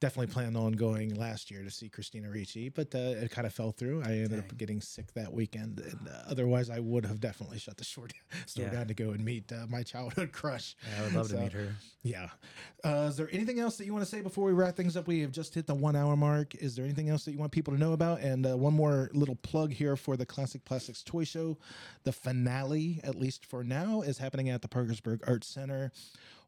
[0.00, 3.54] definitely planned on going last year to see Christina Ricci, but uh, it kind of
[3.54, 4.02] fell through.
[4.02, 7.78] I ended up getting sick that weekend, and uh, otherwise I would have definitely shut
[7.78, 8.12] the short
[8.46, 8.70] store Yeah.
[8.72, 10.76] down to go and meet uh, my childhood crush.
[10.98, 11.74] I would love So, to meet her.
[12.02, 12.28] Yeah.
[12.84, 15.06] Uh, is there anything else that you want to say before we wrap things up?
[15.06, 16.54] We have just hit the one hour mark.
[16.56, 18.20] Is there anything else that you want people to know about?
[18.20, 21.56] And uh, one more little plug here for the Classic Plastics Toy Show.
[22.04, 25.90] The finale, at least for now, is happening at the Parkersburg Arts Center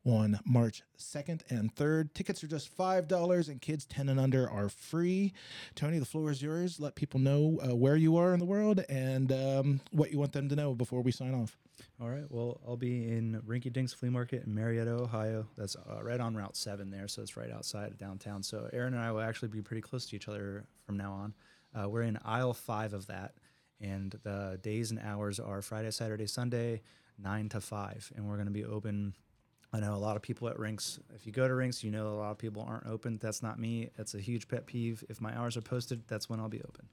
[0.08, 2.14] on March 2nd and 3rd.
[2.14, 5.32] Tickets are just $5 and kids 10 and under are free.
[5.74, 6.80] Tony, the floor is yours.
[6.80, 10.32] Let people know uh, where you are in the world and um, what you want
[10.32, 11.56] them to know before we sign off.
[12.00, 12.24] All right.
[12.28, 15.46] Well, I'll be in Rinky Dinks Flea Market in Marietta, Ohio.
[15.56, 18.42] That's uh, right on Route 7 there, so it's right outside of downtown.
[18.42, 21.34] So Aaron and I will actually be pretty close to each other from now on.
[21.74, 23.34] Uh, we're in aisle 5 of that,
[23.80, 26.80] and the days and hours are Friday, Saturday, Sunday,
[27.18, 28.12] 9 to 5.
[28.16, 29.14] And we're going to be open.
[29.72, 30.98] I know a lot of people at rinks.
[31.14, 33.18] If you go to rinks, you know a lot of people aren't open.
[33.20, 33.90] That's not me.
[33.96, 35.04] That's a huge pet peeve.
[35.08, 36.88] If my hours are posted, that's when I'll be open.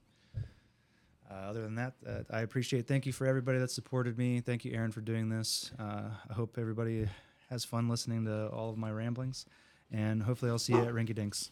[1.30, 2.86] Uh, other than that, uh, I appreciate.
[2.86, 4.40] Thank you for everybody that supported me.
[4.40, 5.72] Thank you, Aaron, for doing this.
[5.78, 7.08] Uh, I hope everybody
[7.50, 9.46] has fun listening to all of my ramblings,
[9.90, 11.50] and hopefully, I'll see you at Rinky Dinks.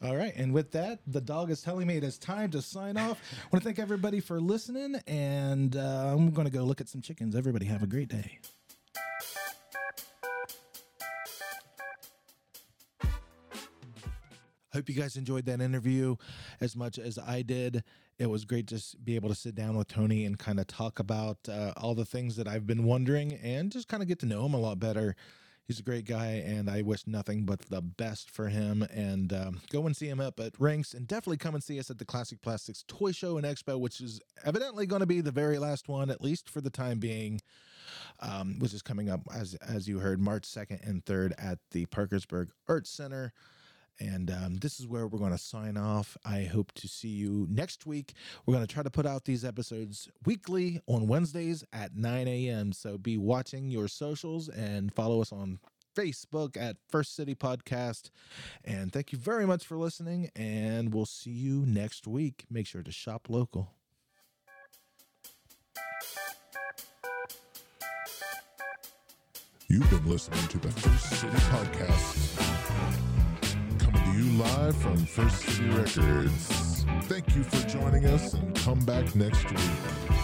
[0.00, 0.32] All right.
[0.36, 3.20] And with that, the dog is telling me it is time to sign off.
[3.32, 6.88] I want to thank everybody for listening, and uh, I'm going to go look at
[6.88, 7.34] some chickens.
[7.34, 8.38] Everybody have a great day.
[14.78, 16.14] Hope you guys enjoyed that interview
[16.60, 17.82] as much as I did.
[18.20, 21.00] It was great to be able to sit down with Tony and kind of talk
[21.00, 24.26] about uh, all the things that I've been wondering and just kind of get to
[24.26, 25.16] know him a lot better.
[25.66, 28.84] He's a great guy, and I wish nothing but the best for him.
[28.84, 31.90] And um, go and see him up at Rinks, and definitely come and see us
[31.90, 35.32] at the Classic Plastics Toy Show and Expo, which is evidently going to be the
[35.32, 37.40] very last one, at least for the time being,
[38.20, 41.86] um, which is coming up as as you heard, March second and third at the
[41.86, 43.32] Parkersburg Arts Center.
[44.00, 46.16] And um, this is where we're going to sign off.
[46.24, 48.14] I hope to see you next week.
[48.46, 52.72] We're going to try to put out these episodes weekly on Wednesdays at 9 a.m.
[52.72, 55.58] So be watching your socials and follow us on
[55.96, 58.10] Facebook at First City Podcast.
[58.64, 60.30] And thank you very much for listening.
[60.36, 62.44] And we'll see you next week.
[62.50, 63.72] Make sure to shop local.
[69.70, 73.07] You've been listening to the First City Podcast.
[74.38, 76.84] Live from First City Records.
[77.06, 80.17] Thank you for joining us and come back next week.